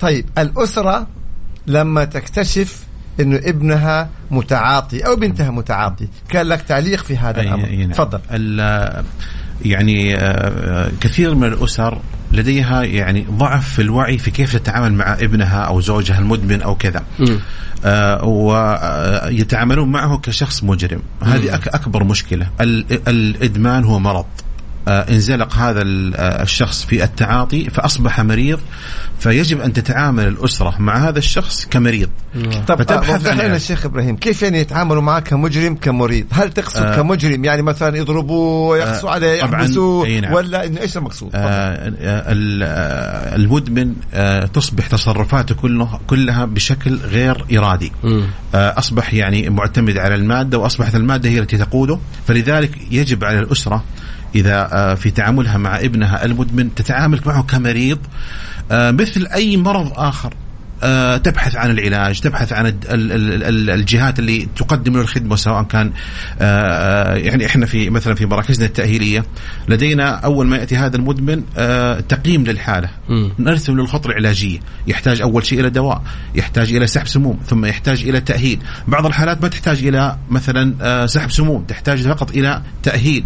طيب 0.00 0.26
الأسرة 0.38 1.06
لما 1.66 2.04
تكتشف 2.04 2.85
إنه 3.20 3.36
ابنها 3.36 4.08
متعاطي 4.30 5.00
أو 5.00 5.16
بنتها 5.16 5.50
متعاطي. 5.50 6.08
كان 6.28 6.46
لك 6.46 6.62
تعليق 6.62 7.04
في 7.04 7.16
هذا 7.16 7.40
الأمر. 7.40 7.68
نعم. 7.68 7.90
تفضل. 7.92 8.20
يعني 9.64 10.16
آه، 10.16 10.90
كثير 11.00 11.34
من 11.34 11.48
الأسر 11.48 11.98
لديها 12.32 12.82
يعني 12.82 13.26
ضعف 13.30 13.68
في 13.68 13.82
الوعي 13.82 14.18
في 14.18 14.30
كيف 14.30 14.56
تتعامل 14.56 14.92
مع 14.92 15.14
ابنها 15.14 15.62
أو 15.62 15.80
زوجها 15.80 16.18
المدمن 16.18 16.62
أو 16.62 16.74
كذا. 16.74 17.02
آه 17.84 18.24
ويتعاملون 18.24 19.92
معه 19.92 20.18
كشخص 20.18 20.64
مجرم. 20.64 21.02
هذه 21.22 21.54
أكبر 21.54 22.04
مشكلة. 22.04 22.48
الإدمان 22.60 23.84
هو 23.84 23.98
مرض. 23.98 24.26
انزلق 24.88 25.54
هذا 25.54 25.82
الشخص 26.42 26.84
في 26.84 27.04
التعاطي 27.04 27.70
فأصبح 27.70 28.20
مريض 28.20 28.60
فيجب 29.18 29.60
أن 29.60 29.72
تتعامل 29.72 30.26
الأسرة 30.28 30.74
مع 30.78 30.96
هذا 31.08 31.18
الشخص 31.18 31.66
كمريض. 31.70 32.08
طب 32.66 32.78
فتبحث 32.78 33.26
عن 33.26 33.40
الشيخ 33.40 33.84
إبراهيم 33.84 34.16
كيف 34.16 34.42
يعني 34.42 34.58
يتعاملوا 34.58 35.02
معه 35.02 35.20
كمجرم 35.20 35.74
كمريض؟ 35.76 36.26
هل 36.30 36.52
تقصد 36.52 36.82
آه. 36.82 36.96
كمجرم؟ 36.96 37.44
يعني 37.44 37.62
مثلا 37.62 37.96
يضربوه 37.96 38.78
يقصوا 38.78 39.10
آه 39.10 39.12
عليه 39.12 39.32
يحبسوه 39.32 40.08
نعم. 40.20 40.32
ولا 40.32 40.66
إنه 40.66 40.80
إيش 40.80 40.96
المقصود؟ 40.96 41.30
آه 41.34 41.92
المدمن 43.36 43.94
آه 44.14 44.46
تصبح 44.46 44.86
تصرفاته 44.86 45.54
كله 45.54 46.00
كلها 46.06 46.44
بشكل 46.44 46.96
غير 46.96 47.44
إرادي. 47.58 47.92
آه 48.04 48.78
أصبح 48.78 49.14
يعني 49.14 49.50
معتمد 49.50 49.98
على 49.98 50.14
المادة 50.14 50.58
وأصبحت 50.58 50.94
المادة 50.94 51.30
هي 51.30 51.38
التي 51.38 51.58
تقوده. 51.58 51.98
فلذلك 52.26 52.70
يجب 52.90 53.24
على 53.24 53.38
الأسرة 53.38 53.84
إذا 54.36 54.68
آه، 54.72 54.94
في 54.94 55.10
تعاملها 55.10 55.58
مع 55.58 55.78
ابنها 55.78 56.24
المدمن 56.24 56.74
تتعامل 56.74 57.20
معه 57.26 57.42
كمريض 57.42 57.98
آه، 58.70 58.90
مثل 58.90 59.26
أي 59.26 59.56
مرض 59.56 59.92
آخر. 59.96 60.34
تبحث 61.24 61.56
عن 61.56 61.70
العلاج 61.70 62.20
تبحث 62.20 62.52
عن 62.52 62.74
الجهات 62.88 64.18
اللي 64.18 64.48
تقدم 64.56 64.92
له 64.92 65.00
الخدمة 65.00 65.36
سواء 65.36 65.62
كان 65.62 65.92
آه، 66.40 67.14
يعني 67.14 67.46
إحنا 67.46 67.66
في 67.66 67.90
مثلا 67.90 68.14
في 68.14 68.26
مراكزنا 68.26 68.66
التأهيلية 68.66 69.24
لدينا 69.68 70.10
أول 70.10 70.46
ما 70.46 70.56
يأتي 70.56 70.76
هذا 70.76 70.96
المدمن 70.96 71.42
آه، 71.56 72.00
تقييم 72.00 72.44
للحالة. 72.44 72.88
نرسم 73.38 73.76
له 73.76 73.82
الخطة 73.82 74.06
العلاجية. 74.06 74.58
يحتاج 74.86 75.20
أول 75.20 75.46
شيء 75.46 75.60
إلى 75.60 75.70
دواء 75.70 76.02
يحتاج 76.34 76.74
إلى 76.74 76.86
سحب 76.86 77.06
سموم 77.06 77.38
ثم 77.46 77.64
يحتاج 77.64 78.02
إلى 78.08 78.20
تأهيل. 78.20 78.58
بعض 78.88 79.06
الحالات 79.06 79.42
ما 79.42 79.48
تحتاج 79.48 79.86
إلى 79.86 80.16
مثلا 80.30 81.06
سحب 81.06 81.30
سموم 81.30 81.64
تحتاج 81.64 82.02
فقط 82.02 82.30
إلى 82.30 82.62
تأهيل. 82.82 83.24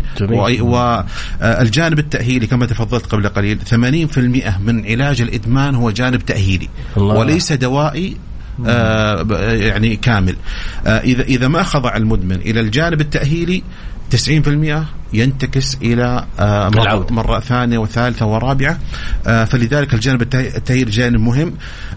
والجانب 0.61 1.99
التأهيلي 1.99 2.47
كما 2.47 2.67
تفضلت 2.67 3.07
قبل 3.07 3.29
قليل 3.29 3.59
80% 3.61 4.59
من 4.61 4.87
علاج 4.87 5.21
الإدمان 5.21 5.75
هو 5.75 5.91
جانب 5.91 6.27
تأهيلي. 6.27 6.69
الله. 6.97 7.15
وليس 7.15 7.40
ليس 7.41 7.53
دوائي 7.53 8.17
آه 8.67 9.27
يعني 9.53 9.97
كامل. 9.97 10.37
آه 10.87 10.99
اذا 10.99 11.23
إذا 11.23 11.49
ما 11.49 11.63
خضع 11.63 11.97
المدمن 11.97 12.37
إلى 12.37 12.61
الجانب 12.61 13.01
التأهيلي 13.01 13.63
90% 14.15 15.00
ينتكس 15.13 15.77
إلى 15.83 16.25
آه 16.41 16.69
مرة, 16.69 17.07
مرة 17.11 17.41
ثانية 17.41 17.79
وثالثة 17.79 18.27
ورابعة. 18.27 18.79
آه 19.27 19.45
فلذلك 19.45 19.95
الجانب 19.95 20.23
التاهيلي 20.35 20.91
جانب 20.91 21.21
مهم. 21.21 21.55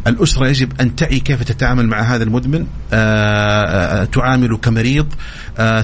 الأسرة 0.08 0.48
يجب 0.48 0.82
أن 0.82 0.96
تعي 0.96 1.20
كيف 1.20 1.44
تتعامل 1.44 1.88
مع 1.88 2.02
هذا 2.02 2.24
المدمن. 2.24 2.68
آه, 2.94 4.04
تعامله 4.04 4.58
كمريض. 4.58 5.08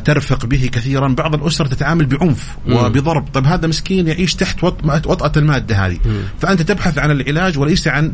ترفق 0.06 0.46
به 0.46 0.70
كثيرا. 0.72 1.08
بعض 1.08 1.36
الاسر 1.36 1.66
تتعامل 1.66 2.06
بعنف 2.06 2.58
وبضرب. 2.68 3.28
طيب 3.34 3.46
هذا 3.46 3.68
مسكين 3.68 4.08
يعيش 4.08 4.36
تحت 4.36 4.64
وطأة 4.64 5.32
المادة 5.38 5.76
هذه. 5.76 5.98
فأنت 6.40 6.62
تبحث 6.62 6.98
عن 6.98 7.12
العلاج 7.12 7.58
وليس 7.58 7.88
عن 7.88 8.12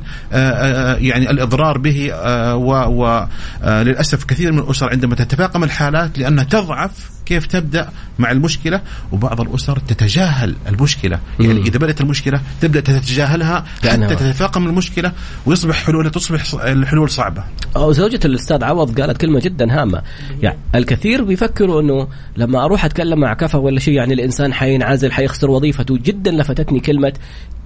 يعني 1.01 1.29
الإضرار 1.31 1.77
به. 1.77 2.13
وللاسف 2.55 4.23
كثير 4.23 4.51
من 4.51 4.59
الأسر 4.59 4.89
عندما 4.89 5.15
تتفاقم 5.15 5.63
الحالات 5.63 6.19
لأنها 6.19 6.43
تضعف 6.43 6.91
كيف 7.25 7.45
تبدأ 7.45 7.89
مع 8.19 8.31
المشكلة. 8.31 8.81
وبعض 9.11 9.41
الأسر 9.41 9.79
تتجاهل 9.79 10.55
المشكلة. 10.67 11.19
يعني 11.39 11.53
مم. 11.53 11.65
إذا 11.65 11.77
بدأت 11.77 12.01
المشكلة 12.01 12.41
تبدأ 12.61 12.79
تتجاهلها 12.79 13.65
حتى 13.83 14.15
تتفاقم 14.15 14.67
المشكلة 14.67 15.11
ويصبح 15.45 15.75
حلول 15.85 16.11
تصبح 16.11 16.43
الحلول 16.63 17.09
صعبة. 17.09 17.43
أو 17.75 17.91
زوجة 17.91 18.19
الأستاذ 18.25 18.63
عوض 18.63 19.01
قالت 19.01 19.21
كلمة 19.21 19.39
جدا 19.39 19.81
هامة. 19.81 20.01
يعني 20.41 20.57
الكثير 20.75 21.23
بيفكروا 21.23 21.81
إنه 21.81 22.07
لما 22.37 22.65
أروح 22.65 22.85
أتكلم 22.85 23.19
مع 23.19 23.33
كفى 23.33 23.57
ولا 23.57 23.79
شيء 23.79 23.93
يعني 23.93 24.13
الإنسان 24.13 24.53
حينعزل 24.53 25.11
حيخسر 25.11 25.49
وظيفته. 25.49 25.97
جدا 25.97 26.31
لفتتني 26.31 26.79
كلمة 26.79 27.13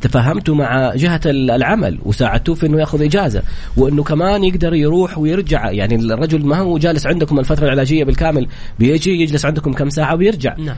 تفاهمتوا 0.02 0.56
مع 0.56 0.96
جهة 0.96 1.22
العمل 1.26 2.00
وساعدتوه 2.06 2.56
في 2.56 2.66
إنه 2.66 2.80
يأخذ 2.80 3.04
إجازة 3.04 3.44
وإنه 3.78 4.04
كمان 4.04 4.44
يقدر 4.44 4.74
يروح 4.74 5.18
ويرجع. 5.18 5.72
يعني 5.72 5.96
الرجل 5.96 6.46
ما 6.46 6.58
هو 6.58 6.78
جالس 6.78 7.08
عندكم 7.08 7.40
الفترة 7.40 7.66
العلاجية 7.66 8.04
بالكامل 8.04 8.48
بيجي 8.80 9.22
يجلس 9.22 9.46
عندكم 9.46 9.74
كم 9.74 9.90
ساعة 9.90 10.16
ويرجع. 10.16 10.56
نعم. 10.58 10.76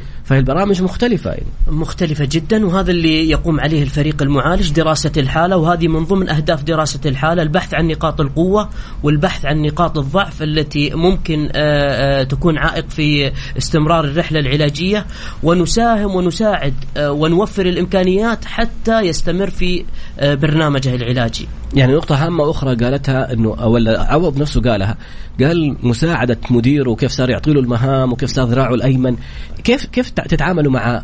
فالبرامج 0.51 0.81
مختلفة 0.81 1.29
يعني. 1.31 1.45
مختلفة 1.67 2.27
جدا 2.31 2.65
وهذا 2.65 2.91
اللي 2.91 3.29
يقوم 3.29 3.59
عليه 3.59 3.83
الفريق 3.83 4.21
المعالج 4.21 4.71
دراسة 4.71 5.11
الحالة 5.17 5.57
وهذه 5.57 5.87
من 5.87 6.05
ضمن 6.05 6.29
أهداف 6.29 6.63
دراسة 6.63 6.99
الحالة 7.05 7.41
البحث 7.41 7.73
عن 7.73 7.87
نقاط 7.87 8.21
القوة 8.21 8.69
والبحث 9.03 9.45
عن 9.45 9.61
نقاط 9.61 9.97
الضعف 9.97 10.43
التي 10.43 10.89
ممكن 10.89 11.49
آه، 11.55 12.21
آه، 12.21 12.23
تكون 12.23 12.57
عائق 12.57 12.89
في 12.89 13.31
استمرار 13.57 14.03
الرحلة 14.03 14.39
العلاجية 14.39 15.05
ونساهم 15.43 16.15
ونساعد 16.15 16.73
آه، 16.97 17.11
ونوفر 17.11 17.65
الإمكانيات 17.65 18.45
حتى 18.45 19.01
يستمر 19.01 19.49
في 19.49 19.85
برنامجه 20.21 20.95
العلاجي 20.95 21.47
يعني 21.73 21.93
نقطة 21.93 22.25
هامة 22.25 22.49
أخرى 22.49 22.75
قالتها 22.75 23.33
أنه 23.33 23.49
ولا 23.49 24.11
عوض 24.13 24.37
نفسه 24.37 24.61
قالها. 24.61 24.97
قال 25.39 25.75
مساعدة 25.83 26.37
مديره 26.49 26.89
وكيف 26.89 27.11
صار 27.11 27.29
يعطي 27.29 27.53
له 27.53 27.59
المهام 27.59 28.11
وكيف 28.11 28.29
صار 28.29 28.47
ذراعه 28.47 28.73
الأيمن. 28.73 29.15
كيف 29.63 29.85
كيف 29.85 30.09
تتعاملوا 30.09 30.71
مع 30.71 31.03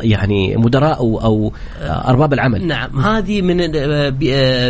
يعني 0.00 0.56
مدراء 0.56 0.98
أو, 0.98 1.20
أو 1.20 1.52
أرباب 1.82 2.32
العمل؟ 2.32 2.66
نعم 2.66 3.00
هذه 3.00 3.42
من 3.42 3.56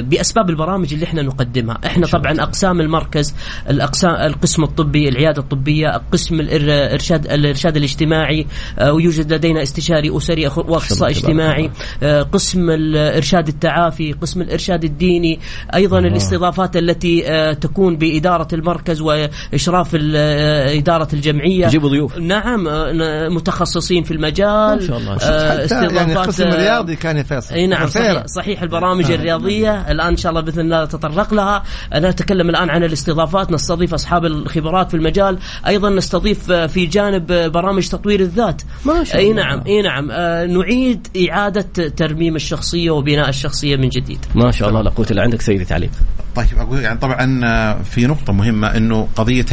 بأسباب 0.01 0.51
البرامج 0.51 0.93
اللي 0.93 1.05
إحنا 1.05 1.23
نقدمها. 1.23 1.79
إحنا 1.87 2.07
طبعا 2.07 2.33
أقسام 2.43 2.81
المركز 2.81 3.35
الأقسام 3.71 4.15
القسم 4.15 4.63
الطبي 4.63 5.09
العيادة 5.09 5.43
الطبية 5.43 6.03
قسم 6.13 6.41
الإرشاد 6.41 7.27
الإرشاد 7.27 7.77
الاجتماعي 7.77 8.47
آه، 8.79 8.93
ويوجد 8.93 9.33
لدينا 9.33 9.63
استشاري 9.63 10.17
أسري 10.17 10.47
وأخصائي 10.47 11.13
اجتماعي 11.13 11.71
آه، 12.03 12.23
قسم 12.23 12.71
الإرشاد 12.71 13.49
التعافي 13.49 14.13
قسم 14.13 14.43
الإرشاد 14.43 14.85
الديني 14.85 15.26
الفني 15.33 15.39
أيضا 15.75 15.99
الله. 15.99 16.11
الاستضافات 16.11 16.77
التي 16.77 17.29
آه، 17.29 17.53
تكون 17.53 17.97
بإدارة 17.97 18.49
المركز 18.53 19.01
وإشراف 19.01 19.97
آه، 20.15 20.79
إدارة 20.79 21.09
الجمعية. 21.13 21.67
يجيبوا 21.67 21.89
ضيوف. 21.89 22.19
نعم 22.19 22.69
آه، 22.69 23.29
متخصصين 23.29 24.03
في 24.03 24.11
المجال. 24.11 24.77
ما 24.77 24.87
شاء 24.87 24.99
الله. 24.99 25.17
استضافات 25.17 25.93
يعني 25.93 26.13
القسم 26.13 26.45
الرياضي 26.45 26.97
كان 26.97 27.23
فيصل 27.23 27.55
إي 27.55 27.67
نعم 27.67 27.87
صحيح, 27.87 28.27
صحيح 28.27 28.63
البرامج 28.63 29.11
آه. 29.11 29.15
الرياضية. 29.15 29.91
الآن 29.91 30.07
إن 30.09 30.17
شاء 30.17 30.31
الله 30.31 30.41
بإذن 30.41 30.61
الله 30.61 30.85
نتطرق 30.85 31.35
لها. 31.35 31.63
أنا 31.95 32.09
أتكلم 32.09 32.51
الآن 32.51 32.71
عن 32.71 32.85
الاستضافات. 32.85 33.53
نستضيف 33.53 33.95
أصحاب 33.95 34.25
الخبرات 34.25 34.91
في 34.91 34.97
المجال. 34.97 35.39
أيضا 35.67 35.91
نستضيف 35.91 36.53
في 36.53 36.87
جانب 36.87 37.27
برامج 37.53 37.89
تطوير 37.89 38.21
الذات. 38.21 38.63
ما 38.85 39.05
شاء 39.05 39.21
الله. 39.21 39.29
اي 39.29 39.33
نعم 39.33 39.63
إي 39.67 39.83
نعم. 39.83 40.07
نعيد 40.53 41.09
إعادة 41.31 41.89
ترميم 41.89 42.37
الشخصية 42.37 42.91
وبناء 42.91 43.29
الشخصية 43.29 43.77
من 43.77 43.89
جديد. 43.89 44.19
ما 44.35 44.51
شاء 44.51 44.69
الله 44.69 44.83
لا 44.83 44.91
قوة 44.91 45.07
الا 45.17 45.25
عندك 45.25 45.41
سيدي 45.41 45.65
تعليق 45.65 45.91
طيب 46.35 46.59
أقول 46.59 46.81
يعني 46.81 46.99
طبعا 46.99 47.41
آه، 47.45 47.83
في 47.83 48.07
نقطة 48.07 48.33
مهمة 48.33 48.77
إنه 48.77 49.09
قضية 49.17 49.47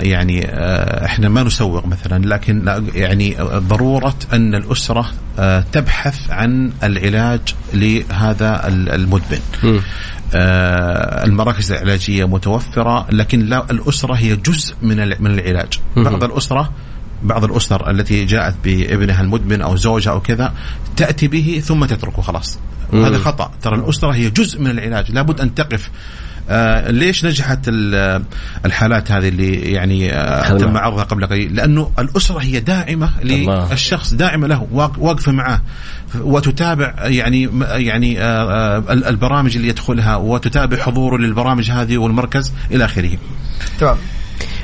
يعني 0.00 0.46
آه، 0.48 1.04
إحنا 1.04 1.28
ما 1.28 1.42
نسوق 1.42 1.86
مثلا 1.86 2.26
لكن 2.26 2.82
يعني 2.94 3.36
ضرورة 3.42 4.14
أن 4.32 4.54
الأسرة 4.54 5.06
آه، 5.38 5.64
تبحث 5.72 6.30
عن 6.30 6.72
العلاج 6.82 7.40
لهذا 7.74 8.68
المدمن. 8.68 9.40
المراكز 11.24 11.72
العلاجية 11.72 12.24
متوفرة 12.24 13.06
لكن 13.10 13.40
لا 13.40 13.70
الأسرة 13.70 14.14
هي 14.14 14.36
جزء 14.36 14.74
من 14.82 14.96
من 14.96 15.38
العلاج. 15.38 15.80
بعض 15.96 16.24
الأسرة 16.24 16.72
بعض 17.24 17.44
الأسر 17.44 17.90
التي 17.90 18.24
جاءت 18.24 18.54
بابنها 18.64 19.20
المدمن 19.20 19.62
أو 19.62 19.76
زوجها 19.76 20.12
أو 20.12 20.20
كذا 20.20 20.52
تأتي 20.96 21.28
به 21.28 21.62
ثم 21.64 21.84
تتركه 21.84 22.22
خلاص. 22.22 22.58
وهذا 22.92 23.18
خطأ. 23.18 23.50
ترى 23.62 23.76
الأسرة 23.76 24.10
هي 24.10 24.30
جزء 24.30 24.60
من 24.60 24.70
العلاج. 24.70 25.12
لابد 25.12 25.40
أن 25.40 25.54
تقف. 25.54 25.90
آه 26.50 26.90
ليش 26.90 27.24
نجحت 27.24 27.68
الحالات 28.64 29.12
هذه 29.12 29.28
اللي 29.28 29.54
يعني 29.54 30.12
آه 30.12 30.58
تم 30.58 30.76
عرضها 30.76 31.04
قبل 31.04 31.26
قليل؟ 31.26 31.54
لأنه 31.54 31.90
الأسرة 31.98 32.38
هي 32.38 32.60
داعمة 32.60 33.10
للشخص 33.24 34.14
داعمة 34.14 34.46
له 34.46 34.66
واقفة 34.98 35.32
معه. 35.32 35.62
وتتابع 36.20 36.94
يعني 36.98 37.50
يعني 37.62 38.20
آه, 38.20 38.78
آه، 38.78 38.92
البرامج 38.92 39.56
اللي 39.56 39.68
يدخلها 39.68 40.16
وتتابع 40.16 40.76
حضوره 40.76 41.16
للبرامج 41.16 41.70
هذه 41.70 41.98
والمركز 41.98 42.52
إلى 42.70 42.84
آخره. 42.84 43.18
تمام. 43.80 43.96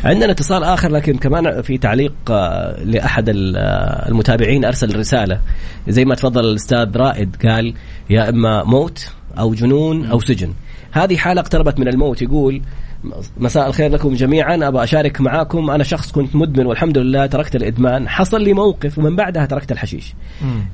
عندنا 0.04 0.30
اتصال 0.30 0.64
آخر 0.64 0.90
لكن 0.90 1.16
كمان 1.16 1.62
في 1.62 1.78
تعليق 1.78 2.12
آه، 2.30 2.82
لأحد 2.84 3.28
آه، 3.28 4.08
المتابعين 4.08 4.64
أرسل 4.64 4.96
رسالة. 4.96 5.40
زي 5.88 6.04
ما 6.04 6.14
تفضل 6.14 6.44
الأستاذ 6.44 6.96
رائد 6.96 7.36
قال 7.46 7.74
يا 8.10 8.28
إما 8.28 8.64
موت 8.64 9.10
أو 9.38 9.54
جنون 9.54 10.06
أو 10.06 10.20
سجن. 10.20 10.52
هذه 10.92 11.16
حالة 11.16 11.40
اقتربت 11.40 11.80
من 11.80 11.88
الموت. 11.88 12.22
يقول 12.22 12.62
مساء 13.38 13.68
الخير 13.68 13.90
لكم 13.90 14.14
جميعا 14.14 14.68
أبغى 14.68 14.84
أشارك 14.84 15.20
معاكم. 15.20 15.70
أنا 15.70 15.84
شخص 15.84 16.12
كنت 16.12 16.36
مدمن 16.36 16.66
والحمد 16.66 16.98
لله 16.98 17.26
تركت 17.26 17.56
الإدمان. 17.56 18.08
حصل 18.08 18.42
لي 18.42 18.52
موقف 18.52 18.98
ومن 18.98 19.16
بعدها 19.16 19.46
تركت 19.46 19.72
الحشيش. 19.72 20.14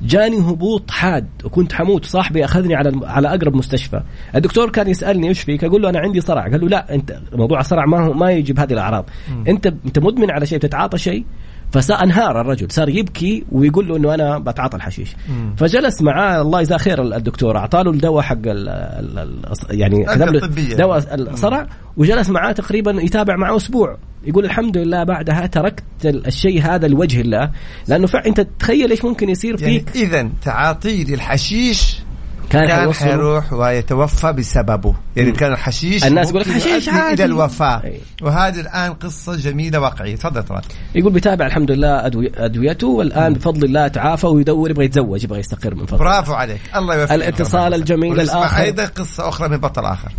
جاني 0.01 0.37
هبوط 0.37 0.91
حاد 0.91 1.27
وكنت 1.43 1.73
حموت. 1.73 2.05
صاحبي 2.05 2.45
أخذني 2.45 2.75
على 2.75 2.91
على 3.03 3.27
أقرب 3.27 3.55
مستشفى. 3.55 4.01
الدكتور 4.35 4.69
كان 4.69 4.87
يسألني 4.89 5.27
إيش 5.27 5.41
فيك؟ 5.41 5.63
أقول 5.63 5.81
له 5.81 5.89
أنا 5.89 5.99
عندي 5.99 6.21
صرع. 6.21 6.41
قال 6.41 6.61
له 6.61 6.69
لا 6.69 6.95
أنت 6.95 7.19
موضوع 7.33 7.59
الصرع 7.59 7.85
ما 7.85 8.05
هو 8.05 8.13
ما 8.13 8.31
يجي 8.31 8.53
بهذه 8.53 8.73
الأعراض. 8.73 9.09
أنت 9.47 9.73
أنت 9.85 9.99
مدمن 9.99 10.31
على 10.31 10.45
شيء 10.45 10.57
بتتعاطى 10.57 10.97
شيء؟ 10.97 11.25
فانهار 11.71 12.41
الرجل 12.41 12.71
صار 12.71 12.89
يبكي 12.89 13.43
ويقول 13.51 13.87
له 13.87 13.97
إنه 13.97 14.13
أنا 14.13 14.39
بتعاطى 14.39 14.77
الحشيش. 14.77 15.15
فجلس 15.57 16.01
معاه 16.01 16.41
الله 16.41 16.59
يجزاه 16.59 16.77
خير 16.77 17.15
الدكتور 17.15 17.57
أعطاه 17.57 17.81
له 17.81 17.91
الدواء 17.91 18.21
حق 18.21 18.37
ال 18.45 18.69
ال 18.69 19.41
يعني 19.69 20.05
كتب 20.05 20.59
له 20.59 20.75
دواء 20.75 21.15
الصرع 21.15 21.67
وجلس 21.97 22.29
معاه 22.29 22.51
تقريبا 22.51 22.91
يتابع 22.91 23.35
معه 23.35 23.55
أسبوع. 23.55 23.97
يقول 24.23 24.45
الحمد 24.45 24.77
لله 24.77 25.03
بعدها 25.03 25.45
تركت 25.47 25.83
الشيء 26.05 26.61
هذا 26.61 26.87
لوجه 26.87 27.21
الله. 27.21 27.51
لأنه 27.87 28.07
فعلا 28.07 28.25
أنت 28.25 28.47
تخيل 28.59 28.89
إيش 28.89 29.05
ممكن 29.05 29.29
يصير 29.29 29.61
يعني 29.61 29.79
فيك؟ 29.79 29.95
يعني 29.95 30.07
اذا 30.07 30.29
تعاطي 30.43 31.03
للحشيش 31.03 31.97
كان, 32.49 32.67
كان 32.67 32.93
حيروح 32.93 33.53
ويتوفى 33.53 34.33
بسببه. 34.33 34.95
يعني 35.15 35.31
كان 35.31 35.51
الحشيش 35.51 36.05
الناس 36.05 36.29
يقول 36.29 36.41
لك 36.41 36.51
حشيش 36.51 36.89
عادي 36.89 37.23
إلى 37.23 37.25
الوفاة. 37.25 37.83
أي. 37.83 37.99
وهذه 38.21 38.59
الآن 38.59 38.93
قصة 38.93 39.35
جميلة 39.35 39.79
واقعية. 39.79 40.15
تفضل 40.15 40.43
ترى 40.43 40.61
يقول 40.95 41.13
بيتابع 41.13 41.45
الحمد 41.45 41.71
لله 41.71 42.05
أدويته 42.37 42.87
والآن 42.87 43.33
بفضل 43.33 43.63
الله 43.63 43.87
تعافى 43.87 44.27
ويدور 44.27 44.69
يبغى 44.69 44.85
يتزوج 44.85 45.23
يبغى 45.23 45.39
يستقر 45.39 45.75
من 45.75 45.85
فضله. 45.85 45.99
برافو 45.99 46.33
عليك. 46.33 46.61
الله 46.75 46.95
يوفقك. 46.95 47.11
الاتصال 47.15 47.73
الجميل 47.73 48.19
الآخر. 48.19 48.61
أيضا 48.61 48.85
قصة 48.85 49.29
أخرى 49.29 49.49
من 49.49 49.57
بطل 49.57 49.85
آخر. 49.85 50.11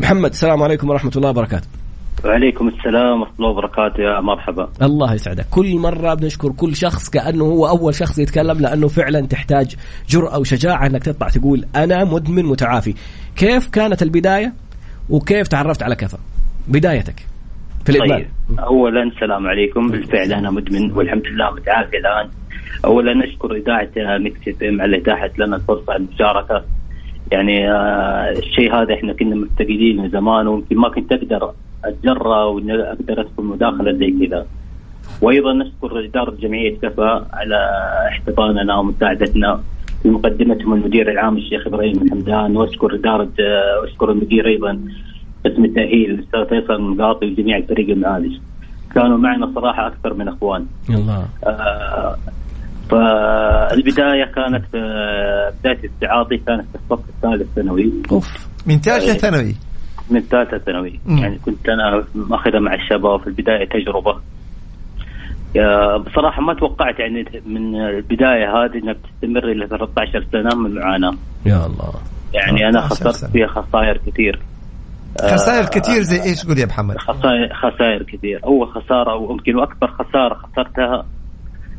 محمد 0.00 0.30
السلام 0.30 0.62
عليكم 0.62 0.90
ورحمة 0.90 1.12
الله 1.16 1.28
وبركاته. 1.28 1.66
وعليكم 2.24 2.68
السلام 2.68 3.20
ورحمة 3.20 3.34
الله 3.36 3.48
وبركاته 3.48 4.02
يا 4.02 4.20
مرحبا. 4.20 4.68
الله 4.82 5.14
يسعدك. 5.14 5.46
كل 5.50 5.78
مرة 5.78 6.14
بنشكر 6.14 6.52
كل 6.52 6.76
شخص 6.76 7.10
كأنه 7.10 7.44
هو 7.44 7.68
أول 7.68 7.94
شخص 7.94 8.18
يتكلم 8.18 8.60
لأنه 8.60 8.88
فعلا 8.88 9.20
تحتاج 9.20 9.76
جرأة 10.08 10.38
وشجاعة 10.38 10.86
أنك 10.86 11.02
تطلع 11.02 11.28
تقول 11.28 11.64
أنا 11.76 12.04
مدمن 12.04 12.44
متعافي. 12.44 12.94
كيف 13.36 13.68
كانت 13.68 14.02
البداية؟ 14.02 14.52
وكيف 15.10 15.48
تعرفت 15.48 15.82
على 15.82 15.96
كفى 15.96 16.16
بدايتك 16.68 17.26
في 17.84 17.90
الإدمان 17.90 18.18
طيب. 18.18 18.58
أولا 18.58 19.02
السلام 19.02 19.46
عليكم. 19.46 19.88
بالفعل 19.88 20.32
أنا 20.32 20.50
مدمن 20.50 20.92
والحمد 20.92 21.26
لله 21.26 21.50
متعافي 21.50 21.96
الآن. 21.96 22.30
أولا 22.84 23.14
نشكر 23.14 23.54
إذاعة 23.54 24.18
ميكس 24.18 24.62
إم 24.62 24.80
على 24.80 24.98
إتاحة 24.98 25.30
لنا 25.38 25.56
الفرصة 25.56 25.96
المشاركة. 25.96 26.64
يعني 27.32 27.70
آه 27.70 28.30
الشيء 28.30 28.74
هذا 28.74 28.94
إحنا 28.94 29.12
كنا 29.12 29.36
مفتقدين 29.36 29.96
من 29.96 30.10
زمان 30.10 30.46
ويمكن 30.46 30.76
ما 30.76 30.88
كنت 30.88 31.12
أقدر 31.12 31.52
اتجرأ 31.88 32.44
واني 32.44 32.72
أقدر 32.74 33.20
أدخل 33.20 33.42
مداخلة 33.42 33.92
زي 33.92 34.26
كذا. 34.26 34.46
وأيضا 35.22 35.52
نشكر 35.52 36.04
إدارة 36.04 36.30
جمعية 36.30 36.78
كفا 36.78 37.26
على 37.32 37.56
احتضاننا 38.08 38.76
ومساعدتنا 38.78 39.60
في 40.02 40.08
مقدمتهم 40.08 40.74
المدير 40.74 41.10
العام 41.10 41.36
الشيخ 41.36 41.66
إبراهيم 41.66 42.02
الحمدان 42.02 42.56
وأشكر 42.56 42.94
إدارة 42.94 43.32
واشكر 43.82 44.10
المدير 44.10 44.46
أيضا 44.46 44.80
قسم 45.46 45.64
التأهيل 45.64 46.10
الأستاذ 46.10 46.48
فيصل 46.48 46.74
المقاطي 46.74 47.26
وجميع 47.26 47.56
الفريق 47.56 47.90
المعالج. 47.90 48.36
كانوا 48.94 49.18
معنا 49.18 49.52
صراحة 49.54 49.86
أكثر 49.86 50.14
من 50.14 50.28
إخوان. 50.28 50.66
الله. 50.90 51.28
آه 51.46 52.16
فالبداية 52.90 54.24
كانت 54.24 54.64
في 54.72 54.78
بداية 55.60 55.84
التعاطي 55.84 56.36
كانت 56.36 56.64
في 56.72 56.74
الصف 56.74 57.04
الثالث 57.08 57.54
ثانوي. 57.54 57.92
أوف 58.12 58.48
من 58.66 58.78
ثالثه 58.78 59.12
ثانوي؟ 59.12 59.54
من 60.10 60.20
ثالثه 60.20 60.58
ثانوي 60.58 61.00
يعني 61.08 61.38
كنت 61.38 61.68
أنا 61.68 62.04
ماخذها 62.14 62.60
مع 62.60 62.74
الشباب 62.74 63.20
في 63.20 63.26
البداية 63.26 63.68
تجربة. 63.68 64.20
بصراحة 66.06 66.42
ما 66.42 66.54
توقعت 66.54 66.98
يعني 66.98 67.24
من 67.46 67.80
البداية 67.80 68.56
هذه 68.56 68.78
إنها 68.82 68.92
بتستمر 68.92 69.52
إلى 69.52 69.66
13 69.66 70.26
سنة 70.32 70.54
من 70.54 70.66
المعاناه 70.66 71.14
يا 71.46 71.66
الله. 71.66 71.92
يعني 72.34 72.68
أنا 72.68 72.80
خسرت 72.80 73.30
فيها 73.30 73.46
خسائر 73.46 74.00
كثير. 74.06 74.40
خسائر 75.20 75.64
كثير 75.64 76.02
زي 76.02 76.22
إيش؟ 76.22 76.46
قول 76.46 76.58
يا 76.58 76.66
محمد؟ 76.66 76.98
خسائر 76.98 77.54
خسائر 77.54 78.02
كثير. 78.02 78.40
اول 78.44 78.68
خسارة 78.68 79.12
أو 79.12 79.30
يمكن 79.30 79.56
واكبر 79.56 79.86
خسارة 79.86 80.34
خسرتها 80.34 81.06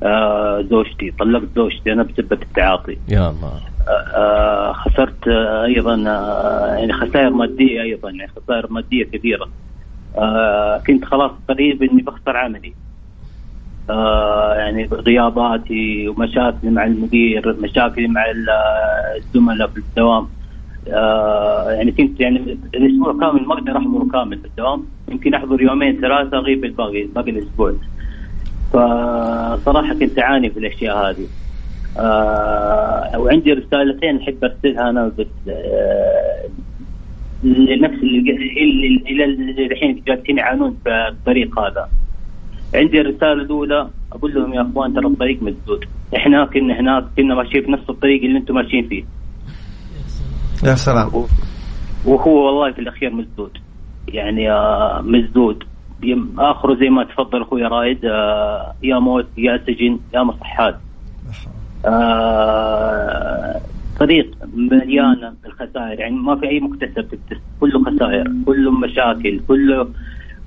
آه 0.03 0.61
زوجتي 0.69 1.11
طلقت 1.19 1.47
زوجتي. 1.55 1.91
أنا 1.93 2.03
بسبب 2.03 2.33
التعاطي 2.33 2.97
يا 3.09 3.29
الله. 3.29 3.47
آه 3.47 3.74
خسرت 4.73 5.27
آه 5.27 5.65
أيضا 5.65 6.03
آه 6.07 6.75
يعني 6.75 6.93
خسائر 6.93 7.29
مادية 7.29 7.81
أيضا 7.81 8.09
يعني 8.09 8.31
خسائر 8.31 8.71
مادية 8.71 9.03
كثيره 9.03 9.47
آه 10.17 10.77
كنت 10.87 11.05
خلاص 11.05 11.31
قريب 11.49 11.83
إني 11.83 12.01
بخسر 12.01 12.37
عملي. 12.37 12.73
يعني 14.57 14.85
غياباتي 14.85 16.07
ومشاكلي 16.07 16.71
مع 16.71 16.85
المدير 16.85 17.55
مشاكلي 17.59 18.07
مع 18.07 18.23
الزملاء 19.17 19.67
في 19.67 19.77
الدوام. 19.77 20.27
يعني 21.67 21.91
كنت 21.91 22.19
يعني 22.19 22.57
الأسبوع 22.75 23.13
كامل 23.19 23.47
ما 23.47 23.53
أقدر 23.53 23.77
أحضر 23.77 24.11
كامل 24.11 24.37
في 24.37 24.45
الدوام. 24.45 24.85
يمكن 25.11 25.33
أحضر 25.33 25.61
يومين 25.61 26.01
ثلاثة 26.01 26.37
أغيب 26.37 26.65
الباقي 26.65 27.03
باقي 27.03 27.31
الأسبوع. 27.31 27.73
فصراحة 28.73 29.93
كنت 29.93 30.19
أعاني 30.19 30.49
في 30.49 30.59
الأشياء 30.59 30.97
هذه. 30.97 31.27
وعندي 33.17 33.53
رسالتين 33.53 34.17
أحب 34.21 34.43
أرسلها 34.43 34.89
أنا 34.89 35.07
بس 35.07 35.27
آه 35.49 36.45
لنفس 37.43 38.03
اللي 38.03 38.31
إلى 39.07 39.25
الحين 39.65 40.03
جالسين 40.07 40.37
يعانون 40.37 40.77
في 40.83 40.89
الطريق 41.11 41.59
هذا. 41.59 41.89
عندي 42.75 43.01
الرسالة 43.01 43.33
الأولى 43.33 43.89
أقول 44.13 44.33
لهم 44.33 44.53
يا 44.53 44.61
أخوان 44.61 44.93
ترى 44.93 45.07
الطريق 45.07 45.43
مسدود. 45.43 45.85
إحنا 46.15 46.45
كنا 46.45 46.79
هناك 46.79 47.03
كنا 47.17 47.35
ماشيين 47.35 47.65
في 47.65 47.71
نفس 47.71 47.89
الطريق 47.89 48.23
اللي 48.23 48.37
أنتم 48.37 48.55
ماشيين 48.55 48.87
فيه. 48.87 49.03
يا 50.63 50.75
سلام. 50.75 51.07
وهو 52.05 52.45
والله 52.45 52.71
في 52.71 52.79
الأخير 52.79 53.13
مسدود. 53.13 53.57
يعني 54.07 54.51
آه 54.51 55.01
مسدود. 55.01 55.63
آخره 56.39 56.75
زي 56.75 56.89
ما 56.89 57.03
تفضل 57.03 57.41
أخوي 57.41 57.61
رايد 57.61 58.05
آه 58.05 58.73
يا 58.83 58.99
موت 58.99 59.27
يا 59.37 59.57
سجن 59.57 59.99
يا 60.13 60.23
مصحات. 60.23 60.75
آه 60.75 60.84
طريق 63.99 64.31
مليانه 64.53 65.33
بالخسائر. 65.43 65.99
يعني 65.99 66.15
ما 66.15 66.35
في 66.35 66.49
أي 66.49 66.59
مكتسب 66.59 67.19
كله 67.59 67.83
خسائر 67.83 68.31
كله 68.45 68.71
مشاكل 68.71 69.39
كله 69.47 69.87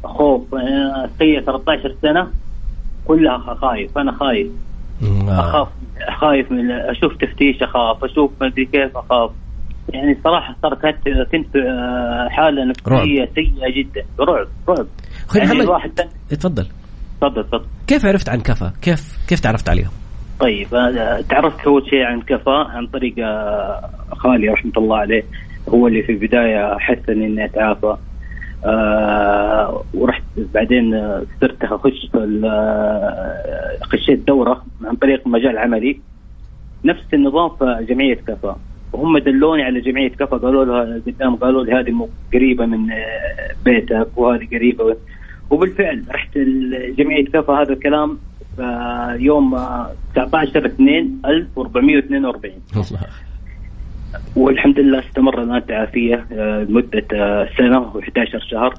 خوف. 0.04 0.54
آه 0.54 1.08
13 1.18 1.94
سنة 2.02 2.28
كلها 3.04 3.38
خايف. 3.38 3.98
أنا 3.98 4.12
خايف. 4.12 4.48
أخاف 5.28 5.68
خايف 6.20 6.52
من 6.52 6.70
أشوف 6.70 7.16
تفتيش 7.16 7.62
أخاف 7.62 8.04
أشوف 8.04 8.30
ما 8.40 8.46
أدري 8.46 8.64
كيف 8.64 8.96
أخاف. 8.96 9.30
يعني 9.88 10.18
صراحة 10.24 10.56
صارت 10.62 10.86
كنت 11.32 11.56
آه، 11.56 12.28
حالة 12.30 12.64
نفسية 12.64 13.28
سيئة 13.34 13.70
جدا. 13.76 14.02
رعب 14.20 14.46
رعب. 14.68 14.86
أخوي 15.28 15.40
يعني 15.40 15.60
الواحد 15.60 15.90
تفضل. 16.28 16.66
تفضل 17.20 17.44
تفضل. 17.44 17.64
كيف 17.86 18.06
عرفت 18.06 18.28
عن 18.28 18.40
كفا؟ 18.40 18.72
كيف 18.82 19.18
كيف 19.28 19.40
تعرفت 19.40 19.68
عليهم؟ 19.68 19.90
طيب 20.40 20.68
تعرفت 21.28 21.66
أول 21.66 21.90
شيء 21.90 22.02
عن 22.02 22.20
كفا 22.20 22.52
عن 22.52 22.86
طريق 22.86 23.14
آه، 23.18 23.90
خالي 24.10 24.48
رحمة 24.48 24.72
الله 24.76 24.96
عليه. 24.96 25.24
هو 25.68 25.86
اللي 25.86 26.02
في 26.02 26.12
البداية 26.12 26.78
حثني 26.78 27.26
إني 27.26 27.44
أتعافى. 27.44 27.96
آه 28.64 29.84
ورحت 29.94 30.22
بعدين 30.54 31.00
صرت 31.40 31.64
أخش 31.64 32.10
آه، 32.44 33.78
خشيت 33.82 34.18
دورة 34.26 34.64
عن 34.84 34.96
طريق 34.96 35.26
مجال 35.26 35.58
عملي. 35.58 36.00
نفس 36.84 37.04
النظام 37.14 37.48
في 37.48 37.86
جمعية 37.88 38.14
كفا. 38.14 38.56
وهم 38.92 39.18
دلوني 39.18 39.62
على 39.62 39.80
جمعية 39.80 40.08
كفا 40.08 40.36
قالوا 40.36 40.64
لها 40.64 41.00
قدام 41.06 41.36
قالوا 41.36 41.64
لي 41.64 41.72
هذه 41.72 42.08
قريبة 42.34 42.66
من 42.66 42.90
آه، 42.90 43.54
بيتك 43.64 44.08
وهذه 44.16 44.46
قريبة. 44.52 44.96
وبالفعل 45.50 46.04
رحت 46.10 46.38
جمعية 46.98 47.24
كفا 47.24 47.62
هذا 47.62 47.72
الكلام 47.72 48.18
يوم 49.20 49.56
19 50.14 50.66
2 50.66 51.20
1442 51.26 52.52
والحمد 54.36 54.78
لله 54.78 54.98
استمر 54.98 55.42
الان 55.42 55.66
تعافيه 55.66 56.26
آه، 56.32 56.66
لمدة 56.68 57.06
آه، 57.12 57.48
سنة 57.58 57.92
و11 57.92 58.50
شهر 58.50 58.74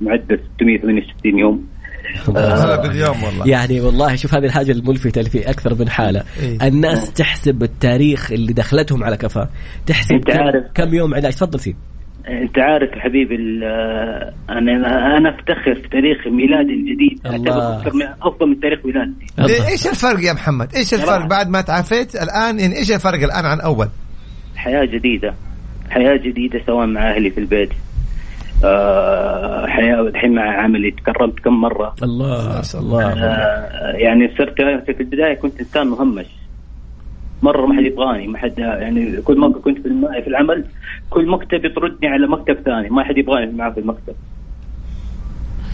معدل 0.00 0.38
668 0.56 1.38
يوم. 1.38 1.66
هلا 2.36 2.82
باليوم 2.82 3.22
والله. 3.24 3.48
يعني 3.48 3.80
والله 3.80 4.16
شوف 4.16 4.34
هذه 4.34 4.44
الحاجة 4.44 4.72
الملفتة 4.72 5.18
اللي 5.18 5.30
في 5.30 5.50
أكثر 5.50 5.74
من 5.74 5.88
حالة. 5.88 6.22
إيه؟ 6.42 6.68
الناس 6.68 7.12
تحسب 7.12 7.62
التاريخ 7.62 8.32
اللي 8.32 8.52
دخلتهم 8.52 9.04
على 9.04 9.16
كفا 9.16 9.48
تحسب 9.86 10.14
أنت 10.14 10.30
عارف. 10.30 10.64
كم 10.74 10.94
يوم 10.94 11.14
علاج. 11.14 11.32
تفضل 11.32 11.60
سيب 11.60 11.76
انت 12.28 12.58
عارف 12.58 12.90
حبيبي 12.98 13.36
أنا 14.50 15.16
أنا 15.16 15.34
افتخر 15.34 15.74
في 15.74 15.88
تاريخ 15.88 16.26
ميلادي 16.26 16.72
الجديد. 16.72 17.26
اعتبر 17.26 17.94
من 17.94 18.06
افضل 18.22 18.46
من 18.46 18.60
تاريخ 18.60 18.78
ميلادي. 18.84 19.14
إيش 19.70 19.86
الفرق 19.86 20.24
يا 20.24 20.32
محمد؟ 20.32 20.74
إيش 20.74 20.94
الفرق 20.94 21.26
بعد 21.26 21.48
ما 21.48 21.60
تعافيت؟ 21.60 22.14
الآن 22.14 22.58
يعني 22.58 22.76
إيش 22.76 22.92
الفرق 22.92 23.22
الآن 23.22 23.46
عن 23.46 23.60
أول؟ 23.60 23.88
حياة 24.56 24.84
جديدة. 24.84 25.34
حياة 25.90 26.16
جديدة 26.16 26.60
سواء 26.66 26.86
مع 26.86 27.10
أهلي 27.10 27.30
في 27.30 27.40
البيت. 27.40 27.70
آه 28.64 29.66
حياة 29.66 30.00
الحين 30.00 30.34
مع 30.34 30.62
عملي. 30.62 30.90
تكرمت 30.90 31.40
كم 31.40 31.60
مرة. 31.60 31.94
الله 32.02 32.62
الله. 32.74 33.12
آه 33.12 33.92
يعني 33.96 34.34
صرت 34.38 34.56
في 34.86 35.00
البداية 35.00 35.34
كنت 35.34 35.60
إنسان 35.60 35.86
مهمش. 35.86 36.26
مرة 37.42 37.66
ما 37.66 37.76
حد 37.76 37.82
يبغاني 37.82 38.26
ما 38.26 38.38
حد 38.38 38.58
يعني 38.58 39.16
كل 39.22 39.38
ما 39.38 39.48
كنت 39.52 39.78
في 39.78 40.22
في 40.22 40.28
العمل 40.28 40.64
كل 41.10 41.28
مكتب 41.28 41.64
يطردني 41.64 42.08
على 42.08 42.26
مكتب 42.26 42.54
ثاني 42.54 42.90
ما 42.90 43.04
حد 43.04 43.18
يبغاني 43.18 43.52
معه 43.52 43.72
في 43.72 43.80
المكتب. 43.80 44.14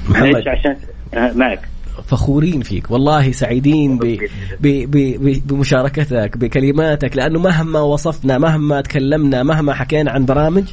محمد. 0.08 0.48
عشان 0.48 0.76
آه، 1.14 1.32
معك. 1.32 1.68
فخورين 2.06 2.60
فيك. 2.60 2.90
والله 2.90 3.32
سعيدين 3.32 3.98
ب 3.98 4.18
ب 4.60 4.66
ب 4.90 5.42
بمشاركتك 5.46 6.36
بكلماتك 6.36 7.16
لأنه 7.16 7.38
مهما 7.38 7.80
وصفنا 7.80 8.38
مهما 8.38 8.80
تكلمنا 8.80 9.42
مهما 9.42 9.74
حكينا 9.74 10.10
عن 10.10 10.24
برامج 10.24 10.64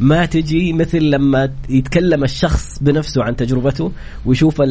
ما 0.00 0.26
تجي 0.26 0.72
مثل 0.72 0.98
لما 0.98 1.50
يتكلم 1.68 2.24
الشخص 2.24 2.78
بنفسه 2.80 3.22
عن 3.22 3.36
تجربته 3.36 3.92
ويشوف 4.26 4.62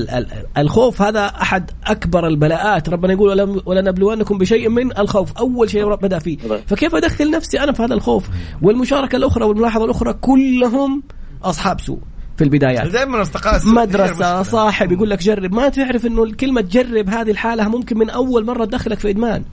الخوف. 0.57 1.01
هذا 1.01 1.25
أحد 1.25 1.71
أكبر 1.85 2.27
البلاءات. 2.27 2.89
ربنا 2.89 3.13
يقول 3.13 3.61
ولنبلونكم 3.65 4.37
بشيء 4.37 4.69
من 4.69 4.97
الخوف. 4.97 5.37
أول 5.37 5.69
شيء 5.69 5.95
بدأ 5.95 6.19
فيه. 6.19 6.37
فكيف 6.67 6.95
أدخل 6.95 7.31
نفسي 7.31 7.59
أنا 7.59 7.71
في 7.71 7.83
هذا 7.83 7.93
الخوف؟ 7.93 8.29
والمشاركة 8.61 9.15
الأخرى 9.15 9.45
والملاحظة 9.45 9.85
الأخرى 9.85 10.13
كلهم 10.13 11.03
أصحاب 11.43 11.79
سوء. 11.81 11.99
في 12.37 12.43
البدايات. 12.43 12.91
دائما 12.91 13.21
اصدقاء 13.21 13.59
مدرسة 13.65 14.43
صاحب 14.43 14.91
يقول 14.91 15.09
لك 15.09 15.19
جرب. 15.19 15.53
ما 15.53 15.69
تعرف 15.69 16.05
إنه 16.05 16.23
الكلمة 16.23 16.61
تجرب 16.61 17.09
هذه 17.09 17.31
الحالة 17.31 17.69
ممكن 17.69 17.97
من 17.97 18.09
أول 18.09 18.45
مرة 18.45 18.65
تدخلك 18.65 18.99
في 18.99 19.09
إدمان. 19.09 19.43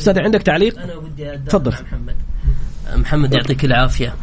أستاذ 0.00 0.20
عندك 0.24 0.42
تعليق؟ 0.42 0.78
أنا 0.82 0.94
ودي 0.94 1.38
تفضل. 1.46 1.70
محمد. 1.70 2.16
محمد 2.96 3.32
يعطيك 3.32 3.64
العافية. 3.64 4.14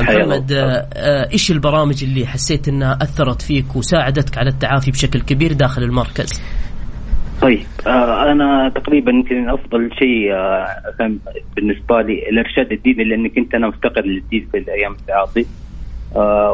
محمد 0.00 0.52
آه، 0.52 1.32
إيش 1.32 1.50
البرامج 1.50 2.04
اللي 2.04 2.26
حسيت 2.26 2.68
إنها 2.68 2.98
أثرت 3.02 3.42
فيك 3.42 3.76
وساعدتك 3.76 4.38
على 4.38 4.50
التعافي 4.50 4.90
بشكل 4.90 5.20
كبير 5.20 5.52
داخل 5.52 5.82
المركز؟ 5.82 6.42
طيب 7.42 7.66
آه 7.86 8.32
أنا 8.32 8.72
تقريبا 8.74 9.10
يمكن 9.10 9.50
أفضل 9.50 9.90
شيء 9.98 10.32
آه 10.32 10.66
بالنسبة 11.56 12.02
لي 12.02 12.28
الإرشاد 12.28 12.72
الديني 12.72 13.04
لاني 13.04 13.28
كنت 13.28 13.54
أنا 13.54 13.68
مفتقر 13.68 14.04
للدين 14.04 14.48
في 14.52 14.58
الأيام 14.58 14.92
التعاطي 14.92 15.46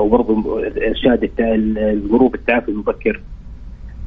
وبرضه 0.00 0.62
إرشاد 0.88 1.30
الجروب 1.40 2.34
التعافي 2.34 2.68
المبكر. 2.68 3.20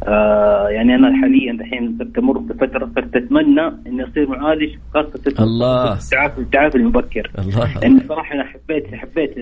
آه 0.07 0.67
يعني 0.69 0.95
أنا 0.95 1.21
حاليا 1.21 1.51
الحين 1.51 2.11
تمر 2.15 2.37
بفتره 2.37 2.89
صرت 2.95 3.15
اتمنى 3.15 3.67
اني 3.87 4.03
اصير 4.03 4.29
معالج 4.29 4.75
خاصة 4.93 5.43
الله. 5.43 5.93
التعافي 5.93 6.41
التعافي 6.41 6.77
المبكر. 6.77 7.31
الله. 7.39 7.79
لأن 7.81 7.99
صراحة 8.09 8.35
أنا 8.35 8.43
حبيت 8.43 8.95
حبيت 8.95 9.39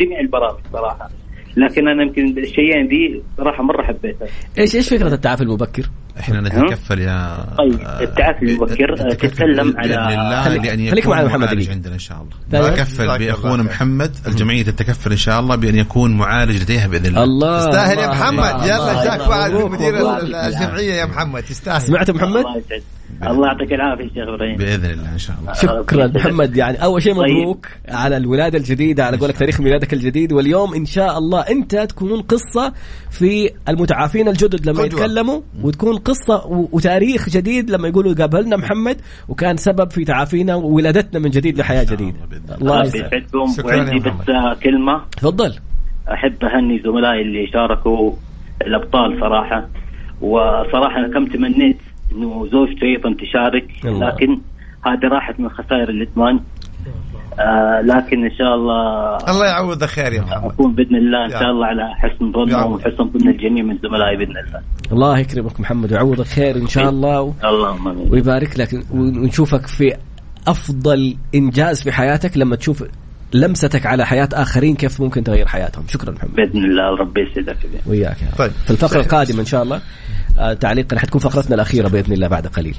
جميع 0.00 0.20
البرامج 0.20 0.58
صراحة. 0.72 1.08
لكن 1.56 1.88
أنا 1.88 2.02
يمكن 2.02 2.38
الشيئين 2.38 2.88
دي 2.88 3.22
صراحة 3.36 3.62
مرة 3.62 3.82
حبيتها. 3.82 4.28
إيش 4.58 4.74
إيش 4.74 4.88
فكرة 4.88 5.14
التعافي 5.14 5.42
المبكر؟ 5.42 5.90
إحنا 6.20 6.40
نتكفل 6.40 6.98
يا 6.98 7.46
طيب 7.58 7.80
التعافي 8.00 8.42
المبكر 8.42 8.96
تتكلم 8.96 9.74
على 9.78 10.58
لأن 10.62 10.80
يكون 10.80 11.16
معنا 11.16 11.26
محمد 11.26 11.68
عندنا 11.70 11.94
إن 11.94 11.98
شاء 11.98 12.26
الله. 12.52 12.70
نتكفل 12.70 13.18
بأخونا 13.18 13.62
محمد 13.62 14.16
الجمعية 14.26 14.62
تتكفل 14.62 15.10
إن 15.10 15.16
شاء 15.16 15.40
الله 15.40 15.56
بأن 15.56 15.76
يكون 15.76 16.16
معالج 16.16 16.62
لديها 16.62 16.86
بإذن 16.86 17.06
الله. 17.06 17.24
الله 17.24 17.66
تستاهل 17.66 17.98
يا 17.98 18.08
محمد. 18.08 18.66
يلا 18.66 19.04
جاك 19.04 19.28
وعد 19.28 19.52
مدير 19.52 20.18
الجمعية 20.46 20.94
يا 20.94 21.06
محمد 21.06 21.42
تستاهل. 21.42 21.82
سمعت 21.82 22.10
محمد؟ 22.10 22.44
الله 23.22 23.46
يعطيك 23.46 23.72
العافية 23.72 24.08
شيخ 24.08 24.28
إبراهيم. 24.28 24.56
بإذن 24.56 24.90
الله 24.90 25.12
إن 25.12 25.18
شاء 25.18 25.36
الله. 25.40 25.52
شكرا 25.52 26.06
محمد. 26.06 26.56
يعني 26.56 26.84
أول 26.84 27.02
شيء 27.02 27.14
طيب. 27.14 27.36
مبروك 27.36 27.66
طيب. 27.66 27.96
على 27.96 28.16
الولادة 28.16 28.58
الجديدة 28.58 29.04
على 29.04 29.16
قولك 29.16 29.36
تاريخ 29.36 29.60
ميلادك 29.60 29.92
الجديد. 29.92 30.32
واليوم 30.32 30.74
إن 30.74 30.84
شاء 30.84 31.18
الله 31.18 31.40
أنت 31.40 31.76
تكونون 31.76 32.22
قصة 32.22 32.72
في 33.10 33.50
المتعافين 33.68 34.28
الجدد 34.28 34.66
لما 34.66 34.82
قدوة. 34.82 34.86
يتكلموا 34.86 35.40
وتكون 35.62 35.96
قصة 35.96 36.46
وتاريخ 36.46 37.28
جديد 37.28 37.70
لما 37.70 37.88
يقولوا 37.88 38.14
قابلنا 38.14 38.56
محمد 38.56 38.96
وكان 39.28 39.56
سبب 39.56 39.90
في 39.90 40.04
تعافينا 40.04 40.54
وولادتنا 40.54 41.20
من 41.20 41.30
جديد 41.30 41.58
لحياة 41.58 41.84
جديدة. 41.84 42.18
الله 42.60 42.82
يسعدكم 42.82 43.54
وعندي 43.64 43.98
بس 43.98 44.12
كلمة. 44.62 45.02
تفضل. 45.16 45.54
أحب 46.12 46.44
أهني 46.44 46.82
زملائي 46.84 47.22
اللي 47.22 47.46
شاركوا 47.52 48.12
الأبطال 48.66 49.20
صراحة. 49.20 49.68
وصراحة 50.20 50.98
أنا 50.98 51.14
كم 51.14 51.26
تمنيت 51.26 51.76
إنه 52.12 52.46
زوجته 52.46 52.84
أيضا 52.84 53.14
تشارك. 53.14 53.66
لكن 53.84 54.40
هذه 54.86 55.08
راحت 55.12 55.40
من 55.40 55.48
خسائر 55.48 55.88
الإدمان. 55.90 56.40
آه 57.40 57.80
لكن 57.80 58.24
إن 58.24 58.30
شاء 58.38 58.54
الله 58.54 59.16
الله 59.16 59.46
يعوض 59.46 59.84
خير 59.84 60.12
يا 60.12 60.20
محمد. 60.20 60.52
أكون 60.52 60.74
بإذن 60.74 60.96
الله 60.96 61.24
إن 61.24 61.30
شاء 61.30 61.50
الله 61.50 61.66
على 61.66 61.94
حسن 61.94 62.32
ظنهم 62.32 62.72
وحسن 62.72 63.10
ظن 63.10 63.28
الجميع 63.28 63.64
من 63.64 63.78
زملائي 63.78 64.16
بإذن 64.16 64.36
الله. 64.46 64.60
الله 64.92 65.18
يكرمك 65.18 65.60
محمد 65.60 65.92
ويعوضك 65.92 66.26
خير 66.26 66.56
إن 66.56 66.66
شاء 66.66 66.88
الله 66.88 67.20
و... 67.20 67.32
اللهم 67.44 67.88
آمين. 67.88 68.12
ويبارك 68.12 68.58
لك. 68.58 68.84
ونشوفك 68.90 69.66
في 69.66 69.96
أفضل 70.48 71.16
إنجاز 71.34 71.82
في 71.82 71.92
حياتك 71.92 72.36
لما 72.36 72.56
تشوف 72.56 72.84
لمستك 73.34 73.86
على 73.86 74.06
حياة 74.06 74.28
آخرين 74.32 74.74
كيف 74.74 75.00
ممكن 75.00 75.24
تغير 75.24 75.46
حياتهم. 75.46 75.84
شكرا 75.88 76.10
محمد. 76.10 76.34
بإذن 76.34 76.64
الله 76.64 76.96
ربي 77.00 77.20
يسعدك. 77.20 77.56
وياك 77.86 78.16
طيب. 78.38 78.50
في 78.50 78.70
الفقرة 78.70 79.00
القادمة 79.00 79.40
إن 79.40 79.44
شاء 79.44 79.62
الله. 79.62 79.80
آه 80.38 80.52
تعليقنا. 80.52 81.00
حتكون 81.00 81.20
فقرتنا 81.20 81.54
الأخيرة 81.54 81.88
بإذن 81.88 82.12
الله 82.12 82.28
بعد 82.28 82.46
قليل. 82.46 82.76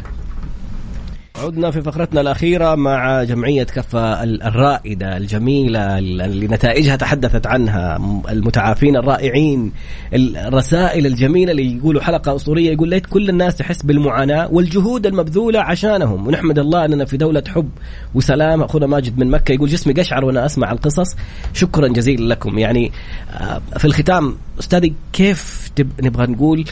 عدنا 1.36 1.72
في 1.72 1.82
فقرتنا 1.82 2.22
الأخيرة 2.22 2.76
مع 2.76 3.24
جمعية 3.24 3.64
كفة 3.64 4.24
الرائدة 4.24 5.18
الجميلة 5.18 5.98
اللي 6.00 6.48
نتائجها 6.48 6.96
تحدثت 6.96 7.48
عنها 7.48 7.98
المتعافين 8.30 8.96
الرائعين 8.96 9.72
الرسائل 10.14 11.06
الجميلة 11.06 11.52
اللي 11.52 11.78
يقولوا 11.78 12.02
حلقة 12.02 12.36
أسطورية 12.36 12.72
يقول 12.72 12.90
ليت 12.90 13.06
كل 13.06 13.30
الناس 13.30 13.56
تحس 13.56 13.84
بالمعاناة 13.84 14.48
والجهود 14.52 15.06
المبذولة 15.06 15.60
عشانهم. 15.60 16.28
ونحمد 16.28 16.60
الله 16.60 16.86
أننا 16.86 17.06
في 17.06 17.18
دولة 17.18 17.44
حب 17.48 17.70
وسلام. 18.14 18.62
أخونا 18.64 18.88
ماجد 18.88 19.20
من 19.20 19.30
مكة 19.30 19.52
يقول 19.52 19.70
جسمي 19.70 19.94
قشعر 19.94 20.26
وأنا 20.26 20.46
أسمع 20.46 20.72
القصص. 20.72 21.16
شكرا 21.54 21.88
جزيلا 21.88 22.34
لكم. 22.34 22.60
يعني 22.60 22.92
آه، 23.34 23.62
في 23.78 23.86
الختام 23.86 24.36
أستاذي 24.60 24.94
كيف 25.14 25.72
نبغى 26.02 26.28
نقول 26.28 26.66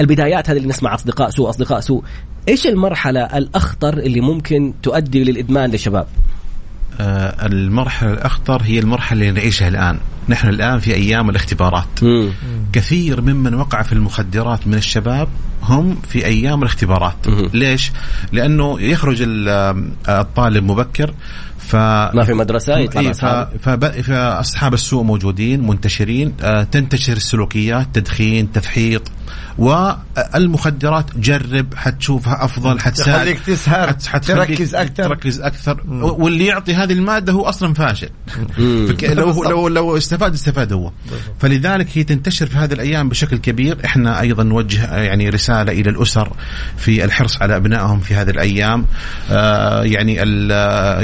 البدايات 0.00 0.50
هذه 0.50 0.56
اللي 0.56 0.68
نسمع 0.68 0.94
أصدقاء 0.94 1.30
سوء 1.30 1.50
أصدقاء 1.50 1.80
سوء 1.80 2.04
إيش 2.48 2.66
المرحلة 2.66 3.20
الأخطر 3.20 3.98
اللي 3.98 4.20
ممكن 4.20 4.74
تؤدي 4.82 5.24
للإدمان 5.24 5.70
للشباب 5.70 6.06
آه 7.00 7.46
المرحلة 7.46 8.12
الأخطر 8.12 8.62
هي 8.62 8.78
المرحلة 8.78 9.20
اللي 9.20 9.40
نعيشها 9.40 9.68
الآن 9.68 9.98
نحن 10.28 10.48
الآن 10.48 10.78
في 10.78 10.94
أيام 10.94 11.30
الاختبارات 11.30 12.02
مم. 12.02 12.28
كثير 12.72 13.20
ممن 13.20 13.54
وقع 13.54 13.82
في 13.82 13.92
المخدرات 13.92 14.66
من 14.66 14.74
الشباب 14.74 15.28
هم 15.62 15.96
في 16.08 16.26
أيام 16.26 16.62
الاختبارات 16.62 17.28
مم. 17.28 17.50
ليش؟ 17.54 17.92
لأنه 18.32 18.80
يخرج 18.80 19.22
الطالب 20.08 20.64
مبكر 20.64 21.14
ف 21.70 21.76
ما 21.76 22.24
في 22.24 22.34
مدرسة 22.34 22.78
يطلع 22.78 23.00
إيه 23.00 23.12
ف... 23.12 23.68
فاصحاب 23.68 24.74
السوء 24.74 25.02
موجودين 25.02 25.66
منتشرين. 25.66 26.34
آه 26.42 26.62
تنتشر 26.62 27.12
السلوكيات 27.12 27.86
تدخين 27.92 28.52
تفحيط. 28.52 29.02
والمخدرات 29.58 31.16
جرب 31.16 31.74
حتشوفها 31.74 32.44
أفضل 32.44 32.80
حتساعد. 32.80 33.18
تخليك 33.18 33.40
تسهر 33.40 33.92
تركز 33.92 34.74
أكثر. 34.74 35.04
تركز 35.04 35.40
أكثر. 35.40 35.80
واللي 35.88 36.46
يعطي 36.46 36.74
هذه 36.74 36.92
المادة 36.92 37.32
هو 37.32 37.42
أصلا 37.42 37.74
فاشل. 37.74 38.08
لو 39.02 39.44
لو 39.44 39.68
لو 39.68 39.96
استفاد 39.96 40.34
استفاد 40.34 40.72
هو. 40.72 40.92
فلذلك 41.38 41.86
هي 41.94 42.04
تنتشر 42.04 42.46
في 42.46 42.56
هذه 42.56 42.72
الأيام 42.72 43.08
بشكل 43.08 43.36
كبير. 43.38 43.78
إحنا 43.84 44.20
أيضا 44.20 44.42
نوجه 44.42 44.96
يعني 44.96 45.28
رسالة 45.28 45.72
إلى 45.72 45.90
الأسر 45.90 46.32
في 46.76 47.04
الحرص 47.04 47.42
على 47.42 47.56
أبنائهم 47.56 48.00
في 48.00 48.14
هذه 48.14 48.30
الأيام. 48.30 48.86
آه 49.30 49.82
يعني 49.82 50.14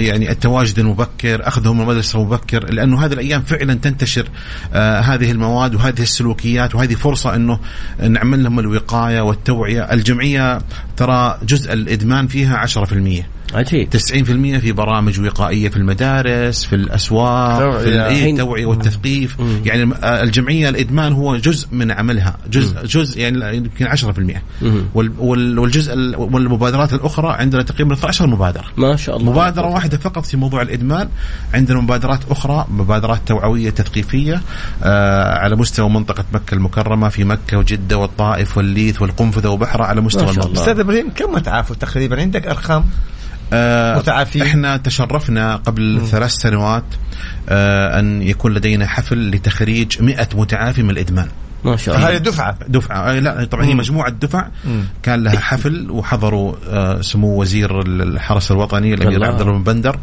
يعني 0.06 0.30
التواجد 0.56 0.78
المبكر 0.78 1.48
اخذهم 1.48 1.80
المدرسة 1.80 2.24
مبكر 2.24 2.72
لأنه 2.72 3.04
هذه 3.04 3.12
الأيام 3.12 3.42
فعلا 3.42 3.74
تنتشر 3.74 4.28
آه 4.72 5.00
هذه 5.00 5.30
المواد 5.30 5.74
وهذه 5.74 6.02
السلوكيات 6.02 6.74
وهذه 6.74 6.94
فرصة 6.94 7.34
إنه 7.34 7.60
نعمل 8.08 8.44
لهم 8.44 8.58
الوقاية 8.58 9.20
والتوعية. 9.20 9.82
الجمعية 9.92 10.58
ترى 10.96 11.38
جزء 11.42 11.72
الإدمان 11.72 12.26
فيها 12.26 12.66
10% 12.66 13.35
عجيب 13.54 13.88
90% 13.96 14.58
في 14.58 14.72
برامج 14.72 15.20
وقائية 15.20 15.68
في 15.68 15.76
المدارس 15.76 16.64
في 16.64 16.76
الأسواق 16.76 17.58
توعية. 17.58 18.08
في 18.08 18.30
التوعية 18.30 18.66
والتثقيف. 18.66 19.40
مم. 19.40 19.60
يعني 19.64 19.90
الجمعية 20.04 20.68
الإدمان 20.68 21.12
هو 21.12 21.36
جزء 21.36 21.68
من 21.72 21.90
عملها 21.90 22.36
جزء 22.50 22.76
مم. 22.76 22.82
جزء 22.86 23.20
يعني 23.20 23.56
يمكن 23.56 23.86
10% 23.86 24.42
والجزء 25.18 25.94
والمبادرات 26.18 26.92
الأخرى 26.92 27.32
عندنا 27.32 27.62
تقريبا 27.62 27.94
12 27.94 28.26
مبادرة. 28.26 28.64
ما 28.76 28.96
شاء 28.96 29.16
الله. 29.16 29.32
مبادرة 29.32 29.66
واحدة 29.66 29.98
فقط 29.98 30.26
في 30.26 30.36
موضوع 30.36 30.62
الإدمان 30.62 31.08
عندنا 31.54 31.80
مبادرات 31.80 32.20
أخرى 32.30 32.66
مبادرات 32.70 33.20
توعوية 33.26 33.70
تثقيفية 33.70 34.40
آه 34.82 35.38
على 35.38 35.56
مستوى 35.56 35.88
منطقة 35.90 36.24
مكة 36.32 36.54
المكرمة 36.54 37.08
في 37.08 37.24
مكة 37.24 37.58
وجدة 37.58 37.98
والطائف 37.98 38.56
والليث 38.56 39.02
والقنفذة 39.02 39.48
وبحره 39.48 39.84
على 39.84 40.00
مستوى 40.00 40.30
المنطقة. 40.30 40.52
أستاذ 40.52 40.80
إبراهيم 40.80 41.10
كم 41.10 41.32
متعافوا 41.32 41.76
تقريبا؟ 41.76 42.20
عندك 42.20 42.46
أرقام؟ 42.46 42.84
آه 43.52 43.98
متعافين. 43.98 44.42
إحنا 44.42 44.76
تشرفنا 44.76 45.56
قبل 45.56 45.96
م. 45.96 46.04
ثلاث 46.04 46.30
سنوات 46.30 46.84
آه 47.48 47.98
أن 48.00 48.22
يكون 48.22 48.54
لدينا 48.54 48.86
حفل 48.86 49.30
لتخريج 49.30 50.02
100 50.02 50.28
متعافي 50.34 50.82
من 50.82 50.90
الإدمان. 50.90 51.28
ما 51.64 51.76
شاء 51.76 51.96
الله. 51.96 52.10
هذه 52.10 52.16
دفعه 52.16 52.58
دفعة. 52.68 52.96
آه 52.96 53.18
لا 53.18 53.44
طبعا 53.44 53.64
هي 53.64 53.74
مجموعة 53.74 54.10
دفع. 54.10 54.48
كان 55.02 55.24
لها 55.24 55.38
حفل 55.38 55.90
وحضروا 55.90 56.54
آه 56.70 57.00
سمو 57.00 57.40
وزير 57.40 57.80
الحرس 57.80 58.50
الوطني 58.50 58.94
الأمير 58.94 59.24
عبد 59.24 59.40
الله 59.40 59.52
بن 59.52 59.62
بندر 59.62 59.98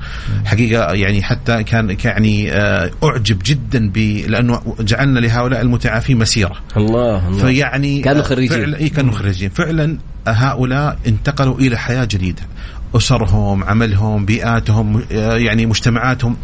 حقيقة 0.45 0.93
يعني 0.93 1.23
حتى 1.23 1.63
كان 1.63 1.97
يعني 2.05 2.51
آه 2.51 2.91
أعجب 3.03 3.39
جدا 3.45 3.89
ب 3.89 3.97
لأنه 4.27 4.75
جعلنا 4.79 5.19
لهؤلاء 5.19 5.61
المتعافين 5.61 6.17
مسيرة. 6.17 6.55
الله, 6.77 7.27
الله. 7.27 7.45
فيعني 7.45 8.01
كانوا 8.01 8.23
خريجين. 8.23 8.57
فعلا 8.57 8.77
إيه 8.77 8.91
كانوا 8.91 9.13
خريجين. 9.13 9.49
فعلا 9.49 9.97
هؤلاء 10.27 10.97
انتقلوا 11.07 11.59
إلى 11.59 11.77
حياة 11.77 12.05
جديدة. 12.05 12.41
أسرهم 12.95 13.63
عملهم 13.63 14.25
بيئاتهم 14.25 15.01
يعني 15.11 15.65
مجتمعاتهم. 15.65 16.37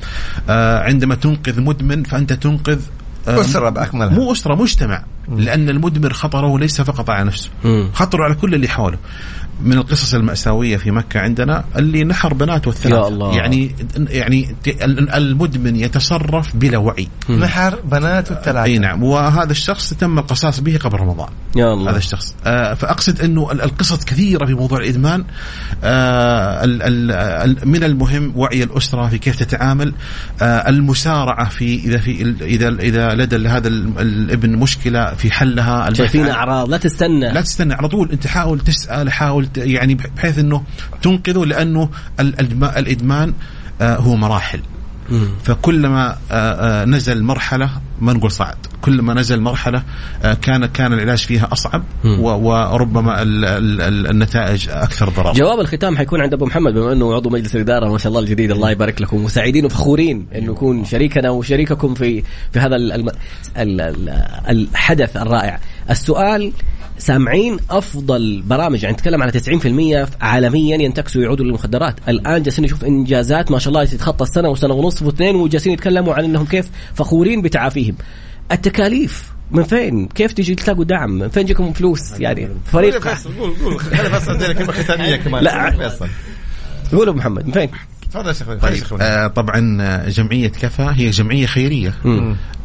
آه، 0.50 0.80
عندما 0.80 1.16
تنقذ 1.16 1.62
مدمن 1.62 2.04
فأنت 2.04 2.34
تنقذ 2.34 2.80
آه، 3.28 3.42
أسرة 3.42 3.70
بأكملها. 3.70 4.10
مو 4.10 4.32
أسرة 4.32 4.56
مجتمع. 4.56 5.04
لأن 5.36 5.70
المدمن 5.70 6.12
خطره 6.14 6.60
ليس 6.60 6.82
فقط 6.82 7.10
على 7.10 7.24
نفسه. 7.24 7.50
خطره 7.94 8.24
على 8.24 8.36
كل 8.36 8.56
اللي 8.56 8.68
حوله. 8.68 8.98
من 9.64 9.74
القصص 9.74 10.14
المأساوية 10.14 10.78
في 10.78 10.92
مكة 10.92 11.20
عندنا 11.20 11.64
اللي 11.76 12.04
نحر 12.04 12.34
بناته 12.34 12.70
الثلاثة. 12.70 13.02
يا 13.02 13.08
الله. 13.08 13.36
يعني 13.36 13.76
يعني 13.96 14.56
المدمن 15.16 15.76
يتصرف 15.76 16.56
بلا 16.56 16.78
وعي. 16.78 17.08
نحر 17.30 17.80
بناته 17.84 18.34
الثلاثة. 18.34 18.64
إي 18.64 18.78
نعم. 18.78 19.04
وهذا 19.04 19.52
الشخص 19.52 19.94
تم 19.94 20.20
القصاص 20.20 20.60
به 20.60 20.78
قبل 20.78 21.00
رمضان. 21.00 21.30
يا 21.56 21.74
الله. 21.74 21.92
هذا 21.92 21.98
الشخص. 21.98 22.36
آه 22.46 22.74
فأقصد 22.74 23.22
أنه 23.22 23.52
القصص 23.52 24.06
كثيرة 24.06 24.46
في 24.46 24.54
موضوع 24.54 24.80
الإدمان. 24.80 25.24
آه 25.84 26.64
ال 26.64 26.82
ال 27.12 27.68
من 27.68 27.84
المهم 27.84 28.34
وعي 28.36 28.64
الأسرة 28.64 29.08
في 29.08 29.18
كيف 29.18 29.36
تتعامل. 29.36 29.94
آه 30.42 30.70
المسارعة 30.70 31.50
في 31.50 31.76
إذا 31.76 31.98
في 31.98 32.36
إذا 32.42 32.70
إذا 32.70 33.14
لدى 33.14 33.48
هذا 33.48 33.68
الابن 33.68 34.56
مشكلة 34.56 35.14
في 35.14 35.32
حلها. 35.32 35.94
شايفين 35.94 36.30
أعراض. 36.30 36.70
لا 36.70 36.78
تستنى. 36.78 37.34
لا 37.34 37.42
تستنى. 37.42 37.74
على 37.74 37.88
طول 37.88 38.12
أنت 38.12 38.28
حاول 38.28 38.60
تسأل 38.60 39.12
حاول 39.12 39.49
يعني 39.58 39.96
بحيث 39.96 40.40
إنه 40.40 40.64
تنقذه 41.02 41.46
لأنه 41.46 41.90
الإدمان 42.20 43.34
آه، 43.82 43.96
هو 43.96 44.16
مراحل. 44.16 44.62
فكلما 45.44 46.18
آه، 46.32 46.82
آه، 46.82 46.86
نزل 46.86 47.24
مرحلة 47.24 47.70
ما 48.02 48.14
نقول 48.14 48.32
صعد. 48.32 48.58
كلما 48.82 49.14
نزل 49.14 49.40
مرحلة 49.42 49.84
كان 50.42 50.66
كان 50.66 50.94
العلاج 50.94 51.18
فيها 51.18 51.50
أصعب 51.52 51.84
وربما 52.20 53.16
النتائج 54.12 54.70
أكثر 54.70 55.10
ضرر. 55.10 55.34
جواب 55.34 55.60
الختام 55.60 55.98
حيكون 55.98 56.22
عند 56.22 56.34
أبو 56.34 56.46
محمد 56.46 56.74
بما 56.74 56.94
أنه 56.94 57.14
عضو 57.14 57.30
مجلس 57.30 57.56
الإدارة 57.56 57.92
ما 57.92 57.98
شاء 57.98 58.10
الله 58.10 58.20
الجديد 58.20 58.52
الله 58.52 58.72
يبارك 58.72 59.02
لكم 59.02 59.26
وسعيدين 59.26 59.66
وفخورين 59.66 60.28
انه 60.36 60.52
يكون 60.52 60.86
شريكنا 60.86 61.30
وشريككم 61.30 61.94
في 61.94 62.24
في 62.52 62.60
هذا 62.60 62.76
الحدث 64.50 65.18
الرائع. 65.18 65.60
السؤال 65.90 66.52
سامعين 66.98 67.58
أفضل 67.70 68.44
برامج 68.46 68.84
يعني 68.84 68.96
نتكلم 68.96 69.24
على 69.24 69.32
90% 69.32 70.10
عالميا 70.22 70.78
ينتكسوا 70.78 71.22
يعودوا 71.22 71.46
للمخدرات. 71.46 71.96
الآن 72.08 72.44
جالسين 72.44 72.66
نشوف 72.66 72.86
إنجازات 72.86 73.52
ما 73.52 73.60
شاء 73.60 73.74
الله 73.74 73.86
تتخطى 73.86 74.24
السنة 74.24 74.50
وسنة 74.50 74.74
ونصف 74.74 75.04
واثنين 75.04 75.36
وجالسين 75.36 75.74
يتكلموا 75.74 76.14
عن 76.14 76.24
إنهم 76.24 76.46
كيف 76.46 76.70
فخورين 76.94 77.42
بتعافيهم. 77.42 77.96
التكاليف 78.52 79.34
من 79.52 79.64
فين؟ 79.64 80.08
كيف 80.08 80.32
تجي 80.32 80.56
تلاقوا 80.56 80.84
دعم؟ 80.84 81.10
من 81.10 81.30
فين 81.30 81.44
يجيكم 81.44 81.74
فلوس؟ 81.74 82.20
يعني 82.20 82.50
فريق 82.66 83.08
قول 83.40 83.54
قول 83.64 83.80
خلي 83.80 84.10
فيصل 84.10 84.54
كلمة 84.54 84.72
ختامية 84.72 85.16
كمان 85.16 85.44
لا 85.44 85.52
قول 86.92 87.16
محمد 87.16 87.46
من 87.46 87.52
فين؟ 87.52 87.70
تفضل 88.12 88.36
شيخ 88.36 88.48
طيب 88.48 89.02
آه 89.02 89.28
طبعا 89.28 89.78
آه، 89.82 90.10
جمعية 90.10 90.48
كفا 90.48 90.94
هي 90.96 91.10
جمعية 91.10 91.46
خيرية. 91.46 91.94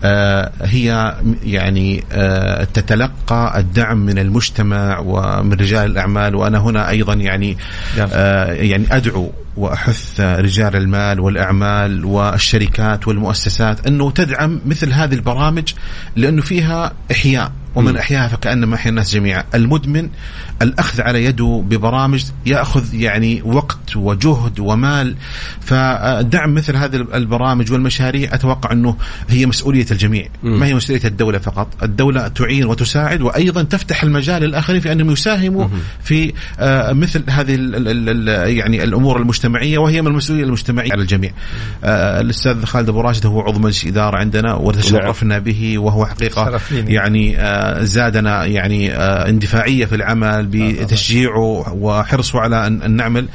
آه 0.05 0.53
هي 0.62 1.14
يعني 1.45 2.05
آه 2.12 2.64
تتلقى 2.64 3.53
الدعم 3.61 3.97
من 3.99 4.18
المجتمع 4.18 4.99
ومن 4.99 5.53
رجال 5.53 5.90
الأعمال 5.90 6.34
وأنا 6.34 6.59
هنا 6.59 6.88
أيضا 6.90 7.14
يعني 7.14 7.57
آه 7.99 8.53
يعني 8.53 8.86
أدعو 8.97 9.32
وأحث 9.57 10.20
رجال 10.20 10.76
المال 10.76 11.20
والأعمال 11.20 12.05
والشركات 12.05 13.09
والمؤسسات 13.09 13.86
أنه 13.86 14.11
تدعم 14.11 14.61
مثل 14.66 14.92
هذه 14.92 15.14
البرامج 15.14 15.72
لأنه 16.16 16.42
فيها 16.42 16.92
إحياء. 17.12 17.53
ومن 17.75 17.97
أحياها 17.97 18.29
فكأنما 18.29 18.75
احيا 18.75 18.91
الناس 18.91 19.14
جميعا. 19.14 19.45
المدمن 19.55 20.09
الأخذ 20.62 21.01
على 21.01 21.25
يده 21.25 21.64
ببرامج 21.68 22.25
يأخذ 22.47 22.95
يعني 22.95 23.43
وقت 23.45 23.97
وجهد 23.97 24.61
ومال. 24.61 25.16
فدعم 25.61 26.55
مثل 26.55 26.77
هذه 26.77 26.97
البرامج 26.97 27.72
والمشاريع 27.72 28.35
أتوقع 28.35 28.72
أنه 28.72 28.97
هي 29.29 29.47
مسؤولية 29.47 29.87
الجميع. 29.91 30.29
ما 30.43 30.66
هي 30.66 30.75
مسؤولية 30.75 31.05
الدولة 31.05 31.39
فقط. 31.39 31.68
الدولة 31.83 32.29
تعين 32.29 32.64
وتساعد 32.64 33.22
وأيضا 33.22 33.62
تفتح 33.62 34.03
المجال 34.03 34.43
للآخرين 34.43 34.81
في 34.81 34.93
أنهم 34.93 35.11
يساهموا 35.11 35.68
في 36.03 36.33
آه، 36.59 36.93
مثل 36.93 37.25
هذه 37.29 37.55
يعني 38.49 38.85
الأمور 38.85 39.20
المجتمعية 39.20 39.79
وهي 39.79 40.03
من 40.03 40.09
المسؤولية 40.09 40.45
المجتمعية 40.45 40.93
على 40.93 41.03
الجميع. 41.03 41.31
آه، 41.85 42.20
الأستاذ 42.20 42.64
خالد 42.64 42.89
أبو 42.89 43.01
راشد 43.01 43.27
هو 43.27 43.41
عضو 43.41 43.59
مجلس 43.59 43.87
إدارة 43.87 44.16
عندنا 44.16 44.55
وتشرفنا 44.55 45.39
به 45.39 45.79
وهو 45.79 46.07
حقيقة 46.07 46.61
يعني 46.72 47.39
آه، 47.39 47.64
زادنا 47.85 48.45
يعني 48.45 48.93
آه، 48.93 49.29
اندفاعية 49.29 49.85
في 49.85 49.95
العمل 49.95 50.47
بتشجيعه 50.51 51.75
وحرصه 51.75 52.41
على 52.41 52.67
ان 52.67 52.91
نعمل. 52.91 53.29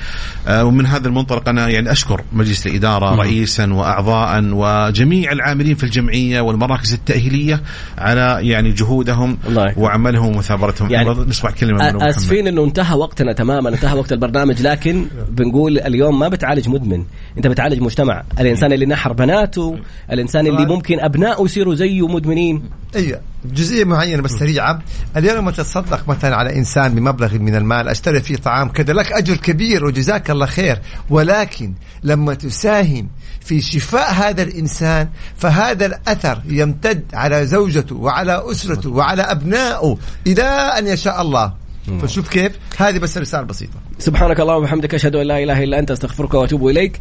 آه، 0.48 0.66
ومن 0.66 0.86
هذا 0.86 1.08
المنطلق 1.08 1.50
أنا 1.50 1.70
يعني 1.70 1.92
أشكر 1.92 2.22
مجلس 2.34 2.68
الإدارة 2.68 3.16
رئيسا 3.16 3.74
واعضاء 3.74 4.44
وجميع 4.52 5.32
العاملين 5.32 5.76
في 5.76 5.84
الجمعية 5.84 6.42
والمراكز 6.42 6.94
التأهيلية 6.94 7.62
على 7.98 8.40
يعني 8.42 8.72
جهودهم 8.72 9.38
وعملهم 9.78 10.36
ومثابرتهم. 10.36 10.92
يعني 10.92 11.10
نسمع 11.10 11.52
كلمة 11.52 11.92
من 11.92 12.04
أسفين 12.04 12.48
إنه 12.48 12.64
انتهى 12.64 12.98
وقتنا 12.98 13.34
تماما 13.34 13.70
انتهى 13.70 13.98
وقت 13.98 14.12
البرنامج 14.12 14.62
لكن 14.62 15.06
بنقول 15.30 15.80
اليوم 15.80 16.20
ما 16.20 16.28
بتعالج 16.28 16.70
مدمن 16.70 17.04
انت 17.38 17.48
بتعالج 17.48 17.82
مجتمع. 17.82 18.24
الإنسان 18.40 18.74
اللي 18.74 18.86
نحر 18.86 19.14
بناته 19.14 19.78
الإنسان 20.12 20.48
اللي 20.48 20.66
ممكن 20.66 21.00
أبنائه 21.00 21.44
يصيروا 21.44 21.76
زيه 21.76 22.08
مدمنين. 22.08 22.64
أيوه 22.96 23.20
جزئية 23.46 23.86
معينة 23.86 24.22
بس 24.22 24.32
سريعة. 24.32 24.80
اليوم 25.18 25.38
لما 25.38 25.52
تتصدق 25.52 26.10
مثلا 26.10 26.36
على 26.36 26.56
إنسان 26.56 26.96
بمبلغ 26.96 27.34
من 27.34 27.56
المال 27.56 27.88
أشتري 27.88 28.22
فيه 28.22 28.36
طعام 28.36 28.70
كذا 28.70 28.94
لك 28.94 29.12
أجر 29.12 29.38
كبير 29.38 29.86
وجزاك 29.86 30.32
الله 30.32 30.46
خير. 30.46 30.82
ولكن 31.10 31.74
لما 32.04 32.34
تساهم 32.34 33.10
في 33.42 33.62
شفاء 33.62 34.14
هذا 34.14 34.44
الإنسان 34.44 35.10
فهذا 35.38 35.86
الأثر 35.86 36.42
يمتد 36.46 37.04
على 37.14 37.46
زوجته 37.46 37.96
وعلى 37.96 38.44
أسرته 38.52 38.90
وعلى 38.90 39.22
أبنائه 39.22 39.98
إلى 40.28 40.44
أن 40.44 40.88
يشاء 40.88 41.22
الله. 41.22 41.54
فشوف 42.02 42.30
كيف؟ 42.30 42.52
هذه 42.78 42.98
بس 42.98 43.18
رسالة 43.18 43.44
بسيطة. 43.44 43.74
سبحانك 44.00 44.40
اللهم 44.40 44.58
وبحمدك 44.58 44.94
أشهد 44.94 45.16
أن 45.16 45.28
لا 45.28 45.44
إله 45.44 45.64
إلا 45.64 45.80
أنت 45.80 45.92
أستغفرك 45.92 46.34
وأتوب 46.34 46.68
إليك. 46.68 47.00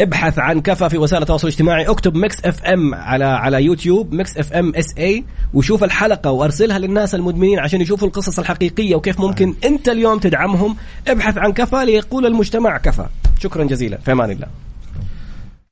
ابحث 0.00 0.38
عن 0.38 0.60
كفى 0.60 0.88
في 0.88 0.98
وسائل 0.98 1.22
التواصل 1.22 1.48
الاجتماعي. 1.48 1.86
اكتب 1.86 2.14
Mix 2.14 2.44
FM 2.44 2.94
على 2.94 3.24
على 3.24 3.64
يوتيوب 3.64 4.12
Mix 4.12 4.38
FM 4.38 4.72
SA 4.74 5.24
وشوف 5.54 5.84
الحلقة 5.84 6.30
وأرسلها 6.30 6.78
للناس 6.78 7.14
المدمنين 7.14 7.58
عشان 7.58 7.80
يشوفوا 7.80 8.08
القصص 8.08 8.38
الحقيقية 8.38 8.94
وكيف 8.94 9.20
ممكن 9.20 9.54
أنت 9.64 9.88
اليوم 9.88 10.18
تدعمهم. 10.18 10.76
ابحث 11.08 11.38
عن 11.38 11.52
كفى 11.52 11.84
ليقول 11.84 12.26
المجتمع 12.26 12.78
كفى. 12.78 13.06
شكرا 13.40 13.64
جزيلا. 13.64 13.98
في 13.98 14.12
أمان 14.12 14.30
الله. 14.30 14.46